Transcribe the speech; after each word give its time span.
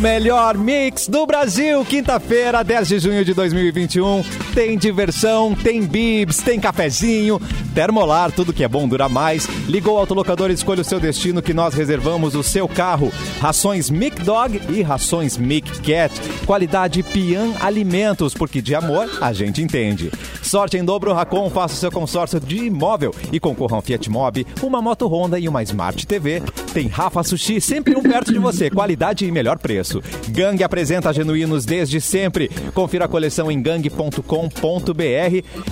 Melhor 0.00 0.56
mix 0.56 1.08
do 1.08 1.26
Brasil, 1.26 1.84
quinta-feira, 1.84 2.64
10 2.64 2.88
de 2.88 2.98
junho 3.00 3.22
de 3.22 3.34
2021. 3.34 4.22
Tem 4.54 4.78
diversão, 4.78 5.54
tem 5.54 5.82
bibs, 5.82 6.38
tem 6.38 6.58
cafezinho, 6.58 7.38
termolar, 7.74 8.32
tudo 8.32 8.50
que 8.50 8.64
é 8.64 8.68
bom 8.68 8.88
dura 8.88 9.10
mais. 9.10 9.46
Ligou 9.68 9.96
o 9.96 9.98
autolocador 9.98 10.50
e 10.50 10.54
escolha 10.54 10.80
o 10.80 10.84
seu 10.84 10.98
destino 10.98 11.42
que 11.42 11.52
nós 11.52 11.74
reservamos 11.74 12.34
o 12.34 12.42
seu 12.42 12.66
carro. 12.66 13.12
Rações 13.40 13.90
Mic 13.90 14.22
Dog 14.22 14.58
e 14.70 14.80
rações 14.80 15.36
Mic 15.36 15.70
Cat. 15.82 16.14
Qualidade 16.46 17.02
Pian 17.02 17.52
Alimentos, 17.60 18.32
porque 18.32 18.62
de 18.62 18.74
amor 18.74 19.06
a 19.20 19.34
gente 19.34 19.60
entende. 19.60 20.10
Sorte 20.40 20.78
em 20.78 20.84
dobro 20.84 21.12
Racon, 21.12 21.50
faça 21.50 21.74
o 21.74 21.76
seu 21.76 21.92
consórcio 21.92 22.40
de 22.40 22.56
imóvel 22.56 23.14
e 23.30 23.38
concorra 23.38 23.76
um 23.76 23.82
Fiat 23.82 24.08
Mobi, 24.08 24.46
uma 24.62 24.80
moto 24.80 25.06
Honda 25.06 25.38
e 25.38 25.46
uma 25.46 25.62
Smart 25.62 26.06
TV. 26.06 26.42
Tem 26.72 26.88
Rafa 26.88 27.22
Sushi, 27.22 27.60
sempre 27.60 27.94
um 27.94 28.02
perto 28.02 28.32
de 28.32 28.38
você, 28.38 28.70
qualidade 28.70 29.26
e 29.26 29.30
melhor 29.30 29.58
preço. 29.58 29.89
Gang 30.28 30.62
apresenta 30.62 31.12
genuínos 31.12 31.64
desde 31.64 32.00
sempre. 32.00 32.48
Confira 32.74 33.06
a 33.06 33.08
coleção 33.08 33.50
em 33.50 33.60
gang.com.br. 33.60 34.20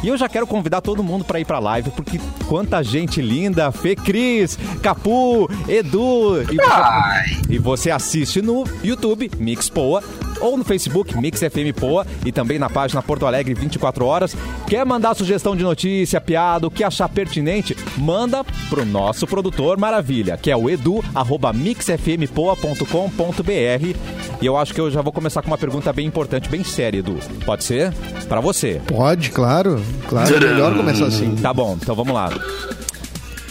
E 0.02 0.08
eu 0.08 0.16
já 0.16 0.28
quero 0.28 0.46
convidar 0.46 0.80
todo 0.80 1.02
mundo 1.02 1.24
para 1.24 1.40
ir 1.40 1.44
para 1.44 1.58
live, 1.58 1.90
porque 1.90 2.18
quanta 2.48 2.82
gente 2.82 3.20
linda, 3.20 3.70
Fê 3.70 3.94
Cris, 3.94 4.58
Capu, 4.82 5.48
Edu. 5.68 6.42
E 6.42 6.56
você, 6.56 7.46
e 7.48 7.58
você 7.58 7.90
assiste 7.90 8.42
no 8.42 8.64
YouTube, 8.82 9.30
Mix 9.38 9.68
Poa, 9.68 10.02
ou 10.40 10.56
no 10.56 10.64
Facebook, 10.64 11.16
Mix 11.16 11.40
FM 11.40 11.78
Poa, 11.78 12.06
e 12.24 12.32
também 12.32 12.58
na 12.58 12.70
página 12.70 13.02
Porto 13.02 13.26
Alegre 13.26 13.54
24 13.54 14.04
horas. 14.04 14.36
Quer 14.66 14.84
mandar 14.84 15.14
sugestão 15.14 15.56
de 15.56 15.62
notícia, 15.62 16.20
piada, 16.20 16.66
o 16.66 16.70
que 16.70 16.84
achar 16.84 17.08
pertinente? 17.08 17.76
Manda 17.96 18.44
pro 18.68 18.84
nosso 18.84 19.26
produtor 19.26 19.78
Maravilha, 19.78 20.36
que 20.36 20.50
é 20.50 20.56
o 20.56 20.70
edu, 20.70 21.04
arroba 21.14 21.52
mixfmpoa.com.br. 21.52 24.07
E 24.40 24.46
eu 24.46 24.56
acho 24.56 24.72
que 24.72 24.80
eu 24.80 24.90
já 24.90 25.02
vou 25.02 25.12
começar 25.12 25.42
com 25.42 25.48
uma 25.48 25.58
pergunta 25.58 25.92
bem 25.92 26.06
importante, 26.06 26.48
bem 26.48 26.62
séria, 26.62 26.98
Edu. 26.98 27.18
Pode 27.44 27.64
ser? 27.64 27.92
Para 28.28 28.40
você. 28.40 28.80
Pode, 28.86 29.30
claro. 29.30 29.82
Claro, 30.08 30.36
é 30.36 30.40
melhor 30.40 30.76
começar 30.76 31.06
assim. 31.06 31.34
Tá 31.36 31.52
bom, 31.52 31.76
então 31.80 31.94
vamos 31.94 32.14
lá. 32.14 32.30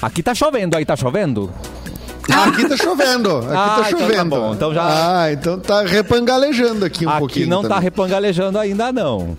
Aqui 0.01 0.23
tá 0.23 0.33
chovendo, 0.33 0.77
aí 0.77 0.85
tá 0.85 0.95
chovendo? 0.95 1.51
Ah, 2.31 2.45
aqui 2.45 2.67
tá 2.67 2.75
chovendo. 2.77 3.37
Aqui 3.47 3.47
Ah, 3.51 3.53
tá 3.53 3.89
então 3.89 3.99
tá 3.99 4.05
chovendo. 4.05 4.29
bom, 4.35 4.53
então 4.53 4.73
já- 4.73 5.21
Ah, 5.23 5.31
então 5.31 5.59
tá 5.59 5.81
repangalejando 5.83 6.83
aqui 6.85 7.05
um 7.05 7.09
Aqui 7.09 7.19
pouquinho. 7.19 7.47
não 7.47 7.61
tá 7.61 7.67
também. 7.69 7.83
repangalejando 7.83 8.59
ainda 8.59 8.91
não. 8.91 9.37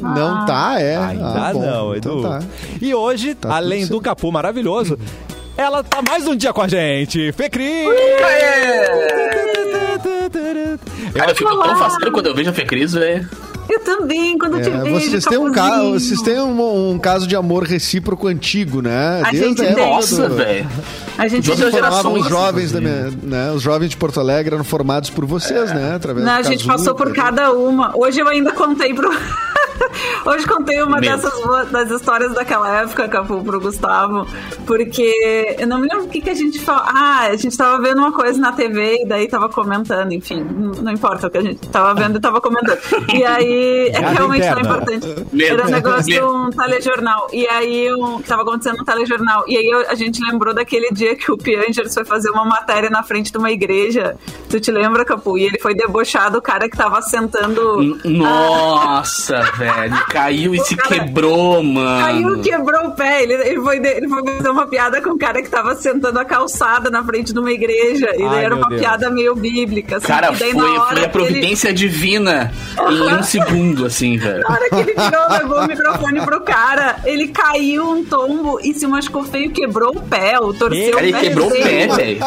Não 0.00 0.46
tá, 0.46 0.76
é. 0.80 0.96
Ainda 0.96 1.24
Ah, 1.48 1.52
bom, 1.52 1.60
não, 1.60 1.96
então 1.96 2.12
Edu. 2.18 2.22
tá. 2.28 2.38
E 2.80 2.94
hoje, 2.94 3.34
Tá 3.34 3.56
além 3.56 3.86
do 3.86 4.00
Capu 4.00 4.30
maravilhoso, 4.30 4.96
ela 5.56 5.82
tá 5.82 6.00
mais 6.00 6.26
um 6.28 6.36
dia 6.36 6.52
com 6.52 6.62
a 6.62 6.68
gente. 6.68 7.32
Fê 7.32 7.48
Cris! 7.50 7.86
Cara, 11.14 11.30
eu 11.30 11.34
fico 11.36 11.50
tão 11.62 11.76
faceiro 11.76 12.12
quando 12.12 12.26
eu 12.26 12.34
vejo 12.34 12.50
a 12.50 12.52
Fecris, 12.52 12.92
velho. 12.92 13.28
Eu 13.68 13.80
também, 13.80 14.38
quando 14.38 14.56
eu 14.58 14.62
te 14.62 14.70
É, 14.70 14.80
vejo. 14.82 14.94
vocês 15.10 15.24
têm, 15.26 15.36
um 15.36 15.52
ca... 15.52 15.82
Vocês 15.82 16.22
têm 16.22 16.40
um, 16.40 16.92
um 16.92 16.98
caso 16.98 17.26
de 17.26 17.36
amor 17.36 17.64
recíproco 17.64 18.26
antigo, 18.26 18.80
né? 18.80 19.20
A 19.22 19.30
gente 19.34 19.56
tem. 19.60 19.76
Nossa, 19.76 20.26
velho. 20.28 20.66
A 21.18 21.28
gente 21.28 21.44
De 21.44 21.50
outras 21.50 21.70
Formavam 21.72 22.00
gerações, 22.14 22.22
os 22.24 22.28
jovens 22.30 22.72
da 22.72 22.80
minha, 22.80 23.12
né? 23.22 23.50
Os 23.52 23.60
jovens 23.60 23.90
de 23.90 23.96
Porto 23.98 24.20
Alegre 24.20 24.54
eram 24.54 24.64
formados 24.64 25.10
por 25.10 25.26
vocês, 25.26 25.70
né? 25.74 25.94
Através 25.96 26.24
Não, 26.24 26.32
do 26.32 26.38
a 26.38 26.42
gente 26.42 26.64
Cazuza. 26.66 26.72
passou 26.72 26.94
por 26.94 27.12
cada 27.14 27.52
uma. 27.52 27.92
Hoje 27.94 28.20
eu 28.20 28.28
ainda 28.28 28.52
contei 28.52 28.94
pro. 28.94 29.10
Hoje 30.24 30.46
contei 30.46 30.82
uma 30.82 31.00
Meu. 31.00 31.16
dessas 31.16 31.70
das 31.70 31.90
histórias 31.90 32.32
daquela 32.34 32.82
época, 32.82 33.08
Capu, 33.08 33.42
pro 33.42 33.60
Gustavo. 33.60 34.26
Porque 34.66 35.56
eu 35.58 35.66
não 35.66 35.78
me 35.78 35.88
lembro 35.88 36.04
o 36.04 36.08
que, 36.08 36.20
que 36.20 36.30
a 36.30 36.34
gente 36.34 36.60
falou. 36.60 36.82
Ah, 36.86 37.28
a 37.30 37.36
gente 37.36 37.56
tava 37.56 37.80
vendo 37.82 37.98
uma 37.98 38.12
coisa 38.12 38.38
na 38.38 38.52
TV 38.52 39.02
e 39.02 39.06
daí 39.06 39.28
tava 39.28 39.48
comentando, 39.48 40.12
enfim. 40.12 40.44
Não 40.82 40.92
importa 40.92 41.26
o 41.26 41.30
que 41.30 41.38
a 41.38 41.42
gente 41.42 41.68
tava 41.68 41.94
vendo 41.94 42.18
e 42.18 42.20
tava 42.20 42.40
comentando. 42.40 42.78
E 43.14 43.24
aí, 43.24 43.88
é 43.94 43.98
realmente 43.98 44.20
não 44.20 44.32
é 44.32 44.38
interna. 44.38 44.60
importante. 44.60 45.42
Era 45.42 45.66
um 45.66 45.70
negócio 45.70 46.04
de 46.04 46.20
um 46.20 46.50
telejornal. 46.50 47.28
E 47.32 47.46
aí, 47.46 47.92
um, 47.94 48.20
tava 48.22 48.42
acontecendo 48.42 48.80
um 48.80 48.84
telejornal. 48.84 49.44
E 49.46 49.56
aí 49.56 49.86
a 49.88 49.94
gente 49.94 50.20
lembrou 50.24 50.54
daquele 50.54 50.90
dia 50.90 51.16
que 51.16 51.30
o 51.30 51.38
Piangers 51.38 51.94
foi 51.94 52.04
fazer 52.04 52.30
uma 52.30 52.44
matéria 52.44 52.90
na 52.90 53.02
frente 53.02 53.32
de 53.32 53.38
uma 53.38 53.50
igreja. 53.50 54.16
Tu 54.48 54.60
te 54.60 54.70
lembra, 54.70 55.04
Capu? 55.04 55.38
E 55.38 55.44
ele 55.44 55.58
foi 55.58 55.74
debochado, 55.74 56.38
o 56.38 56.42
cara 56.42 56.68
que 56.68 56.76
tava 56.76 57.00
sentando. 57.02 57.98
Nossa, 58.04 59.40
velho. 59.56 59.67
Caiu 60.10 60.54
e 60.54 60.60
se 60.60 60.76
cara 60.76 60.88
quebrou, 61.04 61.62
mano. 61.62 62.00
Caiu, 62.04 62.40
quebrou 62.42 62.86
o 62.88 62.90
pé. 62.92 63.22
Ele, 63.22 63.34
ele, 63.34 63.60
foi, 63.60 63.76
ele 63.78 64.08
foi 64.08 64.22
fazer 64.24 64.48
uma 64.50 64.66
piada 64.66 65.00
com 65.02 65.10
o 65.10 65.18
cara 65.18 65.42
que 65.42 65.48
tava 65.48 65.74
sentando 65.76 66.18
a 66.18 66.24
calçada 66.24 66.90
na 66.90 67.02
frente 67.04 67.32
de 67.32 67.38
uma 67.38 67.50
igreja. 67.50 68.10
E 68.14 68.18
daí 68.18 68.26
Ai, 68.28 68.44
era 68.44 68.56
uma 68.56 68.68
Deus. 68.68 68.80
piada 68.80 69.10
meio 69.10 69.34
bíblica. 69.34 69.96
Assim, 69.96 70.06
Cara, 70.06 70.32
e 70.32 70.36
daí, 70.36 70.52
foi, 70.52 70.62
na 70.62 70.72
hora 70.72 70.86
foi 70.86 70.94
que 70.94 71.00
a 71.00 71.02
ele- 71.04 71.08
providência 71.12 71.72
divina 71.72 72.52
em 72.90 73.14
um 73.14 73.22
segundo, 73.24 73.86
assim, 73.86 74.16
velho. 74.16 74.40
Na 74.42 74.54
hora 74.54 74.68
que 74.68 74.76
ele 74.76 74.94
virou, 74.94 75.28
levou 75.30 75.58
o 75.60 75.66
microfone 75.66 76.20
pro 76.22 76.40
cara, 76.40 76.96
ele 77.04 77.28
caiu 77.28 77.90
um 77.90 78.04
tombo 78.04 78.58
e 78.62 78.72
se 78.74 78.86
machucou 78.86 79.24
feio, 79.24 79.50
quebrou 79.50 79.96
o 79.96 80.00
pé, 80.02 80.38
ou 80.40 80.52
torceu 80.54 80.92
Cara, 80.92 81.06
ele 81.06 81.12
o 81.16 81.20
pé 81.20 81.26
quebrou 81.28 81.48
o 81.48 81.50
pé, 81.50 81.86
velho. 81.88 82.20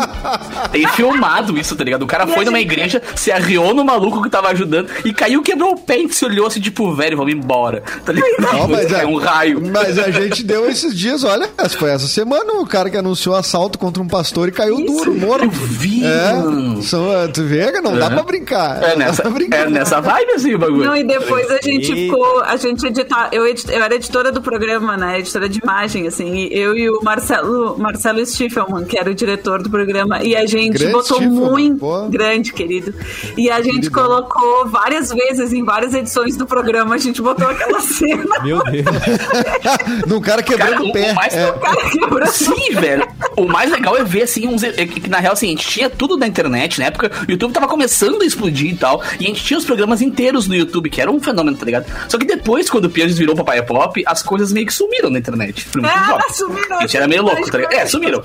Tem 0.72 0.88
filmado 0.90 1.58
isso, 1.58 1.76
tá 1.76 1.84
ligado? 1.84 2.04
O 2.04 2.08
cara 2.08 2.26
E 2.26 2.34
foi 2.34 2.46
numa 2.46 2.58
gente- 2.60 2.72
igreja, 2.72 3.02
se 3.16 3.32
arriou 3.32 3.74
no 3.74 3.84
maluco 3.84 4.22
que 4.22 4.30
tava 4.30 4.50
ajudando 4.50 4.90
e 5.06 5.14
caiu, 5.14 5.42
quebrou 5.42 5.74
o 5.74 5.78
pé 5.80 5.98
e 5.98 6.14
se 6.14 6.26
olhou 6.26 6.48
assim, 6.48 6.60
tipo, 6.60 6.94
velho, 6.94 7.18
vamos 7.18 7.31
embora. 7.32 7.84
Tá 8.06 8.12
ligado? 8.12 8.32
Ó, 8.60 8.68
mas, 8.68 8.92
é 8.92 9.04
é, 9.04 9.06
um 9.08 9.18
raio. 9.18 9.62
mas 9.72 9.98
a 9.98 10.10
gente 10.12 10.44
deu 10.44 10.70
esses 10.70 10.96
dias, 10.96 11.24
olha, 11.24 11.50
foi 11.78 11.90
essa 11.92 12.08
semana 12.08 12.54
o 12.54 12.66
cara 12.66 12.90
que 12.90 12.98
anunciou 12.98 13.36
assalto 13.36 13.78
contra 13.80 14.02
um 14.02 14.08
pastor 14.08 14.48
e 14.50 14.52
caiu 14.52 14.80
Isso. 14.80 14.86
duro, 15.06 15.14
morto. 15.16 15.46
Eu 15.46 15.50
vi, 15.52 16.04
É, 16.06 16.82
são, 16.82 17.12
é, 17.12 17.28
tu 17.28 17.44
vê 17.44 17.72
que 17.72 17.82
não 17.82 17.98
dá 17.98 18.10
pra 18.10 18.24
brincar. 18.24 18.82
É 18.84 18.90
Não 18.92 18.98
nessa, 18.98 19.22
pra 19.24 19.32
brincar. 19.32 19.58
é 19.68 19.70
nessa 19.70 20.00
vibe, 20.02 20.32
assim, 20.34 20.54
o 20.56 20.60
bagulho. 20.60 20.86
Não, 20.86 20.96
e 20.96 21.04
depois 21.04 21.50
a 21.52 21.60
gente 21.62 21.94
ficou, 21.94 22.42
a 22.42 22.56
gente 22.58 22.86
editar, 22.86 23.30
eu, 23.32 23.46
edit, 23.48 23.72
eu 23.72 23.82
era 23.84 23.96
editora 23.96 24.32
do 24.32 24.42
programa, 24.42 24.98
né, 24.98 25.20
editora 25.20 25.48
de 25.50 25.60
imagem, 25.60 26.08
assim, 26.08 26.34
e 26.36 26.54
eu 26.58 26.76
e 26.76 26.90
o 26.90 27.02
Marcelo, 27.04 27.78
Marcelo 27.78 28.26
Stiefelman, 28.26 28.86
que 28.86 28.98
era 28.98 29.10
o 29.10 29.14
diretor 29.14 29.62
do 29.62 29.70
programa, 29.70 30.22
e 30.24 30.36
a 30.36 30.46
gente 30.46 30.78
Grande 30.78 30.92
botou 30.94 31.18
Stiefelman, 31.18 31.50
muito, 31.52 31.80
pô. 31.80 32.08
grande, 32.10 32.54
querido, 32.54 32.94
e 33.38 33.50
a 33.50 33.62
gente 33.62 33.90
Queridão. 33.90 34.04
colocou 34.04 34.68
várias 34.68 35.10
vezes, 35.10 35.54
em 35.54 35.64
várias 35.64 35.94
edições 35.94 36.36
do 36.38 36.46
programa, 36.46 36.96
a 36.96 36.98
gente 36.98 37.21
botou 37.22 37.48
aquela 37.48 37.80
cena, 37.82 38.40
Meu 38.44 38.62
Deus. 38.64 38.86
Num 40.08 40.22
cara 40.22 40.42
quebrando 40.44 40.72
Cara, 40.72 40.84
o 40.84 40.92
pé. 40.92 41.12
o 41.12 41.16
mais- 41.16 41.34
É. 41.34 41.50
o 41.50 41.60
cara 41.60 41.90
quebrou 41.90 42.28
Sim, 42.28 42.72
velho. 42.76 43.08
O 43.36 43.46
mais 43.48 43.72
legal 43.72 43.98
é 43.98 44.04
ver, 44.04 44.24
assim, 44.24 44.48
uns. 44.48 44.64
é 44.64 44.72
que, 44.86 45.10
na 45.10 45.20
real, 45.20 45.34
assim, 45.34 45.48
a 45.48 45.50
gente 45.52 45.68
tinha 45.68 45.90
tudo 45.90 46.18
na 46.18 46.28
internet, 46.28 46.80
na 46.80 46.86
época, 46.86 47.12
o 47.28 47.32
YouTube 47.32 47.52
tava 47.54 47.68
começando 47.68 48.22
a 48.22 48.26
explodir 48.26 48.72
e 48.72 48.76
tal. 48.78 49.02
E 49.20 49.26
a 49.26 49.28
gente 49.28 49.44
tinha 49.44 49.58
os 49.58 49.66
programas 49.66 50.02
inteiros 50.02 50.48
no 50.48 50.56
YouTube, 50.56 50.90
que 50.90 51.02
era 51.02 51.12
um 51.12 51.20
fenômeno, 51.20 51.58
tá 51.58 51.66
ligado? 51.66 51.86
Só 52.08 52.18
que 52.18 52.26
depois, 52.26 52.70
quando 52.70 52.86
o 52.86 52.90
Pianges 52.90 53.18
virou 53.18 53.36
Papai 53.36 53.62
Pop, 53.64 54.02
as 54.06 54.22
coisas 54.24 54.52
meio 54.52 54.66
que 54.66 54.74
sumiram 54.74 55.10
na 55.10 55.20
internet. 55.20 55.68
Ah, 55.84 56.20
sumiram. 56.34 56.78
A 56.78 56.82
gente 56.82 56.98
era 56.98 57.08
meio 57.08 57.22
louco, 57.24 57.50
tá 57.50 57.58
ligado? 57.58 57.74
É, 57.74 57.86
sumiram. 57.86 58.22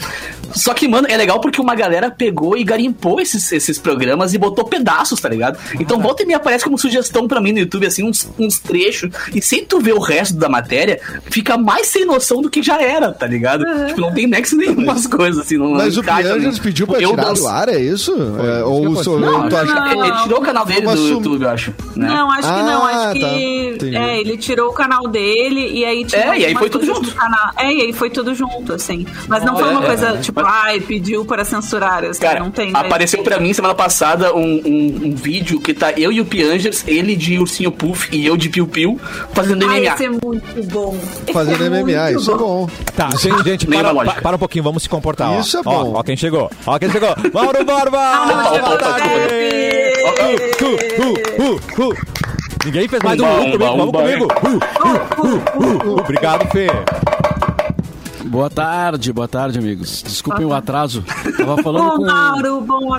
Só 0.52 0.72
que, 0.74 0.86
mano, 0.88 1.06
é 1.10 1.16
legal 1.16 1.40
porque 1.40 1.60
uma 1.60 1.74
galera 1.74 2.10
pegou 2.10 2.56
e 2.56 2.64
garimpou 2.64 3.20
esses, 3.20 3.50
esses 3.52 3.78
programas 3.78 4.34
e 4.34 4.38
botou 4.38 4.64
pedaços, 4.64 5.20
tá 5.20 5.28
ligado? 5.28 5.58
Então 5.80 6.00
volta 6.00 6.22
e 6.22 6.26
me 6.26 6.34
aparece 6.34 6.64
como 6.64 6.78
sugestão 6.78 7.26
pra 7.28 7.40
mim 7.40 7.52
no 7.52 7.58
YouTube, 7.58 7.86
assim, 7.86 8.02
uns, 8.04 8.28
uns 8.38 8.58
trechos. 8.58 8.85
E 9.34 9.40
sem 9.42 9.64
tu 9.64 9.80
ver 9.80 9.94
o 9.94 10.00
resto 10.00 10.36
da 10.36 10.48
matéria, 10.48 11.00
fica 11.30 11.56
mais 11.56 11.86
sem 11.88 12.04
noção 12.04 12.40
do 12.42 12.50
que 12.50 12.62
já 12.62 12.80
era, 12.80 13.12
tá 13.12 13.26
ligado? 13.26 13.64
Tipo, 13.88 14.00
não 14.00 14.12
tem 14.14 14.26
nexo 14.26 14.56
nenhum 14.56 14.90
as 14.90 15.06
coisas, 15.06 15.44
assim. 15.44 15.56
Não, 15.56 15.70
Mas 15.72 15.96
não 15.96 16.02
o 16.02 16.38
né? 16.38 16.52
pediu 16.62 16.86
pra 16.86 17.00
Eu 17.00 17.10
tirar 17.10 17.24
danço- 17.24 17.42
do 17.42 17.48
ar, 17.48 17.68
é 17.68 17.78
isso? 17.80 18.12
É, 18.38 18.64
ou 18.64 18.82
o 18.82 18.86
aconteceu. 18.92 19.18
Não, 19.20 19.48
tu 19.48 19.56
acha 19.56 19.74
não, 19.74 20.04
ele, 20.04 20.22
tirou 20.22 20.38
o 20.38 20.42
canal 20.42 20.64
dele 20.66 20.80
do 20.86 21.08
YouTube, 21.08 21.42
eu 21.42 21.50
acho. 21.50 21.74
Né? 21.94 22.08
Não, 22.08 22.30
acho 22.30 22.42
que 22.54 22.62
não. 22.62 22.84
Ah, 22.86 23.10
Acho 23.10 23.20
tá. 23.20 23.28
que. 23.28 23.66
Entendi. 23.74 23.96
É, 23.96 24.20
ele 24.20 24.36
tirou 24.36 24.70
o 24.70 24.72
canal 24.72 25.08
dele 25.08 25.68
e 25.72 25.84
aí 25.84 26.04
tirou 26.04 26.32
É, 26.32 26.38
e 26.38 26.44
aí 26.46 26.54
foi 26.54 26.70
tudo 26.70 26.84
junto. 26.86 27.14
Canal. 27.14 27.50
É, 27.56 27.72
e 27.72 27.80
aí 27.82 27.92
foi 27.92 28.10
tudo 28.10 28.34
junto, 28.34 28.72
assim. 28.72 29.06
Mas 29.28 29.44
não 29.44 29.54
Oh, 29.54 29.58
foi 29.58 29.70
uma 29.70 29.82
é, 29.82 29.86
coisa 29.86 30.08
é. 30.08 30.16
tipo, 30.18 30.40
Mas- 30.42 30.52
ai, 30.52 30.80
pediu 30.80 31.24
para 31.24 31.44
censurar. 31.44 32.04
Assim, 32.04 32.20
Cara, 32.20 32.40
não 32.40 32.50
tem. 32.50 32.70
apareceu 32.74 33.22
pra 33.22 33.38
mim 33.40 33.52
semana 33.52 33.74
passada 33.74 34.34
um, 34.34 34.60
um, 34.64 35.00
um 35.06 35.14
vídeo 35.14 35.60
que 35.60 35.72
tá 35.74 35.92
eu 35.92 36.12
e 36.12 36.20
o 36.20 36.24
Piangers, 36.24 36.84
ele 36.86 37.16
de 37.16 37.38
ursinho 37.38 37.70
puff 37.72 38.08
e 38.12 38.26
eu 38.26 38.36
de 38.36 38.48
piu-piu, 38.66 39.00
fazendo 39.32 39.64
Ai, 39.68 39.80
MMA. 39.80 40.04
é 40.04 40.08
muito 40.10 40.62
bom. 40.72 40.96
Fazendo 41.32 41.64
é 41.64 41.68
MMA, 41.70 42.12
isso 42.12 42.30
é 42.32 42.36
bom. 42.36 42.68
Tá, 42.96 43.10
gente, 43.18 43.42
gente 43.44 43.66
para, 43.66 43.90
lógica. 43.90 44.14
pa- 44.16 44.22
para 44.22 44.36
um 44.36 44.38
pouquinho, 44.38 44.64
vamos 44.64 44.82
se 44.82 44.88
comportar. 44.88 45.30
ó. 45.32 45.40
Isso 45.40 45.56
é 45.56 45.60
Ó, 45.60 45.84
bom. 45.84 45.92
Ó, 45.96 46.02
quem 46.02 46.16
chegou. 46.16 46.50
Ó, 46.66 46.78
quem 46.78 46.90
chegou. 46.90 47.10
Mauro 47.32 47.64
Borba! 47.64 47.98
Ah, 47.98 48.52
uh. 51.78 51.94
Ninguém 52.64 52.88
fez 52.88 53.02
mais 53.02 53.20
um 53.20 53.24
uh 53.24 53.36
comigo, 53.36 53.58
vamos 53.58 53.92
comigo. 53.92 54.26
Obrigado, 56.00 56.50
Fê. 56.50 56.66
Boa 58.26 58.50
tarde, 58.50 59.12
boa 59.12 59.28
tarde, 59.28 59.58
amigos. 59.58 60.02
Desculpem 60.02 60.44
o 60.44 60.52
atraso. 60.52 61.04
Tava 61.36 61.62
falando 61.62 61.90
Bom, 61.90 61.96
com. 61.96 62.04
Mauro, 62.04 62.60
bom, 62.60 62.90
lá, 62.90 62.98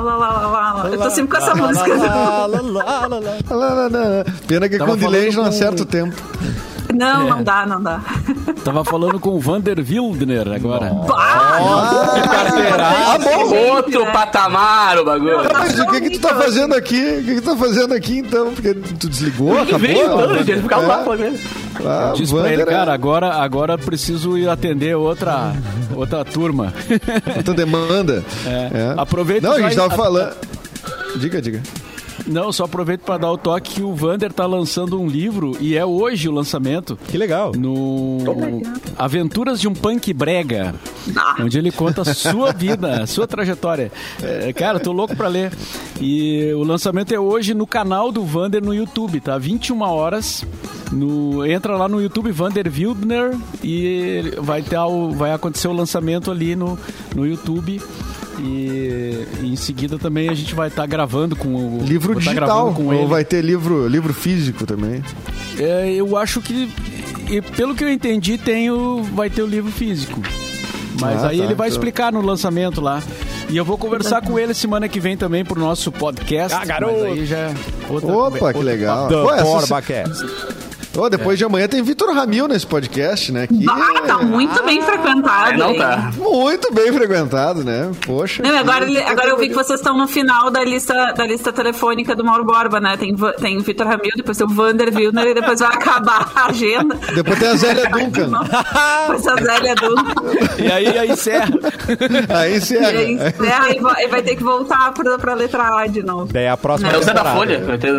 lá, 0.00 0.16
lá, 0.16 0.16
lá, 0.16 0.72
lá. 0.72 0.88
Eu 0.90 0.98
tô 0.98 1.10
sempre 1.10 1.36
com 1.36 1.42
essa 1.42 1.54
música. 1.54 1.94
Lá, 1.94 2.46
lá, 2.46 2.60
lá, 2.60 2.60
lá, 2.60 3.06
lá. 3.06 3.18
Lá, 3.50 3.74
lá, 3.74 3.88
lá. 3.88 4.24
Pena 4.46 4.68
que 4.68 4.76
Tava 4.76 4.92
com 4.92 4.98
delay 4.98 5.30
não 5.30 5.44
acerta 5.44 5.82
o 5.82 5.86
tempo. 5.86 6.14
Não, 6.92 7.28
não 7.28 7.42
dá, 7.42 7.66
não 7.66 7.82
dá. 7.82 8.00
Tava 8.64 8.84
falando 8.84 9.18
com 9.18 9.30
o 9.30 9.40
Vander 9.40 9.78
Wildner 9.78 10.52
agora. 10.52 10.92
Ah, 11.12 11.58
bom. 13.18 13.23
Outro 13.76 14.04
né? 14.04 14.12
patamar 14.12 14.98
o 14.98 15.04
bagulho. 15.04 15.40
Ah, 15.40 15.48
Mas 15.58 15.78
o 15.78 15.86
que 15.86 16.00
que 16.02 16.10
tu 16.10 16.20
tá 16.20 16.34
fazendo 16.34 16.74
aqui? 16.74 17.00
O 17.00 17.24
que 17.24 17.34
que 17.36 17.40
tu 17.40 17.50
tá 17.50 17.56
fazendo 17.56 17.94
aqui, 17.94 18.18
então? 18.18 18.52
Porque 18.52 18.74
tu 18.74 19.08
desligou, 19.08 19.56
acabou? 19.58 19.78
Veio, 19.78 20.04
então, 20.04 20.36
ele 20.36 20.62
ficava 20.62 20.86
lá, 20.86 21.00
É. 21.00 21.04
pô, 21.04 21.14
né? 21.14 21.38
Ah, 21.84 22.12
Diz 22.14 22.30
pra 22.32 22.52
ele, 22.52 22.62
é 22.62 22.66
cara, 22.66 22.92
agora, 22.92 23.34
agora 23.34 23.76
preciso 23.76 24.38
ir 24.38 24.48
atender 24.48 24.94
outra, 24.96 25.52
outra 25.94 26.24
turma. 26.24 26.72
Outra 27.36 27.54
demanda. 27.54 28.22
É. 28.46 28.94
Aproveita 28.96 29.48
Não, 29.48 29.56
a 29.56 29.60
gente 29.60 29.76
tava 29.76 29.94
falando... 29.94 30.34
Diga, 31.16 31.40
diga. 31.40 31.62
Não, 32.26 32.52
só 32.52 32.64
aproveito 32.64 33.02
para 33.02 33.18
dar 33.18 33.32
o 33.32 33.38
toque 33.38 33.74
que 33.74 33.82
o 33.82 33.94
Vander 33.94 34.32
tá 34.32 34.46
lançando 34.46 35.00
um 35.00 35.06
livro 35.06 35.56
e 35.60 35.76
é 35.76 35.84
hoje 35.84 36.28
o 36.28 36.32
lançamento. 36.32 36.98
Que 37.08 37.18
legal. 37.18 37.52
No 37.56 38.18
Aventuras 38.96 39.60
de 39.60 39.68
um 39.68 39.74
Punk 39.74 40.12
Brega, 40.12 40.74
onde 41.40 41.58
ele 41.58 41.70
conta 41.70 42.02
a 42.02 42.04
sua 42.04 42.52
vida, 42.54 43.02
a 43.02 43.06
sua 43.06 43.26
trajetória. 43.26 43.90
É, 44.22 44.52
cara, 44.52 44.78
tô 44.78 44.92
louco 44.92 45.16
pra 45.16 45.28
ler. 45.28 45.52
E 46.00 46.52
o 46.54 46.62
lançamento 46.62 47.12
é 47.14 47.18
hoje 47.18 47.54
no 47.54 47.66
canal 47.66 48.10
do 48.10 48.24
Vander 48.24 48.62
no 48.62 48.74
YouTube, 48.74 49.20
tá? 49.20 49.38
21 49.38 49.80
horas. 49.82 50.44
No, 50.92 51.44
entra 51.44 51.76
lá 51.76 51.88
no 51.88 52.00
YouTube 52.00 52.30
Vander 52.30 52.70
Wildner 52.72 53.36
e 53.62 54.34
vai, 54.38 54.62
ter 54.62 54.78
o, 54.78 55.10
vai 55.10 55.32
acontecer 55.32 55.66
o 55.66 55.72
lançamento 55.72 56.30
ali 56.30 56.54
no, 56.54 56.78
no 57.14 57.26
YouTube. 57.26 57.80
E, 58.38 59.26
e 59.42 59.52
em 59.52 59.56
seguida 59.56 59.98
também 59.98 60.28
a 60.28 60.34
gente 60.34 60.54
vai 60.54 60.68
estar 60.68 60.86
gravando 60.86 61.36
com 61.36 61.48
o 61.48 61.78
Livro 61.82 62.14
tá 62.14 62.20
digital. 62.20 62.46
gravando 62.46 62.74
com 62.74 62.86
Ou 62.86 62.94
ele. 62.94 63.06
vai 63.06 63.24
ter 63.24 63.42
livro, 63.42 63.86
livro 63.86 64.12
físico 64.12 64.66
também. 64.66 65.02
É, 65.58 65.92
eu 65.94 66.16
acho 66.16 66.40
que, 66.40 66.68
e 67.28 67.40
pelo 67.40 67.74
que 67.74 67.84
eu 67.84 67.88
entendi, 67.90 68.36
tem 68.36 68.70
o, 68.70 69.02
vai 69.02 69.30
ter 69.30 69.42
o 69.42 69.46
livro 69.46 69.70
físico. 69.70 70.20
Mas 71.00 71.22
Ah, 71.24 71.28
aí 71.28 71.38
tá, 71.38 71.44
ele 71.44 71.54
vai 71.54 71.68
então. 71.68 71.78
explicar 71.78 72.12
no 72.12 72.20
lançamento 72.20 72.80
lá. 72.80 73.02
E 73.50 73.56
eu 73.56 73.64
vou 73.64 73.76
conversar 73.76 74.22
com 74.22 74.38
ele 74.38 74.54
semana 74.54 74.88
que 74.88 74.98
vem 74.98 75.16
também 75.16 75.44
pro 75.44 75.60
nosso 75.60 75.92
podcast. 75.92 76.56
Ah, 76.60 76.64
garoto! 76.64 76.94
Mas 76.94 77.12
aí 77.12 77.26
já 77.26 77.36
é 77.36 77.54
outra 77.88 78.12
Opa, 78.12 78.38
que 78.38 78.44
outra- 78.44 78.62
legal. 78.62 79.08
The 79.08 79.14
Pô, 79.14 79.32
essa- 79.32 79.44
Ô, 80.96 81.08
depois 81.10 81.36
de 81.38 81.44
amanhã 81.44 81.66
tem 81.66 81.82
Vitor 81.82 82.12
Ramil 82.14 82.46
nesse 82.46 82.66
podcast, 82.66 83.32
né? 83.32 83.46
Que 83.46 83.66
Ah, 83.68 84.00
tá 84.06 84.18
muito 84.18 84.62
bem 84.64 84.80
frequentado. 84.80 85.50
Aí 85.52 85.56
não 85.58 85.70
hein? 85.70 85.78
tá. 85.78 86.12
muito 86.16 86.72
bem 86.72 86.92
frequentado, 86.92 87.64
né? 87.64 87.90
Poxa. 88.06 88.42
Não, 88.42 88.56
agora, 88.56 88.84
ele- 88.84 89.02
agora 89.02 89.28
eu 89.30 89.36
vi 89.36 89.48
que 89.48 89.54
vocês 89.54 89.80
estão 89.80 89.96
no 89.98 90.06
final 90.06 90.50
da 90.50 90.62
lista, 90.64 91.12
da 91.12 91.26
lista 91.26 91.52
telefônica 91.52 92.14
do 92.14 92.24
Mauro 92.24 92.44
Borba, 92.44 92.80
né? 92.80 92.96
Tem, 92.96 93.14
tem 93.40 93.56
o 93.58 93.60
Vitor 93.62 93.86
Ramil, 93.86 94.12
depois 94.16 94.38
tem 94.38 94.46
o 94.46 94.50
Vander 94.50 94.94
Wilner 94.94 95.26
e 95.28 95.34
depois 95.34 95.58
vai 95.60 95.68
acabar 95.68 96.30
a 96.34 96.46
agenda. 96.46 96.96
Depois 97.14 97.38
tem 97.38 97.48
a 97.48 97.56
Zélia 97.56 97.88
Duncan. 97.90 98.30
Depois 99.06 99.26
a 99.26 99.36
Zélia 99.36 99.74
Duncan. 99.74 100.14
E 100.58 100.70
aí, 100.72 100.98
aí 100.98 101.10
encerra. 101.10 101.50
Aí 102.28 102.54
E 102.54 102.56
encerra. 102.56 102.88
aí 102.88 103.12
encerra 103.14 103.70
e 103.76 103.80
vai, 103.80 104.04
e 104.04 104.08
vai 104.08 104.22
ter 104.22 104.36
que 104.36 104.44
voltar 104.44 104.92
pra, 104.92 105.18
pra 105.18 105.34
letra 105.34 105.76
A 105.80 105.86
de 105.86 106.02
novo. 106.02 106.32
Daí 106.32 106.46
a 106.48 106.56
próxima 106.56 106.90
É 106.92 106.98
o 106.98 107.02
Zé 107.02 107.12
da. 107.12 107.24
Folha. 107.24 107.64
vai 107.64 107.78
ter- 107.78 107.94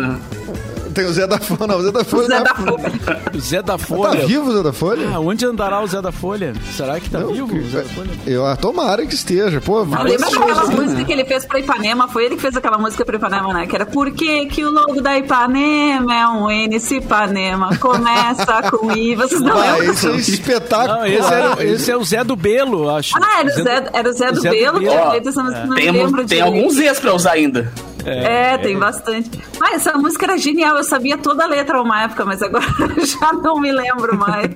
Tem 0.96 1.04
o 1.04 1.12
Zé 1.12 1.26
da 1.26 1.38
Folha. 1.38 1.66
Não, 1.66 1.76
o 1.78 1.82
Zé 1.82 1.92
da 1.92 2.04
Folha. 2.04 2.26
Zé 2.26 2.36
é- 2.36 2.40
da 2.42 2.54
Folha. 2.54 2.92
O 3.34 3.38
Zé 3.40 3.56
da 3.62 3.62
Tá 3.72 3.78
Folha. 3.78 4.26
vivo 4.26 4.48
o 4.50 4.56
Zé 4.56 4.62
da 4.62 4.72
Folha? 4.72 5.08
Ah, 5.14 5.20
onde 5.20 5.44
andará 5.44 5.82
o 5.82 5.86
Zé 5.86 6.00
da 6.00 6.10
Folha? 6.10 6.54
Será 6.74 6.98
que 6.98 7.10
tá 7.10 7.18
Não, 7.20 7.34
vivo 7.34 7.54
o 7.54 7.68
Zé 7.68 7.82
da 7.82 7.88
Folha? 7.90 8.10
Eu 8.26 8.46
ah, 8.46 8.56
tomara 8.56 9.04
que 9.04 9.14
esteja. 9.14 9.60
Pô, 9.60 9.80
Lembra 9.82 10.16
daquela 10.18 10.64
música 10.70 11.04
que 11.04 11.12
ele 11.12 11.24
fez 11.26 11.44
pra 11.44 11.58
Ipanema? 11.60 12.08
Foi 12.08 12.24
ele 12.24 12.36
que 12.36 12.40
fez 12.40 12.56
aquela 12.56 12.78
música 12.78 13.04
pra 13.04 13.14
Ipanema, 13.16 13.52
né? 13.52 13.66
Que 13.66 13.76
era 13.76 13.84
Por 13.84 14.10
que, 14.10 14.46
que 14.46 14.64
o 14.64 14.70
logo 14.70 15.02
da 15.02 15.18
Ipanema 15.18 16.14
é 16.14 16.26
um 16.28 16.50
NC 16.50 16.96
Ipanema? 16.96 17.76
Começa 17.76 18.62
com 18.70 18.90
I. 18.90 19.14
Vocês 19.14 19.42
não 19.42 19.52
Ah, 19.58 19.76
lembram? 19.76 19.92
esse 19.92 20.08
é 20.08 20.16
espetáculo. 20.16 20.94
Não, 21.00 21.06
esse, 21.06 21.32
era, 21.34 21.64
esse 21.66 21.90
é 21.90 21.96
o 21.98 22.04
Zé 22.04 22.24
do 22.24 22.34
Belo, 22.36 22.88
acho. 22.88 23.14
Ah, 23.22 23.40
era 23.40 23.48
o 23.48 23.52
Zé, 23.62 23.90
era 23.92 24.08
o 24.08 24.12
Zé 24.14 24.32
do 24.32 24.40
Zé 24.40 24.48
do 24.48 24.56
Belo 24.56 24.78
que 24.78 24.84
Belo. 24.86 24.96
tinha 24.96 25.08
Ó, 25.08 25.10
feito 25.10 25.28
essa 25.28 25.42
música. 25.42 25.66
Não 25.66 25.74
Tem, 25.76 26.26
tem 26.26 26.40
alguns 26.40 26.74
Zs 26.74 27.00
pra 27.00 27.14
usar 27.14 27.32
ainda. 27.32 27.70
É, 28.10 28.58
tem 28.58 28.78
bastante. 28.78 29.30
Ah, 29.60 29.74
essa 29.74 29.92
música 29.94 30.26
era 30.26 30.38
genial. 30.38 30.76
Eu 30.76 30.84
sabia 30.84 31.18
toda 31.18 31.44
a 31.44 31.46
letra 31.46 31.80
uma 31.82 32.02
época, 32.02 32.24
mas 32.24 32.42
agora 32.42 32.64
já 33.04 33.32
não 33.32 33.60
me 33.60 33.72
lembro 33.72 34.16
mais. 34.16 34.50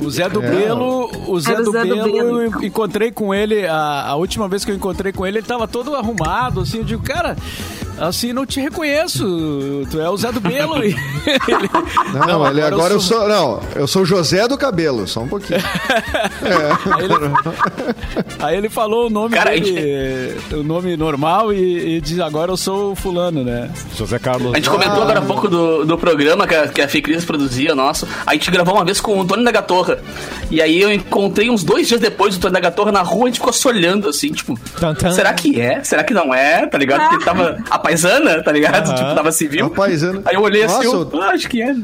O 0.00 0.10
Zé 0.10 0.28
do 0.28 0.40
Belo, 0.40 1.10
o 1.28 1.38
Zé, 1.38 1.56
do, 1.56 1.70
Zé 1.70 1.84
do 1.84 1.94
Belo, 1.94 2.12
Belo, 2.12 2.40
eu 2.40 2.46
então. 2.46 2.62
encontrei 2.62 3.12
com 3.12 3.34
ele, 3.34 3.66
a, 3.66 4.08
a 4.08 4.14
última 4.16 4.48
vez 4.48 4.64
que 4.64 4.70
eu 4.70 4.74
encontrei 4.74 5.12
com 5.12 5.26
ele, 5.26 5.38
ele 5.38 5.46
tava 5.46 5.68
todo 5.68 5.94
arrumado, 5.94 6.60
assim, 6.60 6.78
eu 6.78 6.84
digo, 6.84 7.02
cara, 7.02 7.36
assim, 7.98 8.32
não 8.32 8.44
te 8.46 8.60
reconheço, 8.60 9.86
tu 9.90 10.00
é 10.00 10.08
o 10.08 10.16
Zé 10.16 10.32
do 10.32 10.40
Belo. 10.40 10.84
E 10.84 10.88
ele, 11.48 11.70
Não, 12.26 12.48
ele 12.48 12.62
agora 12.62 12.94
eu 12.94 13.00
sou. 13.00 13.28
Não, 13.28 13.60
eu 13.74 13.86
sou 13.86 14.02
o 14.02 14.04
José 14.06 14.46
do 14.48 14.58
Cabelo, 14.58 15.06
só 15.06 15.20
um 15.20 15.28
pouquinho. 15.28 15.60
Aí 16.42 17.04
ele, 17.04 18.34
aí 18.40 18.56
ele 18.56 18.68
falou 18.68 19.06
o 19.06 19.10
nome 19.10 19.34
Cara, 19.34 19.50
dele, 19.50 20.36
o 20.52 20.62
nome 20.62 20.96
normal 20.96 21.52
e, 21.52 21.96
e 21.96 22.00
diz, 22.00 22.18
agora 22.20 22.50
eu 22.52 22.56
sou 22.56 22.92
o 22.92 22.96
fulano, 22.96 23.44
né? 23.44 23.70
José 23.96 24.18
Carlos. 24.18 24.52
A 24.52 24.56
gente 24.56 24.68
comentou 24.68 25.02
agora 25.02 25.20
há 25.20 25.22
pouco 25.22 25.48
do, 25.48 25.84
do 25.84 25.98
programa 25.98 26.46
que 26.46 26.54
a, 26.54 26.68
que 26.68 26.80
a 26.80 26.88
Fê 26.88 27.00
Cris 27.00 27.24
produzia, 27.24 27.74
nosso. 27.74 28.06
A 28.26 28.32
gente 28.34 28.50
gravou 28.50 28.74
uma 28.74 28.84
vez 28.84 29.00
com 29.00 29.18
o 29.18 29.24
Tony 29.24 29.44
da 29.44 29.50
Gatorra. 29.50 29.98
E 30.50 30.60
aí 30.60 30.80
eu 30.80 30.92
encontrei 30.92 31.48
uns 31.50 31.64
dois 31.64 31.88
dias 31.88 32.00
depois 32.00 32.36
o 32.36 32.40
Tony 32.40 32.54
da 32.54 32.60
Gatorra 32.60 32.92
na 32.92 33.02
rua 33.02 33.22
e 33.22 33.24
a 33.24 33.26
gente 33.26 33.38
ficou 33.38 33.52
se 33.52 33.66
olhando 33.66 34.08
assim, 34.08 34.30
tipo, 34.32 34.58
será 35.14 35.32
que 35.32 35.60
é? 35.60 35.82
Será 35.82 36.04
que 36.04 36.12
não 36.12 36.34
é? 36.34 36.66
Tá 36.66 36.78
ligado? 36.78 37.00
Porque 37.00 37.16
ele 37.16 37.24
tava 37.24 37.58
a 37.70 37.78
paisana, 37.82 38.42
tá 38.42 38.52
ligado? 38.52 38.94
Tipo, 38.94 39.14
tava 39.14 39.32
civil. 39.32 39.66
A 39.66 39.70
paisana. 39.70 40.22
Aí 40.24 40.34
eu 40.34 40.40
olhei 40.42 40.62
assim, 40.64 40.84
Nossa, 40.84 41.16
eu, 41.16 41.22
ah, 41.22 41.26
acho 41.30 41.48
que 41.48 41.60
é. 41.62 41.74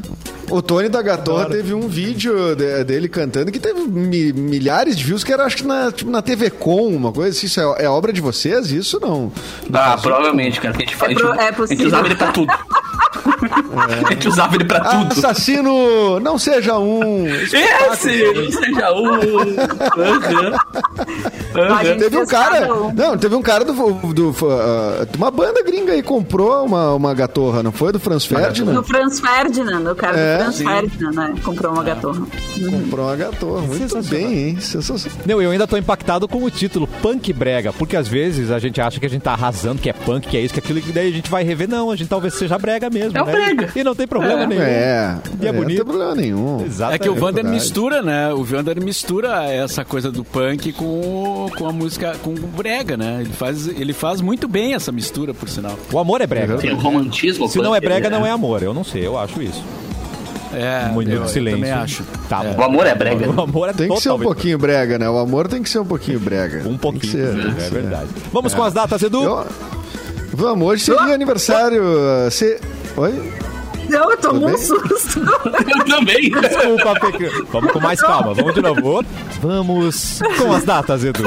O 0.50 0.62
Tony 0.62 0.88
da 0.88 1.02
Gatorra 1.02 1.44
teve 1.50 1.74
um 1.74 1.86
vídeo 1.88 2.56
de- 2.56 2.82
dele 2.84 3.06
cantando 3.06 3.52
que 3.52 3.58
teve 3.58 3.80
mi- 3.82 4.32
milhares 4.32 4.96
de 4.96 5.04
views, 5.04 5.22
que 5.22 5.30
era 5.30 5.44
acho 5.44 5.58
que 5.58 5.66
na, 5.66 5.92
tipo, 5.92 6.10
na 6.10 6.22
TV 6.22 6.48
Com, 6.48 6.88
uma 6.88 7.12
coisa 7.12 7.36
assim. 7.36 7.46
Isso 7.46 7.60
é, 7.60 7.84
é 7.84 7.88
obra 7.88 8.12
de 8.14 8.20
vocês? 8.22 8.70
Isso 8.72 8.98
não. 8.98 9.30
Ah, 9.72 9.98
provavelmente, 10.00 10.58
cara. 10.58 10.72
porque 10.72 10.84
A 10.84 10.86
gente, 10.88 10.96
fala- 10.96 11.10
a 11.10 11.14
gente- 11.14 11.22
pro- 11.22 11.34
é 11.34 11.38
a 11.42 11.44
gente 11.48 11.56
possível. 11.56 11.86
usava 11.88 12.06
ele 12.06 12.14
pra 12.14 12.32
tudo. 12.32 12.50
A 14.04 14.12
gente 14.12 14.28
usava 14.28 14.54
ele 14.56 14.64
pra 14.64 14.80
tudo. 14.80 15.12
Assassino, 15.12 16.20
não 16.20 16.38
seja 16.38 16.78
um. 16.78 17.26
Esse! 17.26 18.32
Não 18.34 18.50
seja 18.52 18.92
um. 18.92 19.08
Aham. 21.54 21.84
gente 21.84 21.98
Teve 21.98 22.16
um 22.18 22.26
cara. 22.26 22.74
um. 22.74 22.92
Não, 22.92 23.16
teve 23.18 23.34
um 23.34 23.42
cara 23.42 23.64
do. 23.64 23.72
do 24.12 24.34
ah, 24.50 25.06
uma 25.16 25.30
banda 25.30 25.62
gringa 25.62 25.92
aí 25.92 26.02
comprou 26.02 26.64
uma, 26.64 26.94
uma 26.94 27.14
gatorra, 27.14 27.62
não 27.62 27.72
foi? 27.72 27.92
Do 27.92 28.00
Franz 28.00 28.24
Ferdinand? 28.24 28.72
No 28.72 28.82
Franz 28.82 29.20
Ferdinand, 29.20 29.90
o 29.90 29.94
cara 29.94 30.16
É, 30.18 30.36
do 30.36 30.42
Franz 30.42 30.56
sim. 30.56 30.64
Ferdinand, 30.66 31.12
né? 31.12 31.34
Comprou 31.42 31.72
uma 31.72 31.82
gatorra. 31.84 32.26
Comprou 32.70 33.06
uma 33.06 33.16
gatorra. 33.16 33.62
Muito 33.62 34.02
bem, 34.04 34.48
hein? 34.48 34.60
Sensacional. 34.60 35.18
Não, 35.26 35.42
eu 35.42 35.50
ainda 35.50 35.66
tô 35.66 35.76
impactado 35.76 36.28
com 36.28 36.42
o 36.42 36.50
título 36.50 36.86
Punk 37.02 37.32
Brega, 37.32 37.72
porque 37.72 37.96
às 37.96 38.08
vezes 38.08 38.50
a 38.50 38.58
gente 38.58 38.80
acha 38.80 39.00
que 39.00 39.06
a 39.06 39.10
gente 39.10 39.22
tá 39.22 39.32
arrasando, 39.32 39.80
que 39.80 39.88
é 39.88 39.92
punk, 39.92 40.28
que 40.28 40.36
é 40.36 40.40
isso, 40.40 40.54
que 40.54 40.60
é 40.60 40.62
aquilo, 40.62 40.78
e 40.78 40.92
daí 40.92 41.08
a 41.08 41.12
gente 41.12 41.30
vai 41.30 41.42
rever. 41.42 41.68
Não, 41.68 41.90
a 41.90 41.96
gente 41.96 42.08
talvez 42.08 42.34
seja 42.34 42.58
brega 42.58 42.88
mesmo. 42.90 43.17
É 43.18 43.22
um 43.22 43.26
né? 43.26 43.32
brega. 43.32 43.72
E 43.74 43.84
não 43.84 43.94
tem 43.94 44.06
problema 44.06 44.46
nenhum. 44.46 44.62
É. 44.62 45.18
E 45.40 45.46
é 45.46 45.52
Não 45.52 45.60
bonito. 45.60 45.76
tem 45.76 45.84
problema 45.84 46.14
nenhum. 46.14 46.64
Exato. 46.64 46.94
É 46.94 46.98
que 46.98 47.08
o 47.08 47.14
Vander 47.14 47.34
verdade. 47.44 47.54
mistura, 47.54 48.02
né? 48.02 48.32
O 48.32 48.42
Vander 48.44 48.82
mistura 48.82 49.44
essa 49.44 49.84
coisa 49.84 50.10
do 50.10 50.24
punk 50.24 50.72
com, 50.72 51.50
com 51.56 51.68
a 51.68 51.72
música, 51.72 52.14
com 52.22 52.30
o 52.30 52.34
brega, 52.56 52.96
né? 52.96 53.18
Ele 53.20 53.32
faz, 53.32 53.66
ele 53.68 53.92
faz 53.92 54.20
muito 54.20 54.46
bem 54.48 54.74
essa 54.74 54.90
mistura, 54.92 55.32
por 55.34 55.48
sinal. 55.48 55.78
O 55.92 55.98
amor 55.98 56.20
é 56.20 56.26
brega. 56.26 56.56
Tem 56.56 56.72
o 56.72 56.76
romantismo. 56.76 57.48
Se 57.48 57.58
não 57.58 57.74
é 57.74 57.80
brega, 57.80 58.08
não 58.10 58.26
é 58.26 58.30
amor. 58.30 58.58
amor. 58.58 58.62
Eu 58.62 58.74
não 58.74 58.84
sei, 58.84 59.06
eu 59.06 59.18
acho 59.18 59.42
isso. 59.42 59.62
É, 60.54 60.88
Muito 60.88 61.10
eu, 61.10 61.22
eu 61.22 61.28
silêncio. 61.28 61.58
também 61.60 61.72
acho. 61.72 62.02
Tá 62.26 62.40
O 62.56 62.62
amor 62.62 62.86
é 62.86 62.94
brega. 62.94 63.28
O 63.30 63.40
amor 63.42 63.68
é 63.68 63.72
Tem 63.74 63.88
que 63.88 64.00
ser 64.00 64.10
um 64.10 64.18
pouquinho 64.18 64.56
brega, 64.58 64.98
né? 64.98 65.08
O 65.08 65.18
amor 65.18 65.46
tem 65.46 65.62
que 65.62 65.68
ser 65.68 65.78
um 65.78 65.84
pouquinho 65.84 66.18
brega. 66.18 66.66
Um 66.66 66.78
pouquinho. 66.78 67.12
ser, 67.12 67.34
que 67.34 67.60
é 67.60 67.64
ser. 67.64 67.70
verdade. 67.70 68.08
Vamos 68.32 68.54
com 68.54 68.62
as 68.62 68.72
datas, 68.72 69.02
Edu? 69.02 69.22
Eu- 69.24 69.46
Vamos, 70.32 70.66
hoje 70.68 70.84
seria 70.84 71.14
aniversário. 71.14 71.82
uh, 71.82 72.30
Se... 72.30 72.58
Oi? 72.98 73.32
Não, 73.88 74.10
eu 74.10 74.16
tomo 74.18 74.40
Tudo 74.40 74.52
um 74.54 74.58
susto. 74.58 75.20
Eu 75.66 75.84
também. 75.86 76.30
Desculpa, 76.30 76.94
Peque. 77.00 77.30
Vamos 77.50 77.72
com 77.72 77.80
mais 77.80 78.00
calma. 78.00 78.34
Vamos 78.34 78.54
de 78.54 78.60
novo. 78.60 79.02
Vamos 79.40 80.18
com 80.36 80.52
as 80.52 80.64
datas, 80.64 81.04
Edu. 81.04 81.22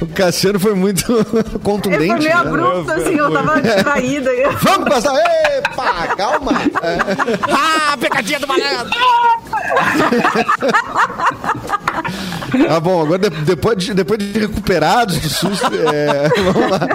O 0.00 0.06
Cassiano 0.08 0.60
foi 0.60 0.74
muito 0.74 1.12
Ele 1.12 1.58
contundente. 1.60 2.06
foi 2.06 2.18
meio 2.18 2.30
né? 2.30 2.32
abrupto, 2.32 2.92
assim, 2.92 3.14
eu 3.16 3.32
tava 3.32 3.60
distraída. 3.60 4.30
Vamos 4.62 4.88
passar. 4.88 5.16
Epa, 5.56 6.14
calma. 6.16 6.52
Ah, 7.50 7.96
pecadinha 7.98 8.38
do 8.38 8.46
malandro! 8.46 8.94
Ah, 12.68 12.80
bom, 12.80 13.02
agora 13.02 13.28
de- 13.30 13.36
depois 13.44 13.76
de, 13.78 13.94
depois 13.94 14.18
de 14.18 14.38
recuperados 14.38 15.18
do 15.18 15.28
susto, 15.28 15.66
é, 15.74 16.28
vamos 16.52 16.70
lá. 16.70 16.88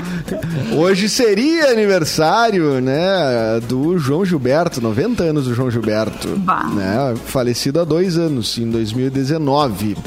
Hoje 0.77 1.09
seria 1.09 1.71
aniversário, 1.71 2.79
né, 2.81 3.59
do 3.67 3.97
João 3.97 4.23
Gilberto, 4.25 4.79
90 4.81 5.23
anos 5.23 5.45
do 5.45 5.53
João 5.53 5.69
Gilberto, 5.69 6.27
Bah. 6.37 6.65
né, 6.73 7.15
falecido 7.25 7.79
há 7.79 7.83
dois 7.83 8.17
anos, 8.17 8.57
em 8.57 8.69
2019. 8.69 9.97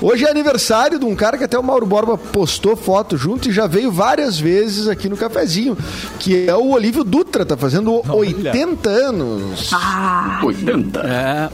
Hoje 0.00 0.24
é 0.24 0.30
aniversário 0.30 0.96
de 0.98 1.04
um 1.04 1.14
cara 1.16 1.36
que 1.36 1.42
até 1.42 1.58
o 1.58 1.62
Mauro 1.62 1.84
Borba 1.84 2.16
postou 2.16 2.76
foto 2.76 3.16
junto 3.16 3.48
e 3.48 3.52
já 3.52 3.66
veio 3.66 3.90
várias 3.90 4.38
vezes 4.38 4.86
aqui 4.86 5.08
no 5.08 5.16
cafezinho, 5.16 5.76
que 6.20 6.46
é 6.48 6.54
o 6.54 6.70
Olívio 6.70 7.02
Dutra, 7.02 7.44
tá 7.44 7.56
fazendo 7.56 8.00
80 8.08 8.88
anos. 8.88 9.70
Ah, 9.74 10.40
80. 10.44 11.00
É. 11.00 11.48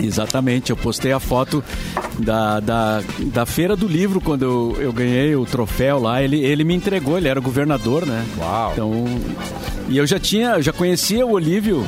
Exatamente, 0.00 0.70
eu 0.70 0.76
postei 0.76 1.12
a 1.12 1.20
foto 1.20 1.62
da, 2.18 2.60
da, 2.60 3.02
da 3.18 3.46
feira 3.46 3.74
do 3.76 3.86
livro 3.86 4.20
quando 4.20 4.42
eu, 4.42 4.76
eu 4.80 4.92
ganhei 4.92 5.34
o 5.34 5.44
troféu 5.44 5.98
lá. 6.00 6.22
Ele, 6.22 6.44
ele 6.44 6.64
me 6.64 6.74
entregou, 6.74 7.18
ele 7.18 7.28
era 7.28 7.40
governador, 7.40 8.06
né? 8.06 8.24
Uau. 8.38 8.72
Então, 8.72 9.04
e 9.88 9.96
eu 9.96 10.06
já 10.06 10.18
tinha, 10.18 10.50
eu 10.50 10.62
já 10.62 10.72
conhecia 10.72 11.26
o 11.26 11.32
Olívio 11.32 11.86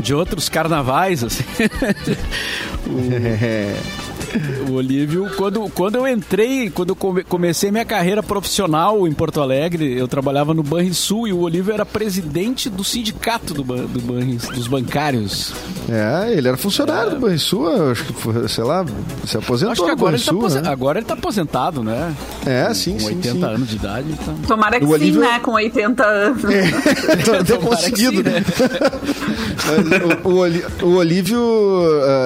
de 0.00 0.14
outros 0.14 0.48
carnavais, 0.48 1.22
assim. 1.22 1.44
O 2.86 4.09
Olívio, 4.72 5.28
quando, 5.36 5.68
quando 5.70 5.96
eu 5.96 6.06
entrei, 6.08 6.70
quando 6.70 6.90
eu 6.90 6.96
come- 6.96 7.24
comecei 7.24 7.70
minha 7.70 7.84
carreira 7.84 8.22
profissional 8.22 9.06
em 9.06 9.12
Porto 9.12 9.40
Alegre, 9.40 9.96
eu 9.98 10.06
trabalhava 10.08 10.54
no 10.54 10.62
Banrisul 10.62 11.26
e 11.28 11.32
o 11.32 11.40
Olívio 11.40 11.72
era 11.72 11.84
presidente 11.84 12.68
do 12.70 12.84
sindicato 12.84 13.52
do, 13.54 13.64
ban- 13.64 13.84
do 13.86 14.00
Banris- 14.00 14.48
dos 14.48 14.66
bancários. 14.68 15.52
É, 15.88 16.32
ele 16.32 16.48
era 16.48 16.56
funcionário 16.56 17.10
do 17.12 17.20
Banrisul, 17.20 17.90
acho 17.90 18.04
que, 18.04 18.12
foi, 18.12 18.48
sei 18.48 18.64
lá, 18.64 18.84
se 19.26 19.36
aposentou 19.36 19.72
Acho 19.72 19.84
que 19.84 19.90
agora 19.90 20.16
ele, 20.16 20.24
tá 20.24 20.32
Banrisul, 20.32 20.62
né? 20.62 20.68
agora 20.68 20.98
ele 20.98 21.06
tá 21.06 21.14
aposentado, 21.14 21.82
né? 21.82 22.14
É, 22.46 22.72
sim, 22.74 22.92
Com 22.94 23.00
sim, 23.00 23.06
80 23.16 23.32
sim. 23.32 23.44
anos 23.44 23.68
de 23.68 23.76
idade. 23.76 24.06
Então... 24.12 24.34
tomara 24.46 24.78
que 24.78 24.84
O 24.84 24.88
sim, 24.88 24.94
Olívio- 24.94 25.20
né? 25.20 25.38
Com 25.40 25.52
80 25.52 26.04
anos. 26.04 26.42
Então, 27.20 27.44
ter 27.44 27.58
que 27.58 27.66
conseguido. 27.66 28.16
sim, 28.18 28.22
né? 28.22 28.44
Mas 29.66 30.24
o, 30.24 30.28
o 30.28 30.90
o 30.90 30.94
Olívio 30.96 31.40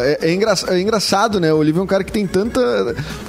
é, 0.03 0.19
é 0.23 0.33
engra- 0.35 0.55
é 0.69 0.81
engraçado, 0.81 1.41
né? 1.41 1.53
O 1.53 1.57
Olívio 1.59 1.81
é 1.81 1.83
um 1.83 1.87
cara 1.95 2.05
que 2.05 2.13
tem 2.13 2.27
tanta. 2.27 2.61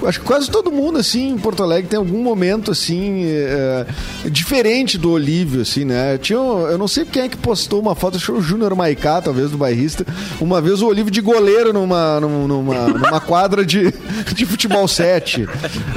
Acho 0.05 0.19
que 0.19 0.25
quase 0.25 0.49
todo 0.49 0.71
mundo, 0.71 0.97
assim, 0.97 1.29
em 1.29 1.37
Porto 1.37 1.61
Alegre 1.61 1.87
tem 1.87 1.99
algum 1.99 2.21
momento, 2.23 2.71
assim, 2.71 3.25
é, 3.25 3.85
diferente 4.25 4.97
do 4.97 5.11
Olívio, 5.11 5.61
assim, 5.61 5.85
né? 5.85 6.17
Tinha, 6.17 6.37
eu 6.37 6.77
não 6.77 6.87
sei 6.87 7.05
quem 7.05 7.23
é 7.23 7.29
que 7.29 7.37
postou 7.37 7.79
uma 7.79 7.93
foto, 7.93 8.17
acho 8.17 8.25
que 8.25 8.39
o 8.39 8.41
Júnior 8.41 8.75
Maicá, 8.75 9.21
talvez, 9.21 9.51
do 9.51 9.57
bairrista. 9.57 10.05
Uma 10.41 10.59
vez 10.61 10.81
o 10.81 10.87
Olívio 10.87 11.11
de 11.11 11.21
goleiro 11.21 11.71
numa, 11.71 12.19
numa, 12.19 12.87
numa, 12.87 13.21
quadra 13.21 13.63
de, 13.63 13.93
de 14.33 14.45
futebol 14.45 14.87
7. 14.87 15.47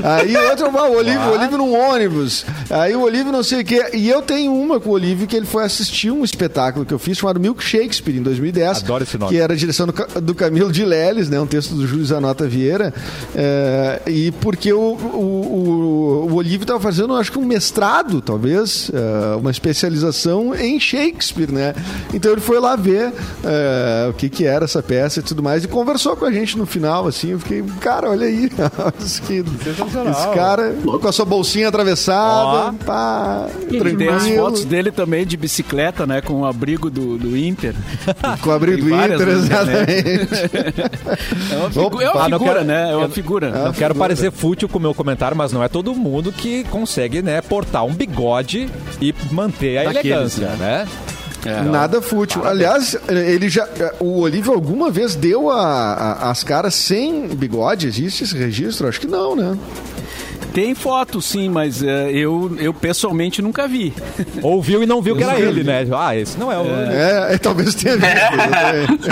Aí 0.02 0.36
outro, 0.36 0.66
ah, 0.66 0.88
o 0.88 0.96
Olívio, 0.96 1.20
o 1.20 1.32
Olívio 1.32 1.58
num 1.58 1.74
ônibus. 1.74 2.44
Aí 2.68 2.94
o 2.94 3.02
Olívio 3.02 3.32
não 3.32 3.42
sei 3.42 3.62
o 3.62 3.64
quê. 3.64 3.90
E 3.94 4.08
eu 4.08 4.20
tenho 4.20 4.52
uma 4.52 4.78
com 4.78 4.90
o 4.90 4.92
Olívio 4.92 5.26
que 5.26 5.36
ele 5.36 5.46
foi 5.46 5.64
assistir 5.64 6.10
um 6.10 6.22
espetáculo 6.22 6.84
que 6.84 6.92
eu 6.92 6.98
fiz 6.98 7.16
chamado 7.16 7.40
Milk 7.40 7.62
Shakespeare 7.62 8.16
em 8.16 8.22
2010. 8.22 8.82
Adoro 8.82 9.04
esse 9.04 9.16
nome. 9.16 9.32
Que 9.32 9.38
era 9.38 9.54
a 9.54 9.56
direção 9.56 9.86
do, 9.86 10.20
do 10.20 10.34
Camilo 10.34 10.70
de 10.70 10.84
Leles, 10.84 11.30
né? 11.30 11.40
Um 11.40 11.46
texto 11.46 11.74
do 11.74 11.86
Júlio 11.86 12.04
Zanota 12.04 12.46
Vieira. 12.58 12.92
É, 13.34 14.00
e 14.06 14.30
porque 14.32 14.72
o, 14.72 14.80
o, 14.80 16.26
o, 16.26 16.28
o 16.30 16.34
Olívio 16.34 16.62
estava 16.64 16.80
fazendo, 16.80 17.14
acho 17.14 17.30
que 17.32 17.38
um 17.38 17.44
mestrado, 17.44 18.20
talvez, 18.20 18.90
é, 18.92 19.36
uma 19.36 19.50
especialização 19.50 20.54
em 20.54 20.78
Shakespeare, 20.80 21.50
né? 21.52 21.74
Então 22.12 22.32
ele 22.32 22.40
foi 22.40 22.58
lá 22.60 22.74
ver 22.76 23.12
é, 23.44 24.08
o 24.10 24.12
que, 24.12 24.28
que 24.28 24.44
era 24.44 24.64
essa 24.64 24.82
peça 24.82 25.20
e 25.20 25.22
tudo 25.22 25.42
mais 25.42 25.64
e 25.64 25.68
conversou 25.68 26.16
com 26.16 26.24
a 26.24 26.32
gente 26.32 26.56
no 26.58 26.66
final, 26.66 27.06
assim. 27.06 27.30
Eu 27.30 27.38
fiquei, 27.38 27.62
cara, 27.80 28.10
olha 28.10 28.26
aí. 28.26 28.50
esse, 29.00 29.22
que- 29.22 29.44
esse 29.44 30.28
cara 30.34 30.74
com 31.00 31.08
a 31.08 31.12
sua 31.12 31.24
bolsinha 31.24 31.68
atravessada, 31.68 32.74
Ó. 32.78 32.84
pá, 32.84 33.46
E 33.70 33.78
tem 33.96 34.08
as 34.08 34.26
fotos 34.28 34.64
dele 34.64 34.90
também 34.90 35.24
de 35.26 35.36
bicicleta, 35.36 36.06
né? 36.06 36.20
Com 36.20 36.40
o 36.40 36.46
abrigo 36.46 36.90
do, 36.90 37.16
do 37.18 37.36
Inter. 37.36 37.74
Com 38.42 38.50
o 38.50 38.52
abrigo 38.52 38.82
do 38.82 38.94
Inter, 38.94 39.28
exatamente. 39.28 40.28
É 41.52 41.56
uma, 41.56 41.70
figu- 41.70 42.00
é 42.02 42.10
uma 42.10 42.10
Opa, 42.18 42.28
não 42.28 42.38
figura, 42.48 42.64
né? 42.64 42.90
É 42.92 42.96
uma 42.96 43.08
figura. 43.08 43.50
Não 43.50 43.72
quero 43.72 43.94
parecer 43.94 44.30
fútil 44.32 44.68
com 44.68 44.78
o 44.78 44.80
meu 44.82 44.94
comentário, 44.94 45.36
mas 45.36 45.52
não 45.52 45.62
é 45.62 45.68
todo 45.68 45.94
mundo 45.94 46.32
que 46.32 46.64
consegue, 46.64 47.22
né, 47.22 47.40
portar 47.40 47.84
um 47.84 47.92
bigode 47.94 48.68
e 49.00 49.14
manter 49.30 49.78
a 49.78 49.84
Daqueles, 49.92 50.06
elegância, 50.38 50.48
né? 50.56 50.86
É. 51.46 51.62
Nada 51.62 52.02
fútil. 52.02 52.44
Aliás, 52.44 52.96
ele 53.08 53.48
já. 53.48 53.66
O 54.00 54.20
Olívio 54.22 54.52
alguma 54.52 54.90
vez 54.90 55.14
deu 55.14 55.48
a- 55.50 55.92
a- 55.92 56.30
as 56.30 56.42
caras 56.42 56.74
sem 56.74 57.28
bigode? 57.28 57.86
Existe 57.86 58.24
esse 58.24 58.36
registro? 58.36 58.88
Acho 58.88 59.00
que 59.00 59.06
não, 59.06 59.36
né? 59.36 59.56
Tem 60.58 60.74
foto, 60.74 61.22
sim, 61.22 61.48
mas 61.48 61.84
é, 61.84 62.10
eu, 62.10 62.50
eu 62.58 62.74
pessoalmente 62.74 63.40
nunca 63.40 63.68
vi. 63.68 63.94
Ouviu 64.42 64.82
e 64.82 64.86
não 64.86 65.00
viu 65.00 65.14
que 65.14 65.22
era 65.22 65.38
ele, 65.38 65.60
vi. 65.60 65.64
né? 65.64 65.86
Ah, 65.96 66.16
esse 66.16 66.36
não 66.36 66.50
é 66.50 66.58
o... 66.58 66.66
É, 66.66 67.34
é, 67.34 67.38
talvez 67.38 67.76
tenha 67.76 67.96
visto. 67.96 68.08
exatamente. 68.08 69.08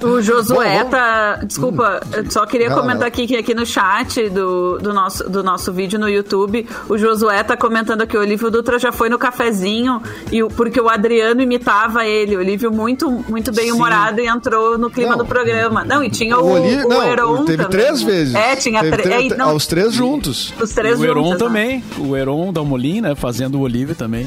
O 0.02 0.22
Josué 0.22 0.82
Bom, 0.84 0.90
tá. 0.90 1.40
Desculpa, 1.44 2.00
eu 2.14 2.30
só 2.30 2.46
queria 2.46 2.70
Não, 2.70 2.76
comentar 2.76 3.00
não. 3.02 3.06
aqui 3.08 3.26
que 3.26 3.36
aqui 3.36 3.54
no 3.54 3.66
chat 3.66 4.30
do, 4.30 4.78
do, 4.78 4.94
nosso, 4.94 5.28
do 5.28 5.42
nosso 5.42 5.70
vídeo 5.74 5.98
no 5.98 6.08
YouTube, 6.08 6.66
o 6.88 6.96
Josué 6.96 7.42
tá 7.42 7.54
comentando 7.54 8.06
que 8.06 8.16
o 8.16 8.20
Olívio 8.20 8.50
Dutra 8.50 8.78
já 8.78 8.90
foi 8.90 9.10
no 9.10 9.18
cafezinho, 9.18 10.00
e 10.32 10.42
porque 10.56 10.80
o 10.80 10.88
Adriano 10.88 11.42
imitava 11.42 12.06
ele. 12.06 12.34
O 12.34 12.38
Olívio 12.38 12.70
muito, 12.72 13.10
muito 13.28 13.52
bem 13.52 13.70
humorado 13.72 14.20
e 14.22 14.26
entrou 14.26 14.78
no 14.78 14.88
clima 14.88 15.10
Não. 15.10 15.18
do 15.18 15.26
programa. 15.26 15.84
Não, 15.84 16.02
e 16.02 16.08
tinha 16.08 16.38
o, 16.38 16.44
O 16.46 16.52
Olívio- 16.52 16.88
o 16.88 17.02
Heron 17.02 17.44
teve 17.44 17.62
também, 17.64 17.78
três 17.80 18.02
né? 18.02 18.10
vezes. 18.10 18.34
É, 18.34 18.56
tinha 18.56 18.80
Teve 18.80 18.96
três. 19.02 19.32
é, 19.32 19.36
não, 19.36 19.50
aos 19.50 19.66
três 19.66 19.92
juntos. 19.92 20.29
Os 20.30 20.72
três 20.72 20.98
o 20.98 21.04
Heron 21.04 21.24
juntos, 21.24 21.32
né? 21.32 21.38
também. 21.38 21.84
O 21.98 22.16
Heron 22.16 22.52
Dalmolin, 22.52 23.00
né? 23.00 23.14
Fazendo 23.14 23.58
o 23.58 23.60
Olívio 23.60 23.94
também. 23.94 24.26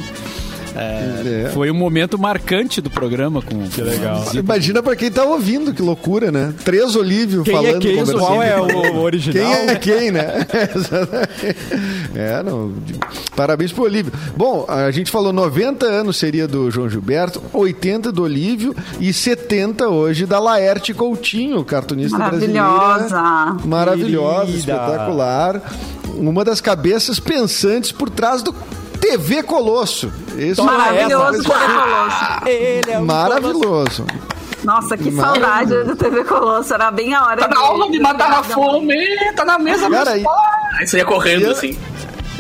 É, 0.76 1.46
É. 1.46 1.50
Foi 1.50 1.70
um 1.72 1.74
momento 1.74 2.18
marcante 2.18 2.82
do 2.82 2.90
programa. 2.90 3.42
Com, 3.42 3.68
que 3.70 3.82
legal. 3.82 4.24
Imagina 4.34 4.82
pra 4.84 4.96
quem 4.96 5.12
tá 5.12 5.24
ouvindo, 5.24 5.74
que 5.74 5.82
loucura, 5.82 6.32
né? 6.32 6.54
Três 6.64 6.96
Olívio 6.96 7.44
Quem 7.44 7.54
falando. 7.54 7.76
é 7.76 7.80
quem? 7.80 8.06
Qual 8.06 8.42
é 8.44 8.60
o 8.60 9.00
original? 9.02 9.34
Quem 9.44 9.70
é 9.70 9.76
quem, 9.76 10.12
né? 10.12 10.46
Exatamente. 10.76 11.56
é, 12.16 12.44
não. 12.44 12.74
Parabéns 13.36 13.72
pro 13.72 13.84
Olívio. 13.84 14.12
Bom, 14.36 14.66
a 14.68 14.90
gente 14.92 15.12
falou 15.12 15.32
90 15.34 15.86
anos 15.86 16.18
seria 16.18 16.48
do 16.48 16.70
João 16.70 16.90
Gilberto, 16.90 17.42
80 17.54 18.12
do 18.12 18.24
Olívio 18.24 18.76
e 19.00 19.12
70 19.14 19.88
hoje 19.90 20.26
da 20.26 20.40
Laerte 20.40 20.94
Coutinho, 20.94 21.64
cartunista 21.64 22.18
Maravilhosa. 22.18 23.08
brasileira. 23.10 23.58
Maravilhosa, 23.66 24.46
Querida. 24.46 24.58
espetacular. 24.60 25.62
Uma 26.16 26.44
das 26.44 26.62
cabeças 26.62 27.20
pensantes 27.20 27.92
por 27.92 28.10
trás 28.10 28.44
do 28.44 28.54
TV 29.04 29.44
Colosso. 29.44 30.10
Toma 30.56 30.78
Maravilhoso. 30.78 31.44
TV 31.44 31.50
Colosso. 31.50 32.48
Ele 32.48 32.92
é 32.92 33.00
um 33.00 33.06
Maravilhoso. 33.06 34.06
Nossa, 34.64 34.96
que 34.96 35.12
saudade 35.12 35.84
do 35.84 35.94
TV 35.94 36.24
Colosso. 36.24 36.74
Era 36.74 36.90
bem 36.90 37.14
a 37.14 37.26
hora 37.26 37.42
Tá 37.42 37.48
na 37.50 37.60
aula 37.60 37.92
de 37.92 38.00
matar 38.00 38.32
a 38.32 38.44
fome, 38.44 38.96
tá 39.36 39.44
na 39.44 39.60
mesa 39.60 39.90
Cara, 39.90 40.14
dos 40.14 40.24
pais. 40.24 40.80
Aí 40.80 40.88
você 40.88 40.98
ia 41.00 41.06
correndo 41.06 41.48
e- 41.48 41.52
assim. 41.52 41.78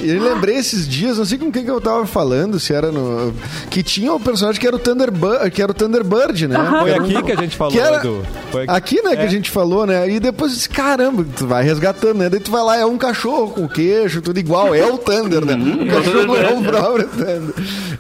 Eu 0.04 0.22
lembrei 0.24 0.56
esses 0.58 0.88
dias, 0.88 1.18
não 1.18 1.26
sei 1.26 1.38
com 1.38 1.52
quem 1.52 1.64
que 1.64 1.72
eu 1.72 1.82
tava 1.82 2.06
falando, 2.06 2.60
se 2.60 2.74
era 2.74 2.92
no. 2.92 3.34
Que 3.70 3.82
tinha 3.84 4.14
um 4.14 4.20
personagem 4.20 4.60
que 4.60 4.68
era 4.68 4.76
o 4.76 4.80
Thunderbird, 4.80 5.52
que 5.52 5.62
era 5.62 5.72
o 5.72 5.76
Thunderbird, 5.76 6.48
né? 6.48 6.56
Foi 6.82 6.92
um- 6.92 6.96
aqui 6.96 7.24
que 7.24 7.32
a 7.32 7.36
gente 7.36 7.56
falou, 7.56 7.80
era- 7.80 7.98
Edu. 7.98 8.26
Foi 8.52 8.66
Aqui, 8.68 9.02
né, 9.02 9.16
que 9.16 9.22
a 9.24 9.28
gente 9.28 9.50
falou, 9.50 9.86
né? 9.86 10.10
E 10.10 10.20
depois 10.20 10.52
disse, 10.54 10.70
caramba, 10.70 11.26
tu 11.36 11.48
vai 11.48 11.64
resgatando, 11.64 12.18
né? 12.20 12.30
Daí 12.30 12.40
tu 12.40 12.52
vai 12.52 12.64
lá, 12.64 12.78
é 12.78 12.86
um 12.86 12.98
cachorro 12.98 13.50
com 13.52 13.68
queijo, 13.68 14.22
tudo 14.22 14.40
igual, 14.40 14.74
é 14.76 14.86
o 14.86 14.98
Thunder, 14.98 15.44
né? 15.46 15.54
O 15.56 15.88
cachorro 15.88 16.36
é 16.36 16.50
o 16.54 16.62
próprio 16.64 17.08
Thunder. 17.08 17.54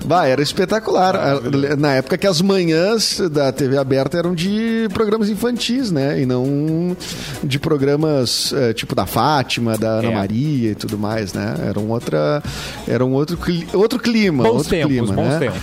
Vai, 0.05 0.31
era 0.31 0.41
espetacular. 0.41 1.41
Na 1.77 1.93
época 1.95 2.17
que 2.17 2.27
as 2.27 2.41
manhãs 2.41 3.19
da 3.31 3.51
TV 3.51 3.77
aberta 3.77 4.17
eram 4.17 4.35
de 4.35 4.87
programas 4.93 5.29
infantis, 5.29 5.91
né? 5.91 6.21
E 6.21 6.25
não 6.25 6.95
de 7.43 7.57
programas 7.59 8.53
eh, 8.55 8.73
tipo 8.73 8.93
da 8.95 9.05
Fátima, 9.05 9.77
da 9.77 9.89
Ana 9.99 10.11
É. 10.11 10.15
Maria 10.15 10.71
e 10.71 10.75
tudo 10.75 10.97
mais, 10.97 11.33
né? 11.33 11.55
Era 11.67 11.79
um, 11.79 11.92
outra, 11.93 12.43
era 12.87 13.05
um 13.05 13.13
outro, 13.13 13.37
outro 13.73 13.99
clima. 13.99 14.43
Bons 14.43 14.57
outro 14.57 14.69
tempos, 14.69 14.91
clima, 14.91 15.13
bons 15.13 15.29
né? 15.29 15.39
tempos. 15.39 15.61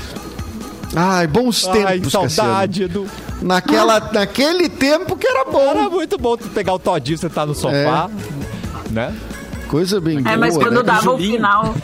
Ai, 0.94 1.26
bons 1.26 1.68
Ai, 1.68 2.00
tempos, 2.00 2.12
saudade, 2.12 2.82
Edu. 2.84 3.04
Cassiano. 3.04 3.30
Naquela, 3.42 4.00
naquele 4.12 4.68
tempo 4.68 5.16
que 5.16 5.26
era 5.26 5.44
bom. 5.44 5.60
Era 5.60 5.88
muito 5.88 6.18
bom 6.18 6.36
tu 6.36 6.48
pegar 6.48 6.74
o 6.74 6.78
todinho, 6.78 7.16
sentar 7.16 7.46
no 7.46 7.54
sofá, 7.54 8.10
né? 8.90 9.14
Coisa 9.70 10.00
bem 10.00 10.20
É, 10.26 10.36
mas 10.36 10.54
boa, 10.54 10.66
quando 10.66 10.78
né? 10.78 10.82
dava 10.82 11.12
o 11.12 11.16
final. 11.18 11.74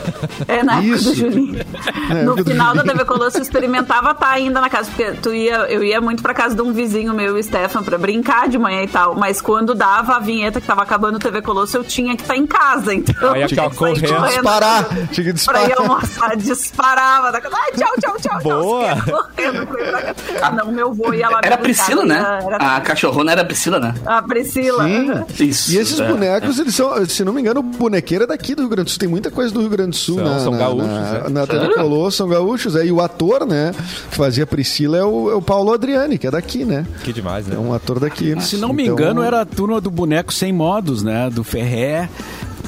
É, 0.49 0.63
na 0.65 0.79
época 0.79 0.89
Isso. 0.97 1.11
do 1.11 1.15
Julinho. 1.15 1.65
É, 2.11 2.23
no 2.25 2.37
final 2.45 2.75
da. 2.75 2.83
TV 2.83 3.05
Colosso, 3.05 3.39
eu 3.39 3.43
experimentava 3.43 4.11
estar 4.11 4.31
ainda 4.31 4.61
na 4.61 4.69
casa, 4.69 4.91
porque 4.91 5.13
tu 5.23 5.33
ia, 5.33 5.57
eu 5.71 5.85
ia 5.85 6.01
muito 6.01 6.21
pra 6.23 6.35
casa 6.35 6.55
de 6.57 6.63
um 6.63 6.73
vizinho 6.73 7.15
meu, 7.15 7.37
o 7.37 7.43
Stefan, 7.43 7.83
pra 7.85 7.97
brincar 7.97 8.49
de 8.49 8.59
manhã 8.59 8.83
e 8.83 8.89
tal. 8.89 9.15
Mas 9.15 9.41
quando 9.41 9.73
dava 9.75 10.17
a 10.17 10.19
vinheta 10.19 10.61
que 10.61 10.67
tava 10.67 10.83
acabando 10.83 11.17
o 11.17 11.19
TV 11.21 11.43
Colosso, 11.43 11.77
eu 11.77 11.85
tinha 11.85 12.17
que 12.17 12.23
estar 12.23 12.37
em 12.37 12.47
casa. 12.47 12.93
Então, 12.93 13.33
Aí 13.33 13.43
eu 13.43 13.49
tinha 13.49 13.71
que 13.71 13.77
sair 13.77 14.01
correndo. 14.01 14.27
Disparar. 14.27 14.89
Tinha 14.89 15.33
que 15.33 15.45
Pra 15.45 15.63
ir 15.63 15.67
disparar. 15.69 15.79
almoçar, 15.79 16.37
disparava. 16.37 17.31
Da 17.33 17.41
casa. 17.41 17.57
Ai, 17.57 17.73
tchau, 17.73 17.93
tchau, 18.01 18.17
tchau. 18.21 18.41
Boa. 18.43 18.95
tchau. 18.97 19.05
Correndo, 19.37 19.67
correndo 19.67 20.41
casa. 20.41 20.57
Não, 20.57 20.73
meu 20.73 20.93
vô 20.93 21.13
ia 21.13 21.29
lá 21.29 21.39
me 21.39 21.47
Era 21.47 21.55
a 21.55 21.59
Priscila, 21.59 22.05
né? 22.05 22.41
Era 22.47 22.77
A 22.77 22.81
cachorrona 22.81 23.33
era 23.33 23.43
a 23.43 23.45
Priscila, 23.45 23.79
né? 23.79 23.95
a 24.05 24.23
Priscila. 24.23 24.85
Sim. 24.85 25.25
Isso. 25.47 25.73
E 25.73 25.79
esses 25.79 26.01
é, 26.01 26.09
bonecos, 26.09 26.59
eles 26.59 26.75
são, 26.75 27.05
se 27.07 27.25
não 27.25 27.33
me 27.33 27.41
engano, 27.41 27.63
bonequeiro 27.77 28.25
é 28.25 28.27
daqui 28.27 28.55
do 28.55 28.63
Rio 28.63 28.69
Grande 28.71 28.85
do 28.87 28.91
Sul. 28.91 28.99
Tem 28.99 29.09
muita 29.09 29.31
coisa 29.31 29.53
do 29.53 29.61
Rio 29.61 29.69
Grande 29.69 29.91
do 29.91 29.97
Sul 29.97 30.17
São- 30.17 30.25
na, 30.25 30.39
são 30.41 30.53
na, 30.53 30.59
gaúchos, 30.59 30.87
na, 30.89 31.23
é. 31.27 31.29
na 31.29 31.47
TV 31.47 31.75
Colosso, 31.75 32.17
são 32.19 32.29
gaúchos. 32.29 32.77
É, 32.77 32.87
e 32.87 32.93
o 32.93 33.01
ator, 33.01 33.47
né, 33.47 33.73
que 34.11 34.17
fazia 34.17 34.47
Priscila 34.47 34.97
é 34.99 35.05
o, 35.05 35.31
é 35.31 35.35
o 35.35 35.43
Paulo 35.43 35.73
Adriani, 35.73 36.19
que 36.19 36.27
é 36.27 36.31
daqui, 36.31 36.65
né? 36.65 36.87
Que 37.05 37.13
demais, 37.13 37.47
né? 37.47 37.57
É 37.57 37.59
um 37.59 37.73
ator 37.73 38.01
daqui. 38.01 38.35
Se 38.43 38.57
não 38.57 38.73
me 38.73 38.85
Então, 38.85 38.95
engano, 38.95 39.23
era 39.23 39.41
a 39.43 39.45
turma 39.47 39.81
do 39.81 39.91
boneco 39.91 40.33
sem 40.33 40.53
modos, 40.53 41.03
né? 41.03 41.31
Do 41.31 41.43
Ferré. 41.45 42.09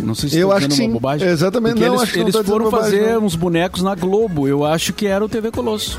Não 0.00 0.14
sei 0.14 0.28
se 0.28 0.38
Eu 0.38 0.52
acho 0.52 0.68
que 0.68 0.74
sim. 0.74 0.90
bobagem. 0.90 1.26
Exatamente. 1.28 1.80
Não, 1.80 1.86
eles, 1.88 2.02
acho 2.02 2.12
que 2.12 2.20
eles 2.20 2.36
foram 2.36 2.66
bobagem, 2.66 3.00
fazer 3.00 3.14
não. 3.14 3.24
uns 3.24 3.34
bonecos 3.34 3.82
na 3.82 3.94
Globo. 3.96 4.46
Eu 4.46 4.64
acho 4.64 4.92
que 4.92 5.06
era 5.06 5.24
o 5.24 5.28
TV 5.28 5.50
Colosso. 5.50 5.98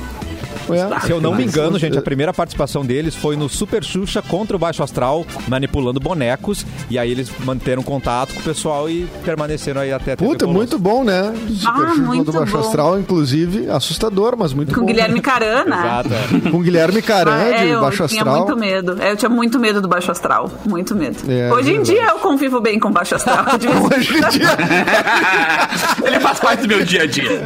É. 0.74 1.00
Se 1.02 1.12
eu 1.12 1.20
não 1.22 1.36
me 1.36 1.44
engano, 1.44 1.78
gente, 1.80 1.98
a 1.98 2.02
primeira 2.02 2.34
participação 2.34 2.86
deles 2.86 3.16
foi 3.16 3.36
no 3.36 3.48
Super 3.50 3.84
Xuxa 3.84 4.22
contra 4.22 4.56
o 4.56 4.60
Baixo 4.60 4.84
Astral, 4.84 5.26
manipulando 5.48 6.00
bonecos. 6.00 6.66
E 6.90 6.98
aí 7.00 7.12
eles 7.12 7.30
manteram 7.44 7.82
contato 7.84 8.34
com 8.34 8.40
o 8.40 8.44
pessoal 8.44 8.90
e 8.90 9.08
permaneceram 9.24 9.82
aí 9.82 9.92
até 9.94 10.16
Puta, 10.16 10.46
muito 10.48 10.78
bom, 10.78 11.04
né? 11.04 11.34
Super 11.50 11.70
Ah, 11.86 11.90
Xuxa 11.90 12.02
muito 12.02 12.32
do 12.32 12.38
Baixo 12.40 12.54
bom. 12.54 12.60
Astral, 12.60 13.00
inclusive, 13.00 13.70
assustador, 13.70 14.36
mas 14.38 14.54
muito 14.54 14.74
Com 14.74 14.82
bom. 14.82 14.88
Guilherme 14.88 15.22
Carana. 15.22 15.76
Exato. 15.78 16.10
é. 16.46 16.50
Com 16.52 16.62
Guilherme 16.62 17.00
Ah, 17.00 17.04
Caran, 17.04 17.38
é, 17.42 17.58
de 17.64 17.68
eu 17.70 17.82
Baixo 17.82 18.08
tinha 18.08 18.22
Astral. 18.22 18.38
muito 18.46 18.58
medo. 18.58 18.98
É, 19.02 19.12
Eu 19.12 19.18
tinha 19.18 19.30
muito 19.30 19.60
medo 19.60 19.82
do 19.82 19.88
baixo 19.88 20.12
astral. 20.12 20.50
Muito 20.66 20.96
medo. 20.96 21.18
É, 21.30 21.52
Hoje 21.54 21.74
em 21.74 21.82
dia 21.82 22.06
eu 22.10 22.20
convivo 22.20 22.60
bem 22.62 22.80
com 22.80 22.90
o 22.90 22.92
baixo 22.92 23.16
astral. 23.16 23.46
Hoje 23.96 24.18
em 24.18 24.30
dia, 24.30 24.50
Ele 26.06 26.20
faz 26.20 26.40
parte 26.40 26.62
do 26.64 26.68
meu 26.68 26.84
dia 26.86 27.04
a 27.04 27.06
dia. 27.06 27.30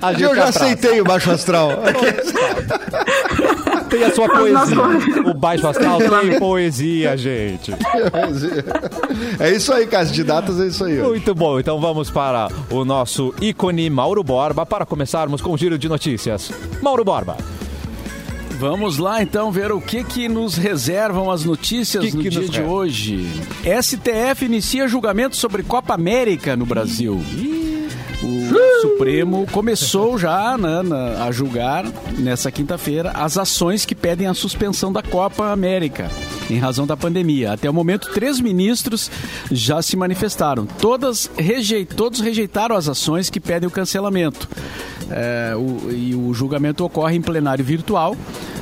A 0.00 0.12
gente 0.12 0.22
eu 0.22 0.34
já 0.34 0.44
aceitei 0.44 1.00
o 1.00 1.04
Baixo 1.04 1.30
Astral. 1.30 1.47
Tem 3.88 4.04
a 4.04 4.14
sua 4.14 4.28
poesia. 4.28 5.30
O 5.30 5.34
Baixo 5.34 5.66
Astral 5.66 5.98
tem 5.98 6.38
poesia, 6.38 7.16
gente. 7.16 7.72
É 9.40 9.50
isso 9.50 9.72
aí, 9.72 9.86
casa 9.86 10.12
de 10.12 10.22
datas, 10.22 10.60
é 10.60 10.66
isso 10.66 10.84
aí. 10.84 11.00
ó. 11.00 11.08
Muito 11.08 11.34
bom, 11.34 11.58
então 11.58 11.80
vamos 11.80 12.10
para 12.10 12.48
o 12.70 12.84
nosso 12.84 13.34
ícone 13.40 13.88
Mauro 13.88 14.22
Borba 14.22 14.66
para 14.66 14.84
começarmos 14.84 15.40
com 15.40 15.52
o 15.52 15.58
giro 15.58 15.78
de 15.78 15.88
notícias. 15.88 16.50
Mauro 16.82 17.04
Borba. 17.04 17.36
Vamos 18.58 18.98
lá 18.98 19.22
então 19.22 19.52
ver 19.52 19.70
o 19.70 19.80
que 19.80 20.02
que 20.02 20.28
nos 20.28 20.56
reservam 20.56 21.30
as 21.30 21.44
notícias 21.44 22.04
Que 22.04 22.16
no 22.16 22.22
que 22.22 22.28
dia 22.28 22.48
de 22.48 22.60
hoje. 22.60 23.30
STF 23.80 24.44
inicia 24.44 24.88
julgamento 24.88 25.36
sobre 25.36 25.62
Copa 25.62 25.94
América 25.94 26.56
no 26.56 26.66
Brasil. 26.66 27.22
O 28.22 28.80
Supremo 28.82 29.46
começou 29.52 30.18
já 30.18 30.58
né, 30.58 30.82
na- 30.82 31.24
a 31.24 31.30
julgar 31.30 31.84
nessa 32.18 32.50
quinta-feira 32.50 33.12
as 33.12 33.38
ações 33.38 33.84
que 33.84 33.94
pedem 33.94 34.26
a 34.26 34.34
suspensão 34.34 34.92
da 34.92 35.02
Copa 35.02 35.52
América 35.52 36.10
em 36.50 36.58
razão 36.58 36.84
da 36.86 36.96
pandemia. 36.96 37.52
Até 37.52 37.70
o 37.70 37.74
momento, 37.74 38.10
três 38.12 38.40
ministros 38.40 39.08
já 39.52 39.80
se 39.82 39.96
manifestaram. 39.96 40.66
Todas 40.66 41.30
rejei- 41.36 41.84
todos 41.84 42.18
rejeitaram 42.20 42.74
as 42.74 42.88
ações 42.88 43.30
que 43.30 43.38
pedem 43.38 43.68
o 43.68 43.70
cancelamento. 43.70 44.48
É, 45.10 45.54
o- 45.56 45.90
e 45.92 46.14
o 46.14 46.34
julgamento 46.34 46.84
ocorre 46.84 47.16
em 47.16 47.20
plenário 47.22 47.64
virtual. 47.64 48.16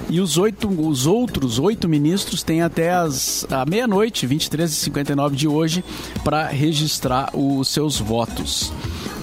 E 0.09 0.21
os, 0.21 0.37
oito, 0.37 0.69
os 0.69 1.07
outros 1.07 1.59
oito 1.59 1.89
ministros 1.89 2.43
têm 2.43 2.61
até 2.63 2.93
as, 2.93 3.45
a 3.51 3.65
meia-noite, 3.65 4.27
23h59 4.27 5.35
de 5.35 5.49
hoje, 5.49 5.83
para 6.23 6.47
registrar 6.47 7.31
os 7.35 7.67
seus 7.69 7.99
votos. 7.99 8.73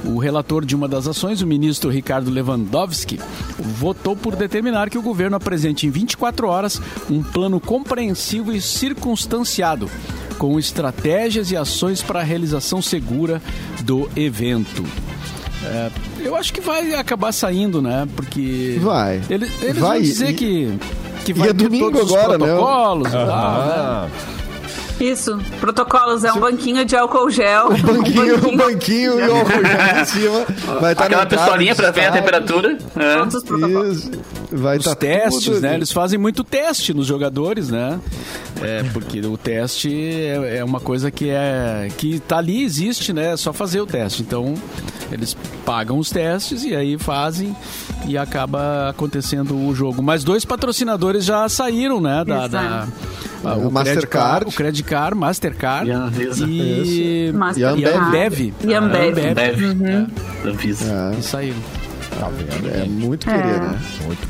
O 0.05 0.17
relator 0.17 0.65
de 0.65 0.75
uma 0.75 0.87
das 0.87 1.07
ações, 1.07 1.41
o 1.41 1.47
ministro 1.47 1.89
Ricardo 1.89 2.29
Lewandowski, 2.29 3.19
votou 3.57 4.15
por 4.15 4.35
determinar 4.35 4.89
que 4.89 4.97
o 4.97 5.01
governo 5.01 5.35
apresente 5.37 5.87
em 5.87 5.89
24 5.89 6.47
horas 6.47 6.81
um 7.09 7.23
plano 7.23 7.59
compreensivo 7.59 8.51
e 8.51 8.59
circunstanciado, 8.61 9.89
com 10.37 10.59
estratégias 10.59 11.51
e 11.51 11.57
ações 11.57 12.01
para 12.01 12.19
a 12.19 12.23
realização 12.23 12.81
segura 12.81 13.41
do 13.83 14.09
evento. 14.15 14.83
É, 15.65 15.89
eu 16.19 16.35
acho 16.35 16.51
que 16.51 16.59
vai 16.59 16.93
acabar 16.95 17.31
saindo, 17.31 17.81
né? 17.81 18.05
Porque. 18.17 18.77
Vai. 18.81 19.21
Eles, 19.29 19.49
eles 19.61 19.77
Vai, 19.77 19.99
vão 19.99 20.01
dizer 20.01 20.31
e- 20.31 20.33
que, 20.33 20.77
que 21.23 21.31
e 21.31 21.33
vai 21.33 21.47
é 21.49 21.53
ter 21.53 21.63
domingo 21.63 21.91
todos 21.91 22.11
os 22.11 22.17
agora, 22.17 22.37
né? 22.37 22.45
protocolos 22.45 23.07
e 23.07 23.11
tal, 23.11 23.65
né? 24.05 24.11
Isso. 25.03 25.37
Protocolos 25.59 26.23
é 26.23 26.31
um 26.31 26.39
banquinho 26.39 26.85
de 26.85 26.95
álcool 26.95 27.29
gel. 27.29 27.69
Um 27.73 27.81
banquinho, 27.81 28.47
um 28.49 28.57
banquinho 28.57 29.19
e 29.19 29.27
o 29.27 29.35
álcool 29.35 29.65
gel 29.65 30.01
em 30.01 30.05
cima. 30.05 30.45
Vai 30.79 30.91
estar 30.93 31.05
Aquela 31.05 31.25
pistolinha 31.25 31.75
pra 31.75 31.91
ver 31.91 32.05
a 32.05 32.11
temperatura. 32.11 32.77
É. 32.95 33.15
Todos 33.17 33.35
os 33.35 33.43
protocolos. 33.43 33.97
Isso. 34.05 34.11
Vai 34.55 34.77
Os 34.77 34.85
tá 34.85 34.95
testes, 34.95 35.45
tudo 35.45 35.59
né? 35.61 35.75
Eles 35.75 35.91
fazem 35.91 36.19
muito 36.19 36.43
teste 36.43 36.93
nos 36.93 37.07
jogadores, 37.07 37.69
né? 37.69 37.99
É, 38.61 38.83
porque 38.93 39.19
o 39.21 39.35
teste 39.35 39.91
é, 39.93 40.57
é 40.57 40.63
uma 40.63 40.79
coisa 40.79 41.09
que 41.09 41.29
é 41.29 41.89
que 41.97 42.19
tá 42.19 42.37
ali, 42.37 42.63
existe, 42.63 43.11
né? 43.11 43.33
É 43.33 43.37
só 43.37 43.51
fazer 43.51 43.81
o 43.81 43.85
teste. 43.85 44.21
Então, 44.21 44.53
eles 45.11 45.35
pagam 45.65 45.97
os 45.97 46.09
testes 46.09 46.63
e 46.63 46.75
aí 46.75 46.97
fazem 46.97 47.55
e 48.07 48.17
acaba 48.17 48.89
acontecendo 48.89 49.55
o 49.57 49.73
jogo. 49.73 50.01
Mas 50.03 50.23
dois 50.23 50.45
patrocinadores 50.45 51.25
já 51.25 51.49
saíram, 51.49 51.99
né? 51.99 52.23
Da, 52.25 52.47
da- 52.47 52.87
ah, 53.43 53.55
O 53.55 53.67
o 53.67 53.71
Mastercard. 53.71 53.73
Mastercard, 53.73 54.45
o 54.47 54.51
Credit 54.51 54.83
Card, 54.83 55.17
Mastercard 55.17 55.89
E 55.89 55.91
a 55.91 55.97
Anvisa. 55.97 56.45
e, 56.47 57.31
Mas- 57.33 57.57
E 57.57 57.65
a 57.65 57.73
e 57.75 57.85
a 57.85 57.89
Ambev. 58.07 58.07
Ambev. 58.07 58.53
E 58.65 58.73
a 58.73 58.79
Ambev. 58.79 59.19
A 59.29 59.33
Deve. 59.33 59.65
É, 60.45 60.49
Avisa. 60.49 60.85
É, 61.17 61.21
e 62.13 62.51
saíram. 62.51 62.81
é 62.81 62.85
muito 62.85 63.29
É. 63.29 63.33
querer, 63.41 63.59
né? 63.61 63.79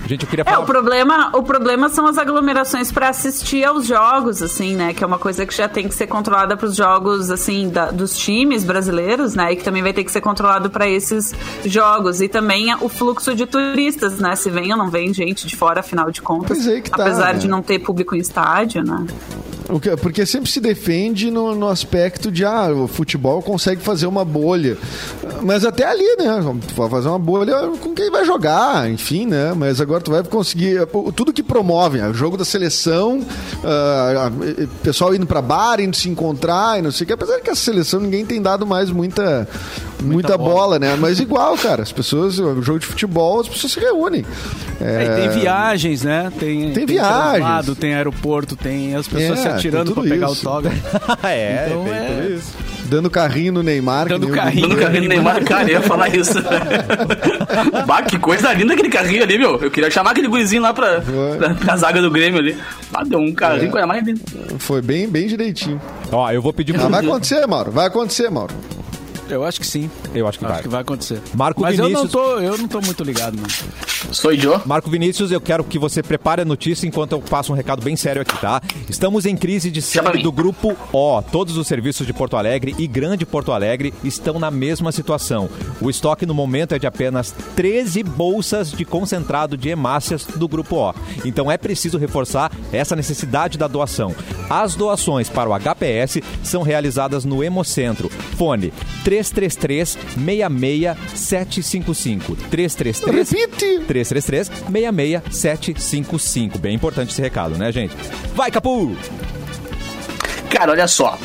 gente, 0.08 0.24
eu 0.24 0.30
queria 0.30 0.44
É, 0.48 0.52
falar. 0.52 0.60
o 0.64 0.66
problema, 0.66 1.30
o 1.34 1.44
problema 1.44 1.90
são 1.90 2.08
as 2.08 2.18
aglomerações 2.18 2.92
para 2.92 3.10
assistir 3.10 3.64
aos 3.66 3.86
jogos, 3.86 4.42
assim, 4.42 4.76
né? 4.76 4.94
Que 4.94 5.04
é 5.04 5.08
uma 5.08 5.20
coisa 5.20 5.46
que 5.46 5.56
já 5.56 5.68
tem 5.68 5.88
que 5.88 5.94
ser 5.96 6.08
controlada 6.08 6.56
para 6.58 6.66
os 6.68 6.76
jogos, 6.76 7.30
assim, 7.30 7.70
da- 7.70 7.92
dos 7.92 8.18
times 8.18 8.64
brasileiros, 8.64 9.36
né? 9.36 9.54
E 9.54 9.56
que 9.56 9.64
também 9.64 9.82
vai 9.84 9.94
ter 9.94 10.04
que 10.04 10.12
ser 10.12 10.22
controlado 10.22 10.70
para 10.70 10.88
esses 10.88 11.34
jogos. 11.66 12.22
E 12.22 12.28
também 12.28 12.74
o 12.82 12.90
fluxo 12.90 13.36
de 13.36 13.46
turistas, 13.46 14.20
né? 14.20 14.36
Se 14.36 14.50
vem 14.50 14.72
ou 14.72 14.78
não 14.78 14.90
vem 14.90 15.14
gente 15.14 15.48
de 15.48 15.56
fora, 15.56 15.80
afinal 15.82 16.10
de 16.12 16.22
contas. 16.22 16.58
Pois 16.58 16.68
é 16.68 16.82
que 16.82 16.90
tá, 16.92 17.04
apesar 17.04 17.34
né? 17.34 17.40
de 17.40 17.48
não 17.48 17.62
ter 17.62 17.80
público 17.80 18.16
em 18.16 18.20
estádio, 18.20 18.84
né? 18.84 19.06
Porque 20.02 20.26
sempre 20.26 20.50
se 20.50 20.60
defende 20.60 21.32
no, 21.32 21.56
no 21.56 21.68
aspecto 21.68 22.32
de 22.32 22.46
ah, 22.46 22.70
o 22.72 22.88
futebol 22.88 23.42
consegue 23.42 23.82
fazer 23.82 24.08
uma 24.08 24.24
bolha. 24.26 24.78
Mas 25.42 25.66
até 25.66 25.86
ali, 25.86 26.16
né? 26.18 26.40
Tu 26.68 26.74
vai 26.74 26.90
fazer 26.90 27.08
uma 27.08 27.20
bolha 27.20 27.68
com 27.80 27.94
quem 27.94 28.10
vai 28.12 28.26
jogar, 28.26 28.90
enfim, 28.90 29.26
né? 29.26 29.54
Mas 29.56 29.82
agora 29.82 30.02
tu 30.02 30.12
vai 30.12 30.24
conseguir. 30.24 30.86
Tudo 31.16 31.34
que 31.34 31.44
promove, 31.44 32.00
né? 32.00 32.08
o 32.08 32.14
jogo 32.14 32.38
da 32.38 32.46
seleção, 32.46 33.26
ah, 33.64 34.32
pessoal 34.84 35.14
indo 35.16 35.26
pra 35.26 35.42
bar, 35.42 35.80
indo 35.80 35.96
se 35.96 36.10
encontrar 36.10 36.80
e 36.80 36.82
não 36.82 36.92
sei 36.92 37.06
o 37.06 37.08
que. 37.08 37.14
Apesar 37.14 37.40
que 37.40 37.50
a 37.50 37.56
seleção 37.56 38.00
ninguém 38.00 38.26
tem 38.26 38.42
dado 38.42 38.66
mais 38.66 38.90
muita, 38.90 39.48
muita, 40.04 40.38
bola. 40.38 40.78
né? 40.80 40.96
Mas 41.00 41.20
igual, 41.20 41.58
cara, 41.58 41.82
as 41.84 41.92
pessoas, 41.92 42.40
o 42.40 42.62
jogo 42.62 42.80
de 42.80 42.86
futebol, 42.86 43.40
as 43.42 43.48
pessoas 43.48 43.74
se 43.74 43.80
reúnem. 43.80 44.26
É, 44.82 45.04
e 45.04 45.22
tem 45.30 45.40
viagens, 45.42 46.04
né? 46.04 46.32
Tem, 46.40 46.72
Tem 46.74 46.86
viagens. 46.86 47.32
translado, 47.36 47.76
tem 47.76 47.94
aeroporto, 47.94 48.56
tem 48.56 48.96
as 48.96 49.08
pessoas 49.08 49.40
É, 49.40 49.42
se 49.44 49.48
atirando 49.48 49.86
tem 49.86 49.94
pra 49.94 50.04
tudo 50.04 50.12
pegar 50.14 50.30
isso. 50.32 50.46
o 50.46 50.50
autógrafo. 50.50 50.98
é, 51.28 51.66
Então, 51.68 51.84
tem 51.84 51.94
é- 51.94 52.06
tudo 52.22 52.34
isso. 52.36 52.54
Dando 52.86 53.10
carrinho 53.10 53.54
no 53.54 53.64
Neymar. 53.64 54.08
Dando 54.10 54.28
carrinho. 54.28 54.68
Dando 54.68 54.80
carrinho 54.80 55.04
do 55.04 55.10
Neymar, 55.10 55.44
cara, 55.46 55.64
eu 55.64 55.70
ia 55.70 55.82
falar 55.82 56.14
isso. 56.16 56.34
bah, 57.88 58.02
que 58.04 58.20
coisa 58.20 58.54
linda 58.54 58.74
aquele 58.74 58.90
carrinho 58.90 59.24
ali, 59.24 59.38
meu. 59.38 59.58
Eu 59.62 59.72
queria 59.72 59.90
chamar 59.90 60.12
aquele 60.12 60.28
gurizinho 60.28 60.62
lá 60.62 60.74
pra, 60.74 61.02
pra, 61.02 61.54
pra 61.56 61.78
zaga 61.78 62.02
do 62.02 62.12
Grêmio 62.12 62.40
ali. 62.40 62.56
Ah, 62.94 63.04
deu 63.04 63.20
um 63.20 63.34
carrinho, 63.34 63.68
É. 63.68 63.72
coisa 63.72 63.88
mais 63.88 64.06
linda. 64.06 64.22
Foi 64.60 64.82
bem, 64.82 65.08
bem 65.08 65.28
direitinho. 65.28 65.82
Ó, 66.12 66.30
eu 66.32 66.42
vou 66.42 66.54
pedir 66.54 66.76
Ah, 66.80 66.88
vai 66.88 67.04
acontecer, 67.04 67.48
Mauro. 67.48 67.72
Vai 67.72 67.88
acontecer, 67.88 68.30
Mauro. 68.30 68.54
Eu 69.30 69.44
acho 69.44 69.60
que 69.60 69.66
sim. 69.68 69.90
Eu 70.14 70.28
acho 70.28 70.38
que 70.38 70.46
Acho 70.46 70.54
vai. 70.54 70.62
que 70.64 70.68
vai 70.70 70.82
acontecer. 70.82 71.22
Marco 71.34 71.62
Mas 71.62 71.78
eu 71.78 71.84
não, 71.84 71.90
Vinícius- 71.90 72.12
tô, 72.12 72.40
eu 72.40 72.58
não 72.58 72.68
tô 72.68 72.82
muito 72.82 73.04
ligado, 73.04 73.36
não. 73.38 74.14
Sou 74.14 74.36
Joe. 74.36 74.60
Marco 74.66 74.90
Vinícius, 74.90 75.32
eu 75.32 75.40
quero 75.42 75.64
que 75.64 75.80
você 75.80 76.04
prepare 76.04 76.42
a 76.42 76.46
notícia 76.46 76.86
enquanto 76.86 77.14
eu 77.14 77.22
passo 77.22 77.52
um 77.52 77.56
recado 77.56 77.82
bem 77.82 77.96
sério 77.96 78.22
aqui, 78.22 78.38
tá? 78.40 78.62
Estamos 78.90 79.26
em 79.26 79.36
crise 79.36 79.72
de 79.72 79.82
sangue 79.82 80.22
do 80.22 80.32
grupo 80.32 80.76
O. 80.92 81.22
Todos 81.22 81.58
os 81.58 81.66
serviços 81.68 82.06
de 82.06 82.14
Porto 82.14 82.36
Alegre 82.36 82.76
e 82.78 82.86
Grande 82.86 83.26
Porto 83.26 83.52
Alegre 83.52 83.94
estão 84.04 84.38
na 84.38 84.52
mesma 84.52 84.92
situação. 84.92 85.50
O 85.82 85.90
estoque 85.90 86.26
no 86.26 86.34
momento 86.34 86.76
é 86.76 86.80
de 86.80 86.86
apenas 86.86 87.34
13 87.56 88.04
bolsas 88.04 88.72
de 88.72 88.84
concentrado 88.86 89.58
de 89.58 89.70
hemácias 89.70 90.26
do 90.26 90.48
grupo 90.48 90.76
O. 90.76 90.94
Então 91.26 91.50
é 91.52 91.58
preciso 91.58 91.98
reforçar 91.98 92.52
essa 92.72 92.96
necessidade 92.96 93.58
da 93.58 93.68
doação. 93.68 94.14
As 94.50 94.76
doações 94.76 95.30
para 95.30 95.50
o 95.50 95.54
HPS 95.58 96.22
são 96.44 96.62
realizadas 96.62 97.24
no 97.26 97.44
Hemocentro. 97.44 98.10
Fone 98.38 98.74
333 99.14 99.98
66755 100.16 102.36
333 102.50 103.32
Repite! 103.32 103.80
333 103.88 104.52
66755. 104.72 106.58
Bem 106.58 106.74
importante 106.76 107.12
esse 107.12 107.22
recado, 107.22 107.56
né, 107.58 107.72
gente? 107.72 107.96
Vai, 108.34 108.50
Capu! 108.50 108.96
Cara, 110.50 110.72
olha 110.72 110.88
só. 110.88 111.18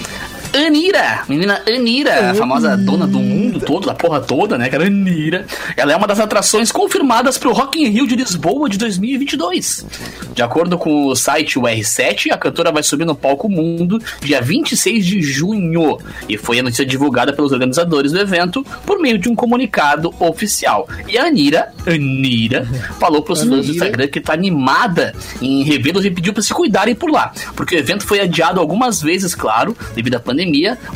Anira, 0.52 1.24
menina 1.28 1.62
Anira, 1.66 2.30
a 2.30 2.34
famosa 2.34 2.76
dona 2.76 3.06
do 3.06 3.18
mundo 3.18 3.60
todo, 3.60 3.86
da 3.86 3.94
porra 3.94 4.20
toda, 4.20 4.56
né, 4.56 4.68
cara? 4.68 4.86
Anira. 4.86 5.46
Ela 5.76 5.92
é 5.92 5.96
uma 5.96 6.06
das 6.06 6.18
atrações 6.18 6.72
confirmadas 6.72 7.36
pro 7.36 7.52
Rock 7.52 7.80
in 7.80 7.88
Rio 7.88 8.06
de 8.06 8.16
Lisboa 8.16 8.68
de 8.68 8.78
2022. 8.78 9.86
De 10.34 10.42
acordo 10.42 10.78
com 10.78 11.06
o 11.06 11.14
site 11.14 11.58
UR7, 11.58 12.30
a 12.30 12.38
cantora 12.38 12.72
vai 12.72 12.82
subir 12.82 13.04
no 13.04 13.14
palco 13.14 13.48
Mundo 13.48 14.00
dia 14.20 14.40
26 14.40 15.04
de 15.04 15.22
junho. 15.22 15.98
E 16.28 16.36
foi 16.36 16.60
a 16.60 16.62
notícia 16.62 16.86
divulgada 16.86 17.32
pelos 17.32 17.52
organizadores 17.52 18.12
do 18.12 18.20
evento 18.20 18.64
por 18.86 18.98
meio 19.00 19.18
de 19.18 19.28
um 19.28 19.34
comunicado 19.34 20.14
oficial. 20.18 20.88
E 21.06 21.18
a 21.18 21.24
Anira, 21.24 21.72
Anira, 21.86 22.66
falou 22.98 23.22
pros 23.22 23.40
fãs 23.40 23.48
do 23.48 23.54
Anira. 23.56 23.72
Instagram 23.72 24.08
que 24.08 24.20
tá 24.20 24.32
animada 24.32 25.14
em 25.42 25.62
revê-los 25.62 26.04
e 26.04 26.10
pediu 26.10 26.32
pra 26.32 26.42
se 26.42 26.54
cuidarem 26.54 26.94
por 26.94 27.10
lá. 27.10 27.32
Porque 27.54 27.76
o 27.76 27.78
evento 27.78 28.06
foi 28.06 28.20
adiado 28.20 28.60
algumas 28.60 29.02
vezes, 29.02 29.34
claro, 29.34 29.76
devido 29.94 30.14
à 30.14 30.20
pandemia, 30.20 30.37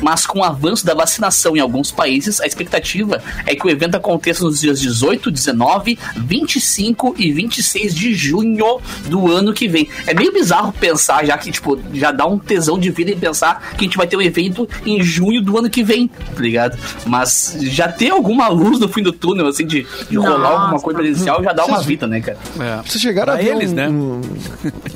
mas 0.01 0.27
com 0.27 0.41
o 0.41 0.45
avanço 0.45 0.85
da 0.85 0.95
vacinação 0.95 1.57
em 1.57 1.61
alguns 1.61 1.91
países, 1.91 2.41
a 2.41 2.47
expectativa 2.47 3.23
é 3.47 3.55
que 3.55 3.67
o 3.67 3.71
evento 3.71 3.97
aconteça 3.97 4.45
nos 4.45 4.61
dias 4.61 4.81
18, 4.81 5.31
19, 5.31 5.99
25 6.17 7.15
e 7.19 7.33
26 7.33 7.95
de 7.95 8.15
junho 8.15 8.79
do 9.07 9.31
ano 9.31 9.53
que 9.53 9.69
vem. 9.69 9.89
É 10.07 10.15
meio 10.15 10.33
bizarro 10.33 10.73
pensar, 10.73 11.25
já 11.25 11.37
que, 11.39 11.51
tipo, 11.51 11.79
já 11.95 12.11
dá 12.11 12.27
um 12.27 12.39
tesão 12.39 12.79
de 12.79 12.91
vida 12.91 13.11
em 13.11 13.19
pensar 13.19 13.73
que 13.77 13.83
a 13.83 13.85
gente 13.85 13.97
vai 13.97 14.07
ter 14.07 14.17
um 14.17 14.23
evento 14.23 14.69
em 14.85 15.03
junho 15.03 15.41
do 15.43 15.59
ano 15.59 15.69
que 15.71 15.83
vem, 15.83 16.09
tá 16.09 16.41
ligado? 16.41 16.79
Mas 17.07 17.57
já 17.61 17.89
ter 17.89 18.11
alguma 18.11 18.49
luz 18.49 18.79
no 18.81 18.89
fim 18.89 19.03
do 19.03 19.13
túnel, 19.13 19.47
assim, 19.47 19.67
de, 19.67 19.87
de 20.11 20.17
rolar 20.17 20.39
Nossa. 20.39 20.53
alguma 20.63 20.81
coisa 20.81 20.99
presencial, 21.01 21.43
já 21.43 21.53
dá 21.53 21.65
uma 21.65 21.81
vida, 21.83 22.07
né, 22.07 22.21
cara? 22.21 22.39
É. 22.59 22.83
Vocês 22.89 23.01
chegaram 23.03 23.33
Pra 23.35 23.41
a 23.41 23.45
ver 23.45 23.57
eles, 23.57 23.71
um, 23.71 23.75
né? 23.75 23.89
um- 23.89 24.21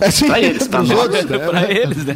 É, 0.01 0.27
Pra 0.27 0.41
eles, 0.41 0.69
pra 0.69 0.79
pros 0.81 0.91
nós. 0.91 0.99
outros, 1.01 1.25
né? 1.27 1.39
pra 1.39 1.71
eles, 1.71 2.05
né? 2.05 2.15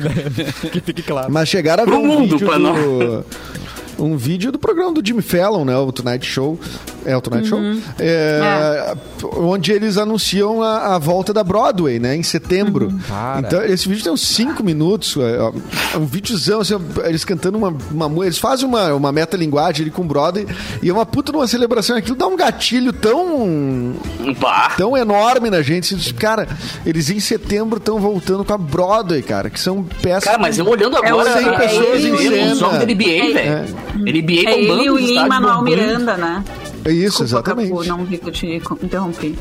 Que 0.72 0.80
fique 0.80 1.02
claro. 1.02 1.32
Mas 1.32 1.48
chegaram 1.48 1.82
a 1.82 1.86
ver 1.86 1.92
um 1.96 2.19
mundo, 2.20 2.38
vídeo 2.38 2.48
pra 2.48 2.58
do... 2.58 3.24
Um 3.98 4.16
vídeo 4.16 4.50
do 4.50 4.58
programa 4.58 4.94
do 4.94 5.06
Jimmy 5.06 5.20
Fallon, 5.20 5.62
né? 5.66 5.76
O 5.76 5.92
Tonight 5.92 6.24
Show. 6.24 6.58
É 7.04 7.16
o 7.16 7.20
Tonight 7.20 7.48
Show? 7.48 7.58
É, 7.98 8.94
Onde 9.36 9.72
eles 9.72 9.96
anunciam 9.96 10.62
a, 10.62 10.94
a 10.94 10.98
volta 10.98 11.32
da 11.32 11.42
Broadway, 11.42 11.98
né? 11.98 12.14
Em 12.16 12.22
setembro. 12.22 12.92
Para. 13.08 13.40
Então, 13.40 13.62
esse 13.64 13.88
vídeo 13.88 14.02
tem 14.04 14.12
uns 14.12 14.20
5 14.26 14.62
minutos. 14.62 15.16
É, 15.16 15.94
é 15.94 15.98
um 15.98 16.04
videozão, 16.06 16.60
assim, 16.60 16.74
eles 17.04 17.24
cantando 17.24 17.58
uma, 17.58 18.24
Eles 18.24 18.38
fazem 18.38 18.66
uma, 18.66 18.92
uma 18.94 19.12
metalinguagem 19.12 19.82
ali 19.82 19.90
com 19.90 20.06
Broadway. 20.06 20.46
E 20.82 20.88
é 20.88 20.92
uma 20.92 21.06
puta 21.06 21.32
numa 21.32 21.46
celebração. 21.46 21.96
Aquilo 21.96 22.16
dá 22.16 22.26
um 22.26 22.36
gatilho 22.36 22.92
tão 22.92 23.94
Bah. 24.38 24.72
tão 24.76 24.96
enorme 24.96 25.50
na 25.50 25.62
gente. 25.62 25.94
Diz, 25.94 26.12
Cara, 26.12 26.46
eles 26.84 27.08
em 27.10 27.20
setembro 27.20 27.78
estão 27.78 27.98
voltando 27.98 28.44
com 28.44 28.52
a 28.52 28.58
Broadway, 28.58 29.22
cara, 29.22 29.48
que 29.48 29.58
são 29.58 29.82
peças. 30.02 30.24
Cara, 30.24 30.38
mas 30.38 30.58
eu 30.58 30.66
olhando 30.68 30.96
agora, 30.96 31.32
cem 31.32 31.48
é, 31.48 31.56
pessoas 31.58 32.04
ele, 32.04 32.08
em 32.08 32.12
os 32.12 32.20
cena. 32.20 32.54
jogos 32.56 32.78
da 32.78 32.84
NBA, 32.84 33.04
É. 33.04 33.32
velho. 33.32 33.76
NBA 33.96 34.32
É 34.50 34.58
ele 34.58 34.66
bombando, 34.68 34.84
e 34.84 34.90
o 34.90 34.94
os 34.94 35.00
Lin 35.00 35.14
Manuel 35.28 35.54
bombando. 35.58 35.64
Miranda, 35.64 36.16
né? 36.16 36.44
É 36.84 36.90
isso, 36.92 37.22
Desculpa, 37.24 37.24
exatamente. 37.24 37.70
Capu, 37.70 37.84
não 37.84 38.04
vi 38.04 38.18
que 38.18 38.28
eu 38.28 38.32
te 38.32 38.46
interrompi. 38.82 39.34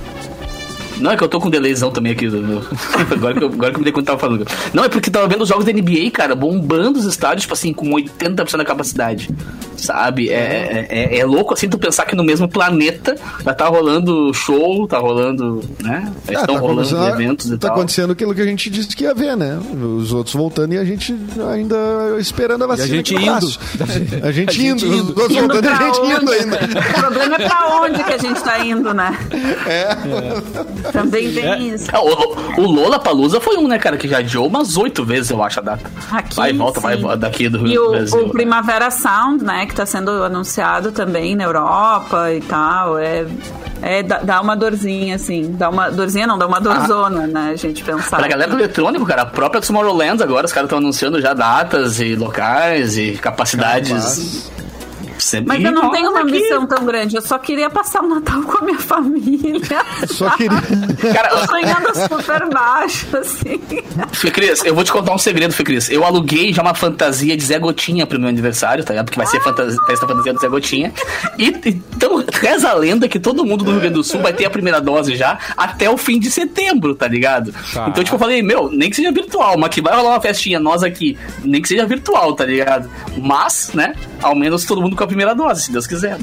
Não, 0.99 1.12
é 1.12 1.17
que 1.17 1.23
eu 1.23 1.30
tô 1.30 1.39
com 1.39 1.47
um 1.47 1.52
delayzão 1.52 1.91
também 1.91 2.12
aqui. 2.12 2.28
do- 2.28 2.62
agora, 3.13 3.34
que 3.34 3.43
eu, 3.43 3.47
agora 3.47 3.71
que 3.71 3.75
eu 3.78 3.80
me 3.80 3.84
dei 3.86 3.93
conta 3.93 4.02
que 4.02 4.08
tava 4.08 4.19
falando. 4.19 4.45
Não, 4.73 4.84
é 4.84 4.89
porque 4.89 5.10
tava 5.10 5.28
vendo 5.28 5.41
os 5.43 5.47
jogos 5.49 5.63
da 5.63 5.71
NBA, 5.71 6.12
cara, 6.12 6.36
bombando 6.36 6.99
os 6.99 7.06
estádios, 7.06 7.43
tipo 7.43 7.54
assim, 7.54 7.71
com 7.71 7.89
80% 7.91 8.58
da 8.58 8.65
capacidade. 8.65 9.30
Sabe? 9.79 10.29
É, 10.29 10.87
é, 10.89 11.15
é- 11.15 11.19
é 11.19 11.25
louco 11.25 11.53
assim 11.53 11.67
tu 11.69 11.77
pensar 11.77 12.05
que 12.05 12.15
no 12.15 12.23
mesmo 12.23 12.47
planeta 12.47 13.15
já 13.43 13.53
tá 13.53 13.67
rolando 13.67 14.33
show, 14.33 14.87
tá 14.87 14.97
rolando, 14.99 15.61
né? 15.81 16.11
Já 16.29 16.39
Ah, 16.39 16.41
estão 16.41 16.55
tá 16.55 16.61
rolando 16.61 17.07
eventos 17.07 17.47
e 17.47 17.57
tá 17.57 17.67
tal. 17.67 17.77
acontecendo 17.77 18.11
aquilo 18.13 18.33
que 18.35 18.41
a 18.41 18.45
gente 18.45 18.69
disse 18.69 18.95
que 18.95 19.03
ia 19.03 19.13
ver, 19.13 19.35
né? 19.37 19.59
Os 19.97 20.11
outros 20.13 20.35
voltando 20.35 20.73
e 20.73 20.77
a 20.77 20.83
gente 20.85 21.15
ainda 21.51 21.77
esperando 22.19 22.63
a 22.63 22.65
E 22.65 22.65
a 22.65 22.67
vacina. 22.69 22.87
gente 22.87 23.15
indo. 23.15 23.49
A 24.21 24.31
gente 24.31 24.49
A 24.49 24.53
gente 24.53 24.85
indo, 24.85 24.85
indo. 24.85 25.11
os 25.11 25.17
outros 25.17 25.31
Indo 25.37 25.39
voltando 25.53 25.65
e 25.65 25.67
a 25.69 25.75
gente 25.75 25.99
indo 25.99 26.31
onde? 26.31 26.33
ainda. 26.33 26.59
O 26.89 26.99
problema 26.99 27.35
é 27.35 27.47
pra 27.47 27.81
onde 27.81 28.03
que 28.03 28.13
a 28.13 28.17
gente 28.17 28.43
tá 28.43 28.59
indo, 28.65 28.93
né? 28.93 29.17
É. 29.67 30.91
Também 30.91 31.31
tem 31.33 31.69
isso. 31.69 31.87
Ah, 31.91 32.01
o, 32.01 32.61
o 32.61 32.71
Lola 32.71 32.99
Palusa 32.99 33.39
foi 33.39 33.57
um, 33.57 33.67
né, 33.67 33.77
cara, 33.79 33.97
que 33.97 34.07
já 34.07 34.19
adiou 34.19 34.47
umas 34.47 34.77
oito 34.77 35.03
vezes, 35.05 35.29
eu 35.31 35.41
acho, 35.43 35.59
a 35.59 35.63
data. 35.63 35.89
Aqui, 36.11 36.35
vai 36.35 36.49
e 36.51 36.53
volta, 36.53 36.79
vai 36.79 36.95
sim. 36.95 37.01
volta 37.01 37.17
daqui 37.17 37.49
do 37.49 37.59
Rio 37.59 37.67
E 37.71 37.75
do 37.75 37.85
o, 37.85 37.91
Brasil. 37.91 38.25
o 38.25 38.29
Primavera 38.29 38.91
Sound, 38.91 39.43
né, 39.43 39.65
que 39.69 39.75
tá 39.75 39.86
sendo 39.86 40.23
anunciado 40.23 40.91
também 40.91 41.36
na 41.36 41.45
Europa 41.45 42.34
e 42.34 42.41
tal, 42.41 42.97
é, 42.97 43.25
é 43.82 44.03
dá, 44.03 44.19
dá 44.19 44.41
uma 44.41 44.55
dorzinha, 44.55 45.15
assim. 45.15 45.55
Dá 45.58 45.69
uma 45.69 45.89
dorzinha, 45.89 46.27
não, 46.27 46.38
dá 46.38 46.47
uma 46.47 46.60
dorzona, 46.60 47.27
né, 47.27 47.51
a 47.53 47.55
gente 47.55 47.84
pensar. 47.84 48.17
Pra 48.17 48.27
galera 48.27 48.51
do 48.51 48.58
eletrônico, 48.58 49.05
cara, 49.05 49.21
a 49.21 49.25
própria 49.25 49.62
Tomorrowland 49.62 50.21
agora, 50.21 50.45
os 50.45 50.51
caras 50.51 50.67
estão 50.67 50.79
anunciando 50.79 51.21
já 51.21 51.34
datas 51.34 51.99
e 51.99 52.15
locais 52.15 52.97
e 52.97 53.13
capacidades. 53.13 54.49
Sempre- 55.19 55.58
Mas 55.58 55.63
eu 55.65 55.71
não 55.71 55.91
tenho 55.91 56.10
uma 56.12 56.21
ambição 56.21 56.65
tão 56.65 56.86
grande, 56.86 57.15
eu 57.15 57.21
só 57.21 57.38
queria 57.38 57.69
passar 57.69 58.01
o 58.03 58.08
Natal 58.08 58.41
com 58.43 58.58
a 58.58 58.62
minha 58.62 58.79
família. 58.79 59.60
Só 60.08 60.29
queria. 60.32 60.62
Cara, 61.13 61.29
Tô 61.29 61.45
sonhando 61.47 61.93
super 62.08 62.49
baixo, 62.49 63.05
assim. 63.17 63.60
Fê 64.13 64.32
Cris, 64.32 64.63
eu 64.65 64.73
vou 64.73 64.84
te 64.84 64.91
contar 64.91 65.13
um 65.13 65.17
segredo, 65.17 65.53
Fê 65.53 65.63
Cris. 65.63 65.89
Eu 65.89 66.03
aluguei 66.05 66.53
já 66.53 66.62
uma 66.62 66.73
fantasia 66.73 67.36
de 67.36 67.43
Zé 67.43 67.60
Gotinha 67.60 68.08
pro 68.08 68.19
meu 68.19 68.29
aniversário, 68.29 68.84
tá 68.84 68.93
ligado? 68.93 69.05
Porque 69.08 69.17
vai 69.19 69.27
ser 69.27 69.41
fantasia, 69.41 69.77
festa 69.86 70.08
fantasia 70.08 70.34
do 70.34 70.39
Zé 70.39 70.47
Gotinha. 70.47 70.93
E 71.38 71.47
então, 71.47 72.23
reza 72.34 72.69
a 72.69 72.73
lenda 72.73 73.08
que 73.08 73.19
todo 73.19 73.45
mundo 73.45 73.63
do 73.65 73.71
Rio 73.71 73.79
Grande 73.82 73.95
do 73.95 74.03
Sul 74.03 74.21
vai 74.21 74.32
ter 74.34 74.45
a 74.45 74.49
primeira 74.49 74.79
dose 74.79 75.15
já 75.15 75.38
até 75.58 75.89
o 75.89 75.97
fim 75.97 76.19
de 76.19 76.32
setembro, 76.32 76.95
tá 76.95 77.08
ligado? 77.08 77.53
Tá. 77.73 77.88
Então, 77.89 78.03
tipo, 78.03 78.15
eu 78.15 78.19
falei, 78.19 78.41
meu, 78.41 78.69
nem 78.71 78.89
que 78.89 78.95
seja 78.95 79.12
virtual, 79.12 79.58
mas 79.58 79.69
que 79.69 79.82
vai 79.82 79.95
rolar 79.95 80.12
uma 80.12 80.21
festinha, 80.21 80.60
nós 80.60 80.82
aqui, 80.84 81.17
nem 81.43 81.62
que 81.62 81.67
seja 81.67 81.86
virtual, 81.86 82.34
tá 82.34 82.45
ligado? 82.45 82.89
Mas, 83.17 83.71
né, 83.73 83.95
ao 84.21 84.36
menos 84.36 84.63
todo 84.65 84.82
mundo 84.82 84.95
com 84.95 85.03
a 85.03 85.08
primeira 85.08 85.34
dose, 85.36 85.63
se 85.63 85.71
Deus 85.71 85.86
quiser. 85.88 86.17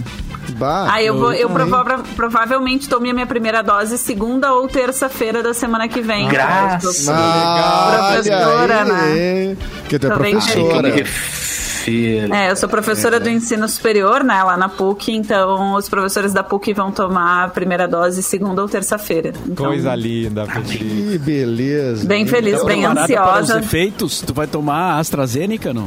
Bah, 0.59 0.89
Ah, 0.93 1.03
eu, 1.03 1.19
vou, 1.19 1.33
eu 1.33 1.51
prova- 1.51 2.03
provavelmente 2.15 2.89
tomei 2.89 3.11
a 3.11 3.15
minha 3.15 3.27
primeira 3.27 3.63
dose 3.63 3.99
segunda 3.99 4.53
ou 4.55 4.69
terça-feira 4.69 5.43
da 5.43 5.53
semana 5.53 5.89
que 5.89 6.01
vem. 6.01 6.29
Graças. 6.29 7.09
Ah, 7.09 8.13
Professora, 8.15 8.85
né? 8.85 9.03
aí, 9.03 9.59
Que 9.89 9.99
tu 9.99 10.07
é 10.07 10.11
professora. 10.11 10.89
refiro. 10.89 12.35
É, 12.35 12.51
eu 12.51 12.57
sou 12.57 12.69
professora 12.69 13.21
do 13.21 13.29
ensino 13.31 13.69
superior, 13.69 14.25
né, 14.25 14.43
lá 14.43 14.57
na 14.57 14.69
PUC, 14.69 15.13
então 15.13 15.75
os 15.75 15.89
professores 15.89 16.33
da 16.33 16.43
PUC 16.43 16.73
vão 16.75 16.91
tomar 16.91 17.45
a 17.45 17.49
primeira 17.49 17.87
dose 17.87 18.25
segunda 18.25 18.61
ou 18.61 18.69
terça-feira. 18.69 19.33
Então, 19.47 19.67
Coisa 19.67 19.95
linda, 19.95 20.47
Petri. 20.47 20.79
Que 20.79 21.19
beleza. 21.19 22.05
Bem 22.05 22.27
feliz, 22.27 22.65
bem 22.65 22.81
Preparada 22.83 23.07
para 23.07 23.23
os 23.41 23.51
ansiosa. 23.51 23.59
efeitos, 23.61 24.21
tu 24.21 24.35
vai 24.35 24.49
tomar 24.49 24.95
a 24.95 24.99
AstraZeneca, 24.99 25.73
não? 25.73 25.87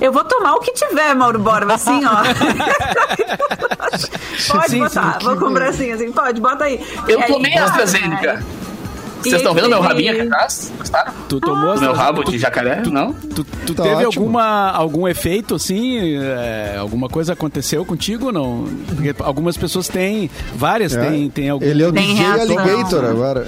Eu 0.00 0.12
vou 0.12 0.24
tomar 0.24 0.54
o 0.54 0.60
que 0.60 0.72
tiver, 0.72 1.14
Mauro 1.14 1.38
Borba, 1.38 1.74
assim, 1.74 2.00
ó. 2.04 2.22
pode 4.48 4.70
Sim, 4.70 4.78
botar, 4.80 5.18
sim, 5.20 5.26
vou 5.26 5.36
com 5.36 5.44
o 5.46 5.50
bracinho 5.52 5.94
assim, 5.94 6.12
pode, 6.12 6.40
bota 6.40 6.64
aí. 6.64 6.80
Eu 7.08 7.20
E 7.20 7.22
aí, 7.22 7.32
tomei 7.32 7.52
bota, 7.52 7.64
AstraZeneca. 7.64 8.34
né? 8.34 8.42
Vocês 9.22 9.34
estão 9.36 9.52
aí 9.52 9.56
vendo 9.60 9.68
meu 9.70 9.80
rabinho 9.80 10.12
aqui 10.12 10.20
atrás? 10.20 10.72
Gostaram? 10.78 11.12
Tu 11.28 11.40
tomou 11.40 11.58
Meu 11.60 11.70
AstraZeneca? 11.72 12.02
rabo 12.02 12.24
de 12.24 12.38
jacaré? 12.38 12.82
Não? 12.86 13.12
Tu, 13.12 13.44
tu 13.66 13.74
Tá 13.74 13.82
teve 13.82 14.06
ótimo. 14.06 14.22
alguma, 14.24 14.70
algum 14.70 15.08
efeito, 15.08 15.54
assim? 15.56 16.16
é, 16.16 16.76
alguma 16.78 17.08
coisa 17.08 17.32
aconteceu 17.32 17.84
contigo 17.84 18.26
ou 18.26 18.32
não? 18.32 18.68
Porque 18.86 19.14
algumas 19.20 19.56
pessoas 19.56 19.88
têm, 19.88 20.30
várias 20.54 20.94
É. 20.94 21.04
têm, 21.10 21.30
têm 21.30 21.50
algum... 21.50 21.64
Ele 21.64 21.82
é 21.82 21.88
o 21.88 21.92
Tem 21.92 22.06
DJ 22.06 22.24
reação. 22.24 22.58
Alligator 22.58 23.04
agora. 23.04 23.46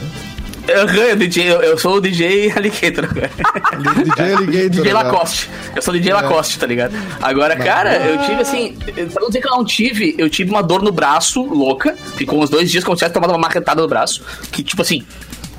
Eu, 0.69 0.87
eu, 0.87 1.17
DJ, 1.17 1.51
eu, 1.51 1.63
eu 1.63 1.79
sou 1.79 1.95
o 1.97 2.01
DJ 2.01 2.53
Alligator 2.55 3.05
agora. 3.07 3.31
DJ 4.05 4.35
Alligator. 4.35 4.71
DJ 4.71 4.91
agora. 4.91 5.05
Lacoste. 5.09 5.51
Eu 5.75 5.81
sou 5.83 5.95
DJ 5.95 6.13
Lacoste, 6.13 6.59
tá 6.59 6.67
ligado? 6.67 6.95
Agora, 7.23 7.57
cara, 7.57 7.97
eu 8.07 8.19
tive 8.27 8.43
assim. 8.43 8.77
Pra 9.13 9.23
não 9.23 9.29
dizer 9.29 9.41
que 9.41 9.49
eu 9.49 9.53
não 9.53 9.65
tive, 9.65 10.15
eu 10.19 10.29
tive 10.29 10.51
uma 10.51 10.63
dor 10.63 10.83
no 10.83 10.93
braço 10.93 11.43
louca. 11.43 11.97
Ficou 12.17 12.43
uns 12.43 12.51
dois 12.51 12.71
dias 12.71 12.85
como 12.85 12.95
se 12.97 13.01
tivesse 13.01 13.15
tomado 13.15 13.31
uma 13.31 13.39
marretada 13.39 13.81
no 13.81 13.89
braço. 13.89 14.23
Que, 14.53 14.63
tipo 14.63 14.83
assim, 14.83 15.05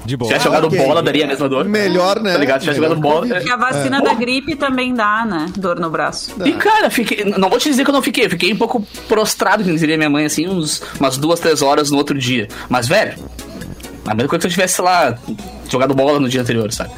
De 0.05 0.11
se 0.11 0.17
boa. 0.17 0.27
tivesse 0.27 0.45
jogado 0.45 0.67
ok. 0.67 0.77
bola, 0.77 1.01
daria 1.01 1.25
a 1.25 1.27
mesma 1.27 1.49
dor. 1.49 1.65
Melhor, 1.65 2.19
né? 2.21 2.33
Tá 2.33 2.37
ligado? 2.37 2.59
Se 2.59 2.65
tivesse 2.65 2.79
Melhor 2.79 2.95
jogado 2.95 3.13
bola. 3.13 3.27
Porque 3.27 3.49
a 3.49 3.57
vacina 3.57 4.01
da 4.03 4.13
gripe 4.13 4.55
também 4.55 4.93
dá, 4.93 5.25
né? 5.25 5.47
Dor 5.57 5.79
no 5.79 5.89
braço. 5.89 6.35
E, 6.45 6.51
cara, 6.51 6.91
fiquei. 6.91 7.25
Não 7.25 7.49
vou 7.49 7.57
te 7.57 7.67
dizer 7.67 7.83
que 7.83 7.89
eu 7.89 7.95
não 7.95 8.03
fiquei. 8.03 8.25
Eu 8.25 8.29
fiquei 8.29 8.53
um 8.53 8.57
pouco 8.57 8.85
prostrado, 9.07 9.63
que 9.63 9.75
diria 9.75 9.97
minha 9.97 10.09
mãe, 10.09 10.25
assim, 10.25 10.47
uns, 10.47 10.83
umas 10.99 11.17
duas, 11.17 11.39
três 11.39 11.63
horas 11.63 11.89
no 11.89 11.97
outro 11.97 12.15
dia. 12.17 12.47
Mas, 12.69 12.87
velho, 12.87 13.15
a 14.05 14.13
mesma 14.13 14.29
coisa 14.29 14.41
que 14.41 14.47
eu 14.47 14.51
tivesse, 14.51 14.75
sei 14.75 14.85
lá, 14.85 15.17
jogado 15.69 15.93
bola 15.93 16.19
no 16.19 16.29
dia 16.29 16.41
anterior, 16.41 16.71
sabe? 16.71 16.91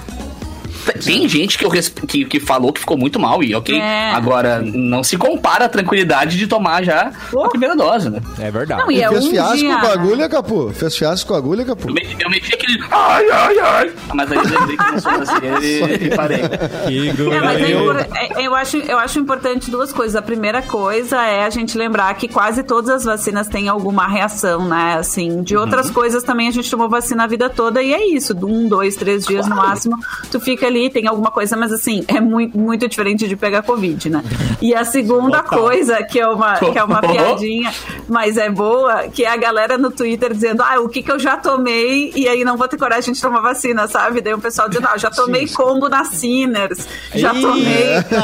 Tem 0.93 1.27
gente 1.27 1.57
que, 1.57 1.65
eu 1.65 1.69
que, 1.71 2.25
que 2.25 2.39
falou 2.39 2.71
que 2.73 2.79
ficou 2.79 2.97
muito 2.97 3.19
mal, 3.19 3.43
e 3.43 3.53
ok. 3.55 3.77
É. 3.79 4.11
Agora, 4.13 4.61
não 4.61 5.03
se 5.03 5.17
compara 5.17 5.65
a 5.65 5.69
tranquilidade 5.69 6.37
de 6.37 6.47
tomar 6.47 6.83
já 6.83 7.11
Oh. 7.33 7.45
a 7.45 7.49
primeira 7.49 7.75
dose, 7.75 8.09
né? 8.09 8.19
É 8.39 8.49
verdade. 8.51 8.81
Não, 8.81 8.91
e 8.91 9.01
é 9.01 9.07
Fez 9.09 9.25
um 9.25 9.29
fiasco 9.29 9.55
dia, 9.57 9.69
com 9.79 9.85
a 9.85 9.89
né? 9.89 9.93
agulha, 9.93 10.29
Capu? 10.29 10.71
Fez 10.73 10.97
fiasco 10.97 11.27
com 11.29 11.33
a 11.33 11.37
agulha, 11.37 11.63
Capu? 11.65 11.89
Eu 11.89 11.93
meti, 11.93 12.17
eu 12.19 12.29
meti 12.29 12.53
aquele. 12.53 12.79
Ai, 12.91 13.29
ai, 13.29 13.59
ai. 13.59 13.91
Mas 14.13 14.31
aí 14.31 14.37
eu 14.37 14.43
lembrei 14.43 14.77
que 14.77 14.91
não 14.91 14.99
sou 14.99 15.11
brasileiro 15.13 15.63
e, 15.63 16.05
e 16.07 16.15
parei. 16.15 16.39
Que 16.87 17.09
É, 17.35 17.41
mas 17.41 17.61
é 17.61 17.73
eu- 17.73 17.81
impor- 17.81 18.07
é- 18.15 18.45
eu, 18.47 18.55
acho, 18.55 18.77
eu 18.77 18.97
acho 18.99 19.19
importante 19.19 19.69
duas 19.71 19.91
coisas. 19.93 20.15
A 20.15 20.21
primeira 20.21 20.61
coisa 20.61 21.21
é 21.23 21.43
a 21.45 21.49
gente 21.49 21.77
lembrar 21.77 22.13
que 22.15 22.27
quase 22.27 22.63
todas 22.63 22.89
as 22.89 23.03
vacinas 23.05 23.47
têm 23.47 23.67
alguma 23.69 24.07
reação, 24.07 24.67
né? 24.67 24.95
Assim, 24.99 25.41
de 25.43 25.55
outras 25.55 25.89
coisas 25.89 26.23
também 26.23 26.47
a 26.47 26.51
gente 26.51 26.69
tomou 26.69 26.89
vacina 26.89 27.23
a 27.23 27.27
vida 27.27 27.49
toda 27.49 27.81
e 27.81 27.93
é 27.93 28.07
isso. 28.07 28.33
Um, 28.45 28.67
dois, 28.67 28.95
três 28.95 29.25
dias 29.25 29.47
no 29.47 29.55
máximo, 29.55 29.97
tu 30.31 30.39
fica 30.39 30.65
ali 30.67 30.80
tem 30.89 31.07
alguma 31.07 31.31
coisa, 31.31 31.55
mas 31.57 31.71
assim, 31.71 32.03
é 32.07 32.19
muito, 32.19 32.57
muito 32.57 32.87
diferente 32.87 33.27
de 33.27 33.35
pegar 33.35 33.61
Covid, 33.63 34.09
né? 34.09 34.23
E 34.61 34.73
a 34.73 34.83
segunda 34.83 35.41
Total. 35.43 35.59
coisa, 35.59 36.03
que 36.03 36.19
é, 36.19 36.27
uma, 36.27 36.55
que 36.57 36.77
é 36.77 36.83
uma 36.83 36.99
piadinha, 37.01 37.71
mas 38.07 38.37
é 38.37 38.49
boa, 38.49 39.03
que 39.09 39.23
é 39.23 39.29
a 39.29 39.37
galera 39.37 39.77
no 39.77 39.91
Twitter 39.91 40.33
dizendo, 40.33 40.61
ah, 40.63 40.79
o 40.79 40.89
que 40.89 41.01
que 41.01 41.11
eu 41.11 41.19
já 41.19 41.37
tomei 41.37 42.11
e 42.15 42.27
aí 42.27 42.43
não 42.43 42.57
vou 42.57 42.67
ter 42.67 42.77
coragem 42.77 43.13
de 43.13 43.21
tomar 43.21 43.41
vacina, 43.41 43.87
sabe? 43.87 44.21
Daí 44.21 44.33
o 44.33 44.39
pessoal 44.39 44.67
dizendo, 44.69 44.87
ah, 44.91 44.97
já 44.97 45.09
tomei 45.09 45.47
combo 45.47 45.89
na 45.89 46.03
Sinners, 46.05 46.87
já 47.15 47.33
Ih, 47.33 47.41
tomei 47.41 47.95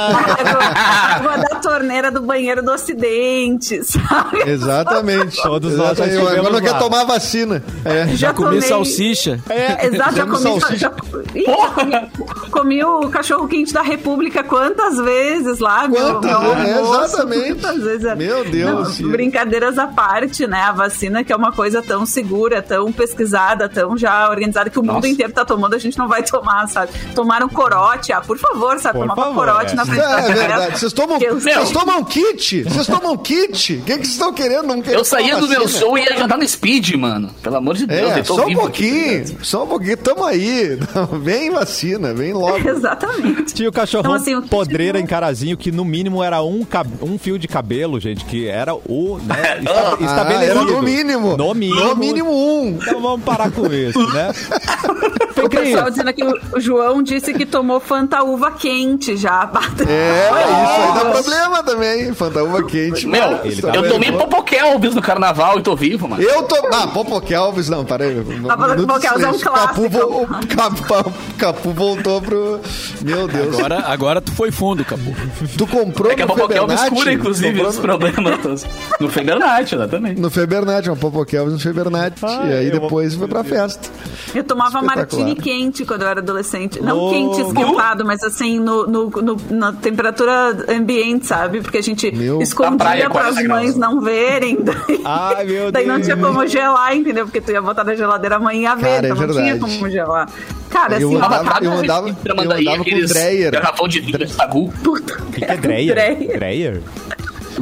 água 1.16 1.38
da 1.38 1.56
torneira 1.56 2.12
do 2.12 2.22
banheiro 2.22 2.62
do 2.64 2.72
Ocidente, 2.72 3.84
sabe? 3.86 4.42
Exatamente. 4.50 5.42
Todos 5.42 5.76
nós 5.76 5.98
já 5.98 6.06
Exatamente. 6.06 6.38
Agora 6.40 6.54
não 6.54 6.62
quer 6.62 6.78
tomar 6.80 7.04
vacina. 7.06 7.64
É. 7.86 8.08
Já 8.16 8.34
comi 8.34 8.50
tomei- 8.56 8.62
salsicha. 8.70 9.40
É, 9.50 9.88
exato, 9.88 10.16
já 10.16 10.26
comi, 10.26 10.38
salsicha. 10.42 10.78
já, 10.78 10.92
Ih, 11.36 11.46
já 11.46 12.47
comi, 12.50 12.84
o 12.84 13.10
cachorro 13.10 13.48
quente 13.48 13.74
da 13.74 13.82
República 13.82 14.44
quantas 14.44 14.98
vezes 14.98 15.60
lá, 15.60 15.88
meu, 15.88 16.16
Quantas 16.16 16.32
meu 16.32 16.56
vezes? 16.56 16.78
almoço, 16.78 17.04
Exatamente. 17.04 17.54
quantas 17.62 17.84
vezes 17.84 18.06
é. 18.06 18.16
Meu 18.16 18.46
Deus, 18.46 18.88
Ciro. 18.96 19.10
brincadeiras 19.10 19.78
à 19.78 19.88
parte, 19.88 20.48
né? 20.48 20.62
A 20.62 20.72
vacina 20.72 21.24
que 21.24 21.32
é 21.32 21.36
uma 21.36 21.52
coisa 21.52 21.82
tão 21.82 22.06
segura, 22.06 22.62
tão 22.62 22.92
pesquisada, 22.92 23.68
tão 23.70 23.98
já 23.98 24.30
organizada 24.30 24.70
que 24.70 24.80
o 24.80 24.84
mundo 24.84 24.96
Nossa. 24.96 25.08
inteiro 25.08 25.32
tá 25.34 25.44
tomando, 25.46 25.74
a 25.76 25.80
gente 25.80 25.98
não 25.98 26.08
vai 26.08 26.24
tomar, 26.24 26.68
sabe? 26.68 26.92
Tomaram 27.14 27.48
corote, 27.50 28.12
ah, 28.14 28.22
por 28.22 28.38
favor, 28.38 28.80
sabe? 28.80 29.00
Por 29.00 29.08
Tomava 29.08 29.22
favor, 29.22 29.36
corote 29.46 29.74
é. 29.74 29.76
na 29.76 29.86
frente 29.86 30.02
da 30.02 30.20
É 30.20 30.34
verdade. 30.34 30.80
Vocês 30.80 30.94
tomam, 30.94 31.20
vocês 31.20 31.72
tomam 31.72 32.04
kit? 32.04 32.64
Vocês 32.64 32.88
tomam 32.88 33.18
kit? 33.18 33.74
O 33.74 33.82
que, 33.82 33.92
que 33.94 33.98
vocês 33.98 34.08
estão 34.10 34.34
querendo? 34.34 34.64
Não 34.68 34.82
querem 34.82 34.98
Eu 35.00 35.06
saía 35.06 35.36
tomar 35.36 35.42
do 35.42 35.48
meu 35.50 35.68
show 35.68 35.98
e 35.98 36.02
ia 36.02 36.18
jantar 36.18 36.38
no 36.38 36.48
speed, 36.48 36.96
mano. 36.96 37.30
Pelo 37.42 37.58
amor 37.58 37.76
de 37.76 37.86
Deus, 37.86 38.12
É, 38.12 38.20
eu 38.20 38.24
tô 38.24 38.36
só 38.36 38.44
um 38.44 38.46
vivo 38.48 38.66
aqui, 38.66 38.90
pouquinho, 39.20 39.38
só 39.46 39.64
um 39.64 39.68
pouquinho, 39.68 39.98
tamo 39.98 40.24
aí. 40.26 40.78
Vem 41.22 41.50
vacina, 41.52 42.14
vem 42.14 42.34
logo. 42.42 42.70
Exatamente. 42.70 43.54
Tinha 43.54 43.70
o 43.70 43.72
cachorrão 43.72 44.12
Então, 44.12 44.14
assim, 44.22 44.36
o 44.36 44.42
que 44.42 44.50
podreira 44.50 45.00
em 45.00 45.06
carazinho, 45.06 45.58
que 45.58 45.72
no 45.72 45.84
mínimo 45.86 46.24
era 46.24 46.42
um, 46.42 46.64
cab- 46.64 46.88
um 47.02 47.18
fio 47.18 47.38
de 47.40 47.48
cabelo, 47.48 48.00
gente, 48.00 48.24
que 48.26 48.48
era 48.48 48.74
o 48.76 49.20
né, 49.24 49.36
Ah, 49.68 49.98
estabelecido. 50.00 50.52
era 50.60 50.64
no 50.64 50.82
mínimo. 50.82 51.38
No 51.38 51.54
mínimo. 51.54 51.82
No 51.86 51.96
mínimo 51.96 52.32
um. 52.32 52.78
Então 52.82 53.02
vamos 53.02 53.24
parar 53.26 53.52
com 53.52 53.66
isso, 53.68 54.00
né? 54.14 54.32
O 55.46 55.50
pessoal 55.50 55.90
dizendo 55.90 56.14
que 56.14 56.24
o 56.24 56.60
João 56.60 57.02
disse 57.04 57.34
que 57.34 57.46
tomou 57.46 57.80
Fanta 57.80 58.24
uva 58.24 58.52
quente 58.52 59.16
já. 59.16 59.50
É, 59.88 60.64
isso 60.64 60.82
aí 60.82 60.94
dá 61.04 61.12
problema 61.12 61.64
também. 61.64 62.14
Fantaúva 62.14 62.64
quente. 62.64 63.08
Meu, 63.08 63.22
tá 63.62 63.76
eu 63.76 63.90
tomei 63.90 64.12
Popokelvis 64.12 64.94
no 64.96 65.02
carnaval 65.02 65.60
e 65.60 65.62
tô 65.62 65.76
vivo, 65.76 66.08
mano. 66.08 66.22
Eu 66.22 66.44
tô. 66.44 66.56
Ah, 66.74 66.88
Popo 66.88 67.20
Kelvis, 67.22 67.70
não, 67.70 67.86
parei. 67.86 68.18
Ah, 68.50 68.58
Popo 68.76 69.00
Kelvis 69.00 69.24
é 69.24 69.30
um 69.30 69.40
Capu, 69.40 69.90
clássico. 69.90 69.90
vo- 69.90 70.28
Capu, 70.48 71.14
Capu 71.38 71.70
voltou 71.72 72.22
pro. 72.22 72.60
Meu 73.02 73.28
Deus. 73.28 73.56
Agora, 73.58 73.80
agora 73.88 74.22
tu 74.22 74.32
foi 74.32 74.52
fundo, 74.52 74.84
Capu. 74.84 75.16
Tu 75.58 75.68
comprou 75.68 76.12
É 76.12 76.16
que 76.16 76.22
a 76.22 76.26
no 76.26 76.34
Popokelvis 76.34 76.82
cura, 76.90 77.14
inclusive, 77.14 77.50
Comprou 77.52 77.70
os 77.70 77.76
no- 77.78 77.82
problemas 77.82 78.42
todos. 78.42 78.66
No 79.00 79.10
Febernat, 79.10 79.74
exatamente. 79.76 80.20
No 80.22 80.30
Febernat, 80.30 80.88
uma 80.88 80.96
Popo 80.98 81.24
Kelvis 81.26 81.54
no 81.54 81.60
Febernat. 81.60 82.14
Ai, 82.24 82.50
e 82.50 82.54
aí 82.54 82.72
depois 82.72 83.14
vou- 83.16 83.28
foi 83.28 83.28
pra 83.28 83.44
festa. 83.44 83.90
Eu 84.34 84.44
tomava 84.44 84.80
Espetacular. 84.80 85.27
Martini 85.28 85.36
quente 85.36 85.86
quando 85.86 86.02
eu 86.04 86.08
era 86.08 86.20
adolescente. 86.20 86.82
Não 86.82 86.98
Oh. 87.00 87.10
quente 87.10 87.42
esquentado, 87.42 88.06
mas 88.06 88.24
assim, 88.24 88.60
no, 88.60 88.86
no- 88.88 89.10
no- 89.10 89.38
na 89.50 89.72
temperatura 89.74 90.58
ambiente, 90.70 91.26
sabe? 91.28 91.62
Porque 91.62 91.78
a 91.78 91.82
gente 91.84 92.12
Meu. 92.16 92.42
Escondia 92.42 93.10
para 93.10 93.28
as 93.28 93.36
40 93.36 93.48
mães 93.48 93.76
não 93.76 94.02
verem. 94.02 94.58
Daí, 94.64 95.02
Ai, 95.06 95.46
meu 95.46 95.72
daí 95.72 95.86
não 95.86 95.96
Deus. 95.96 96.08
tinha 96.08 96.18
como 96.18 96.46
gelar, 96.48 96.96
entendeu? 96.96 97.26
Porque 97.26 97.42
tu 97.42 97.52
ia 97.52 97.62
botar 97.62 97.84
na 97.84 97.96
geladeira 97.96 98.36
amanhã 98.38 98.72
a 98.72 98.76
ver, 98.76 98.82
Cara, 98.82 99.08
é 99.08 99.12
então 99.12 99.28
não 99.28 99.34
tinha 99.34 99.58
como 99.60 99.90
gelar. 99.90 100.30
Cara, 100.70 101.00
Eu 101.00 101.08
assim, 101.10 101.16
andava- 101.18 101.36
eu 101.64 101.72
andava- 101.72 102.10
eu 102.26 102.34
andava 102.42 102.76
com 102.76 102.82
aqueles 102.82 103.10
Dreyer. 103.10 103.52
Garrafão 103.52 103.88
de 103.88 104.00
vinho 104.02 104.18
de 104.18 104.28
sagu. 104.32 104.72
puta. 104.84 105.16
Que, 105.32 105.40
que 105.40 105.46
é 105.46 105.56
Dreyer? 105.58 105.96
Dreyer. 105.96 106.38
Dreyer? 106.38 106.82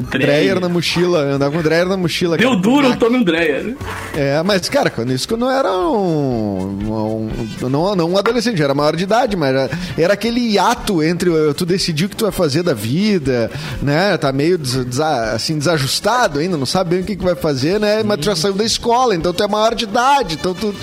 Dreyer 0.01 0.59
na 0.59 0.69
mochila, 0.69 1.19
eu 1.19 1.35
andava 1.35 1.55
com 1.55 1.61
Dreyer 1.61 1.87
na 1.87 1.97
mochila. 1.97 2.37
Deu 2.37 2.49
cara. 2.49 2.61
duro, 2.61 2.95
tome 2.97 3.17
um 3.17 3.23
Dreyer. 3.23 3.75
É, 4.15 4.41
mas, 4.43 4.67
cara, 4.69 4.89
quando 4.89 5.11
isso 5.11 5.27
eu 5.31 5.49
era 5.49 5.71
um, 5.71 7.29
um- 7.61 7.69
não, 7.69 7.95
não 7.95 8.11
um 8.11 8.17
adolescente, 8.17 8.59
eu 8.59 8.65
era 8.65 8.73
maior 8.73 8.95
de 8.95 9.03
idade, 9.03 9.35
mas 9.35 9.49
era, 9.49 9.69
era 9.97 10.13
aquele 10.13 10.39
hiato 10.53 11.01
entre 11.03 11.29
tu 11.55 11.65
decidir 11.65 12.05
o 12.05 12.09
que 12.09 12.15
tu 12.15 12.23
vai 12.25 12.31
fazer 12.31 12.63
da 12.63 12.73
vida, 12.73 13.49
né? 13.81 14.15
Tá 14.17 14.31
meio 14.31 14.57
des- 14.57 14.85
desa- 14.85 15.33
assim, 15.33 15.57
desajustado 15.57 16.39
ainda, 16.39 16.57
não 16.57 16.65
sabe 16.65 16.91
bem 16.91 16.99
o 17.01 17.03
que, 17.03 17.15
que 17.15 17.23
vai 17.23 17.35
fazer, 17.35 17.79
né? 17.79 18.03
Mas 18.03 18.19
tu 18.19 18.25
já 18.25 18.35
saiu 18.35 18.53
da 18.53 18.63
escola, 18.63 19.15
então 19.15 19.33
tu 19.33 19.43
é 19.43 19.47
maior 19.47 19.75
de 19.75 19.83
idade, 19.85 20.35
então 20.39 20.53
tu. 20.53 20.73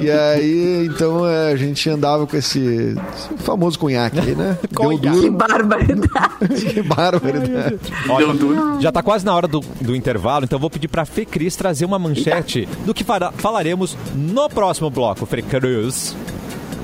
E 0.00 0.10
aí, 0.10 0.86
então 0.86 1.26
é, 1.28 1.52
a 1.52 1.56
gente 1.56 1.88
andava 1.90 2.26
com 2.26 2.36
esse, 2.36 2.58
esse 2.58 3.42
famoso 3.44 3.78
cunhaque 3.78 4.18
aí, 4.18 4.34
né? 4.34 4.56
Deu 4.70 4.80
Conhaque. 4.82 5.02
Que 5.02 5.08
duro, 5.10 5.32
barbaridade. 5.32 6.64
que 6.72 6.82
barbaridade. 6.82 7.78
Deu 8.18 8.32
duro. 8.34 8.51
Já 8.80 8.90
tá 8.92 9.02
quase 9.02 9.24
na 9.24 9.34
hora 9.34 9.46
do, 9.48 9.60
do 9.80 9.94
intervalo, 9.96 10.44
então 10.44 10.56
eu 10.56 10.60
vou 10.60 10.70
pedir 10.70 10.88
pra 10.88 11.04
Fê 11.04 11.24
Cris 11.24 11.56
trazer 11.56 11.84
uma 11.84 11.98
manchete 11.98 12.68
do 12.84 12.92
que 12.94 13.04
fara- 13.04 13.32
falaremos 13.32 13.96
no 14.14 14.48
próximo 14.48 14.90
bloco, 14.90 15.24
Fê 15.26 15.42
Cris. 15.42 16.14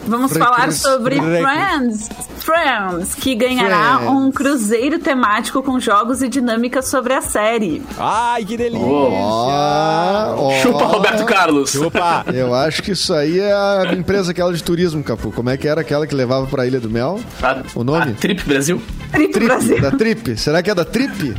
Vamos 0.07 0.33
falar 0.35 0.63
Cris- 0.63 0.81
sobre 0.81 1.17
Friends. 1.17 2.09
Friends, 2.39 3.15
que 3.15 3.35
ganhará 3.35 3.99
Friends. 3.99 4.15
um 4.15 4.33
cruzeiro 4.33 4.99
temático 4.99 5.63
com 5.63 5.79
jogos 5.79 6.23
e 6.23 6.31
dinâmicas 6.31 6.89
sobre 6.89 7.13
a 7.13 7.21
série. 7.21 7.83
Ai, 7.99 8.43
que 8.43 8.57
delícia! 8.57 8.87
Ó, 8.87 10.35
ó. 10.49 10.53
Chupa 10.63 10.85
Roberto 10.87 11.25
Carlos. 11.27 11.73
Chupa! 11.73 12.25
Eu 12.33 12.55
acho 12.55 12.83
que 12.83 12.93
isso 12.93 13.13
aí 13.13 13.39
é 13.39 13.53
a 13.53 13.93
empresa 13.93 14.31
aquela 14.31 14.53
de 14.55 14.63
turismo, 14.63 15.03
Capu. 15.05 15.31
Como 15.31 15.51
é 15.51 15.59
que 15.59 15.69
era 15.69 15.83
aquela 15.83 16.07
que 16.07 16.15
levava 16.15 16.47
pra 16.47 16.67
Ilha 16.67 16.81
do 16.81 16.89
Mel? 16.89 17.21
A- 17.43 17.63
O 17.75 17.85
nome? 17.85 18.13
a 18.13 18.15
Trip 18.15 18.43
Brasil. 18.45 18.81
Trip 19.13 19.33
Trip, 19.33 19.47
Brasil. 19.47 19.81
da 19.81 19.91
Trip. 19.91 20.37
Será 20.37 20.63
que 20.63 20.71
é 20.71 20.75
da 20.75 20.85
Trip? 20.85 21.35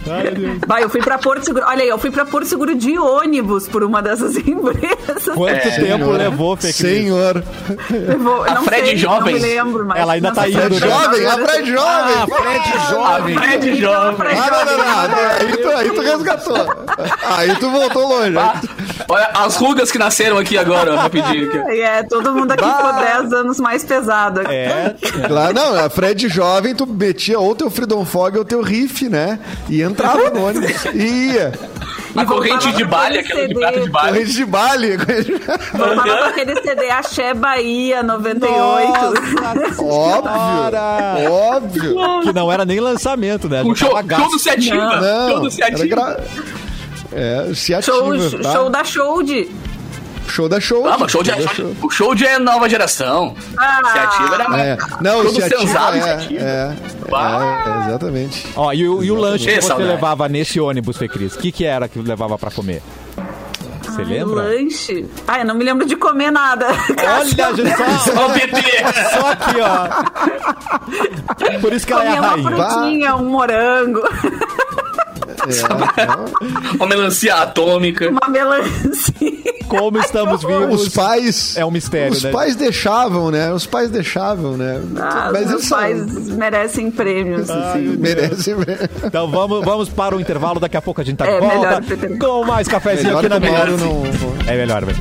Vai, 0.67 0.83
eu 0.83 0.89
fui 0.89 1.01
pra 1.01 1.17
Porto 1.17 1.43
Seguro. 1.45 1.65
Olha 1.67 1.83
aí, 1.83 1.89
eu 1.89 1.97
fui 1.97 2.11
pra 2.11 2.25
Porto 2.25 2.45
Seguro 2.47 2.75
de 2.75 2.97
ônibus 2.97 3.67
por 3.67 3.83
uma 3.83 4.01
dessas 4.01 4.35
empresas. 4.47 5.23
Quanto 5.35 5.49
É, 5.55 5.59
tempo 5.59 5.81
Senhor. 5.85 6.17
levou, 6.17 6.57
Fê? 6.57 6.71
Senhor. 6.73 7.43
Eu 7.91 8.19
vou- 8.19 8.45
eu 8.45 8.51
A 8.51 8.55
não 8.55 8.63
Fred 8.63 8.87
sei, 8.87 8.97
Jovens. 8.97 9.41
Não 9.41 9.47
me 9.49 9.55
lembro, 9.55 9.85
mas 9.85 9.99
Ela 9.99 10.13
ainda 10.13 10.27
não 10.29 10.35
tá 10.35 10.49
indo, 10.49 10.61
se 10.61 10.69
né? 10.69 10.75
é 10.75 10.79
Jovem, 10.79 11.25
a 11.25 11.29
jovem. 11.31 11.45
Fred 11.47 11.71
Jovem. 11.71 12.15
Ah, 12.15 12.27
Fred 12.27 12.89
Jovem. 12.89 13.37
A 13.37 13.41
Fred 13.41 13.75
Jovem. 13.81 14.15
Fred 14.17 14.39
Ah, 14.39 14.49
não, 14.51 14.65
não, 14.65 14.77
não. 14.77 14.85
Jovem. 15.01 15.25
Aí 15.39 15.57
tu, 15.57 15.69
aí 15.69 15.89
tu 15.91 16.01
resgatou. 16.01 16.85
Aí 17.37 17.55
tu 17.55 17.69
voltou 17.71 18.07
longe. 18.07 18.37
Ah, 18.37 18.61
olha 19.07 19.29
as 19.33 19.55
rugas 19.55 19.91
que 19.91 19.97
nasceram 19.97 20.37
aqui 20.37 20.57
agora, 20.57 20.95
rapidinho. 20.95 21.49
aqui. 21.63 21.81
É, 21.81 22.03
todo 22.03 22.33
mundo 22.33 22.51
aqui 22.51 22.63
ficou 22.65 22.93
10 22.93 23.33
anos 23.33 23.59
mais 23.59 23.83
pesado. 23.83 24.41
É, 24.41 24.95
Lá, 25.29 25.53
não, 25.53 25.75
a 25.85 25.89
Fred 25.89 26.27
Jovem, 26.27 26.73
tu 26.75 26.85
metia 26.87 27.39
ou 27.63 27.69
teu 27.69 27.69
Freedom 27.69 28.05
Fog 28.05 28.37
ou 28.37 28.45
teu 28.45 28.61
riff, 28.61 29.09
né? 29.09 29.39
E 29.69 29.81
entrava 29.81 30.29
no 30.29 30.45
ônibus. 30.47 30.85
E 30.93 31.31
ia. 31.33 31.51
A 32.15 32.23
E 32.23 32.25
corrente 32.25 32.65
voltava 32.65 32.77
de 32.77 32.83
aquele 32.83 33.19
aquela 33.19 33.41
de 33.47 33.47
CD. 33.47 33.59
prata 33.59 33.79
de. 33.81 33.89
Corrente 33.91 34.31
de 34.33 34.45
baile. 34.45 34.97
Voltava 35.73 36.17
com 36.17 36.23
aquele 36.25 36.61
CD 36.61 36.89
Axé 36.89 37.33
Bahia 37.33 38.01
98. 38.03 39.83
Óbvio. 39.83 41.31
Óbvio. 41.31 42.21
que 42.23 42.33
não 42.33 42.51
era 42.51 42.65
nem 42.65 42.79
lançamento, 42.79 43.47
né? 43.49 43.61
O 43.63 43.75
show, 43.75 43.89
tava 43.89 44.01
gasto. 44.01 44.21
show 44.23 44.31
do 44.31 44.39
Se 44.39 44.49
Ativa. 44.49 45.01
Não, 45.01 45.29
show 45.29 45.39
do 45.41 45.51
Se 45.51 45.63
Ativa. 45.63 45.87
gra... 45.95 46.19
É, 47.11 47.51
se 47.55 47.73
ativa, 47.73 47.91
Show, 47.97 48.39
tá? 48.43 48.51
show 48.53 48.69
da 48.69 48.83
Show 48.83 49.23
Show 50.29 50.47
da 50.47 50.59
show. 50.59 50.87
Ah, 50.87 50.97
mas 50.97 51.11
show 51.11 51.23
de, 51.23 51.31
show, 51.55 51.75
o 51.83 51.89
show 51.89 52.15
de 52.15 52.25
é 52.25 52.37
nova 52.39 52.69
geração. 52.69 53.35
Ah. 53.57 53.81
Se 53.91 53.97
Ativa 53.99 54.35
era 54.35 54.47
mais. 54.49 54.63
É. 54.63 54.77
Não, 55.01 55.21
Show 55.23 55.31
se 55.33 55.39
do 55.39 55.45
ativa, 55.45 55.61
Senzala, 55.61 55.97
é, 55.97 56.01
Se 56.01 56.09
Ativa. 56.09 56.39
é, 56.41 56.75
é, 57.11 57.87
exatamente. 57.89 58.47
Ó, 58.55 58.71
e 58.71 58.87
o, 58.87 59.03
e 59.03 59.11
o 59.11 59.15
lanche 59.15 59.45
que 59.45 59.55
você 59.55 59.61
saudade. 59.61 59.89
levava 59.89 60.29
nesse 60.29 60.59
ônibus, 60.59 60.97
Fê 60.97 61.07
Cris? 61.07 61.35
O 61.35 61.39
que, 61.39 61.51
que 61.51 61.65
era 61.65 61.87
que 61.87 61.99
levava 61.99 62.37
pra 62.37 62.51
comer? 62.51 62.81
Você 63.83 64.03
lembra? 64.03 64.43
Lanche. 64.43 65.05
Ah, 65.27 65.39
eu 65.39 65.45
não 65.45 65.55
me 65.55 65.63
lembro 65.63 65.85
de 65.85 65.95
comer 65.95 66.31
nada. 66.31 66.67
Olha, 66.69 67.25
gente, 67.55 67.75
só, 68.05 68.23
Ó, 68.23 68.27
o 68.27 68.33
PT. 68.33 68.61
só 69.11 69.31
aqui, 69.31 69.55
ó. 69.61 71.59
Por 71.59 71.73
isso 71.73 71.87
que 71.87 71.93
ela 71.93 72.03
é 72.03 72.15
Comia 72.15 72.19
a 72.19 72.21
uma 72.21 72.29
rainha. 72.51 72.69
frutinha, 72.69 73.15
um 73.15 73.29
morango, 73.29 74.01
É. 75.37 76.75
Uma 76.75 76.87
melancia 76.87 77.35
atômica. 77.35 78.09
uma 78.09 78.27
melancia. 78.29 79.13
Como 79.67 79.99
estamos 79.99 80.43
vivos. 80.43 80.81
Os 80.83 80.89
pais. 80.89 81.55
É 81.55 81.63
um 81.65 81.71
mistério, 81.71 82.13
Os 82.13 82.23
né? 82.23 82.31
pais 82.31 82.55
deixavam, 82.55 83.29
né? 83.29 83.53
Os 83.53 83.65
pais 83.65 83.89
deixavam, 83.91 84.57
né? 84.57 84.81
Ah, 84.99 85.29
Mas 85.31 85.41
meus 85.41 85.51
eles 85.51 85.65
são- 85.67 85.77
pais 85.77 86.27
merecem 86.29 86.89
prêmios. 86.91 87.49
assim. 87.49 87.97
merecem. 87.97 88.55
Então 89.03 89.29
vamos, 89.29 89.63
vamos 89.63 89.89
para 89.89 90.15
o 90.15 90.19
intervalo, 90.19 90.59
daqui 90.59 90.77
a 90.77 90.81
pouco 90.81 91.01
a 91.01 91.03
gente 91.03 91.17
tá 91.17 91.25
de 91.25 91.31
É, 91.31 91.39
volta 91.39 91.81
com 92.19 92.43
mais 92.45 92.67
cafezinho 92.67 93.15
Melhor 93.15 93.19
aqui 93.19 93.29
na 93.29 93.39
mesa. 93.39 93.77
não. 93.77 94.03
É 94.47 94.55
melhor, 94.57 94.83
velho. 94.85 94.99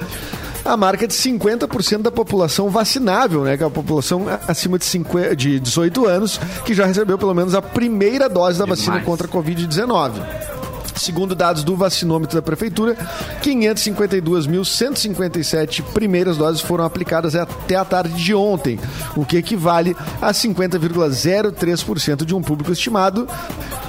a 0.65 0.75
marca 0.77 1.05
de 1.07 1.13
50% 1.13 2.01
da 2.01 2.11
população 2.11 2.69
vacinável, 2.69 3.43
né? 3.43 3.57
Que 3.57 3.63
é 3.63 3.67
a 3.67 3.69
população 3.69 4.25
acima 4.47 4.79
de, 4.79 4.85
50, 4.85 5.35
de 5.35 5.59
18 5.59 6.05
anos 6.05 6.39
que 6.65 6.73
já 6.73 6.85
recebeu 6.85 7.17
pelo 7.17 7.33
menos 7.33 7.53
a 7.55 7.61
primeira 7.61 8.29
dose 8.29 8.57
da 8.57 8.65
vacina 8.65 8.99
Demais. 8.99 9.05
contra 9.05 9.27
a 9.27 9.29
Covid-19. 9.29 10.13
Segundo 10.95 11.35
dados 11.35 11.63
do 11.63 11.75
vacinômetro 11.75 12.35
da 12.35 12.41
Prefeitura, 12.41 12.95
552.157 13.41 15.83
primeiras 15.93 16.37
doses 16.37 16.61
foram 16.61 16.85
aplicadas 16.85 17.35
até 17.35 17.75
a 17.75 17.83
tarde 17.83 18.13
de 18.13 18.35
ontem, 18.35 18.79
o 19.15 19.25
que 19.25 19.37
equivale 19.37 19.97
a 20.21 20.31
50,03% 20.31 22.23
de 22.23 22.35
um 22.35 22.41
público 22.41 22.71
estimado 22.71 23.27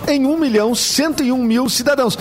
em 0.08 0.26
1 0.26 0.38
milhão 0.38 0.74
101 0.74 1.36
mil 1.42 1.68
cidadãos. 1.68 2.16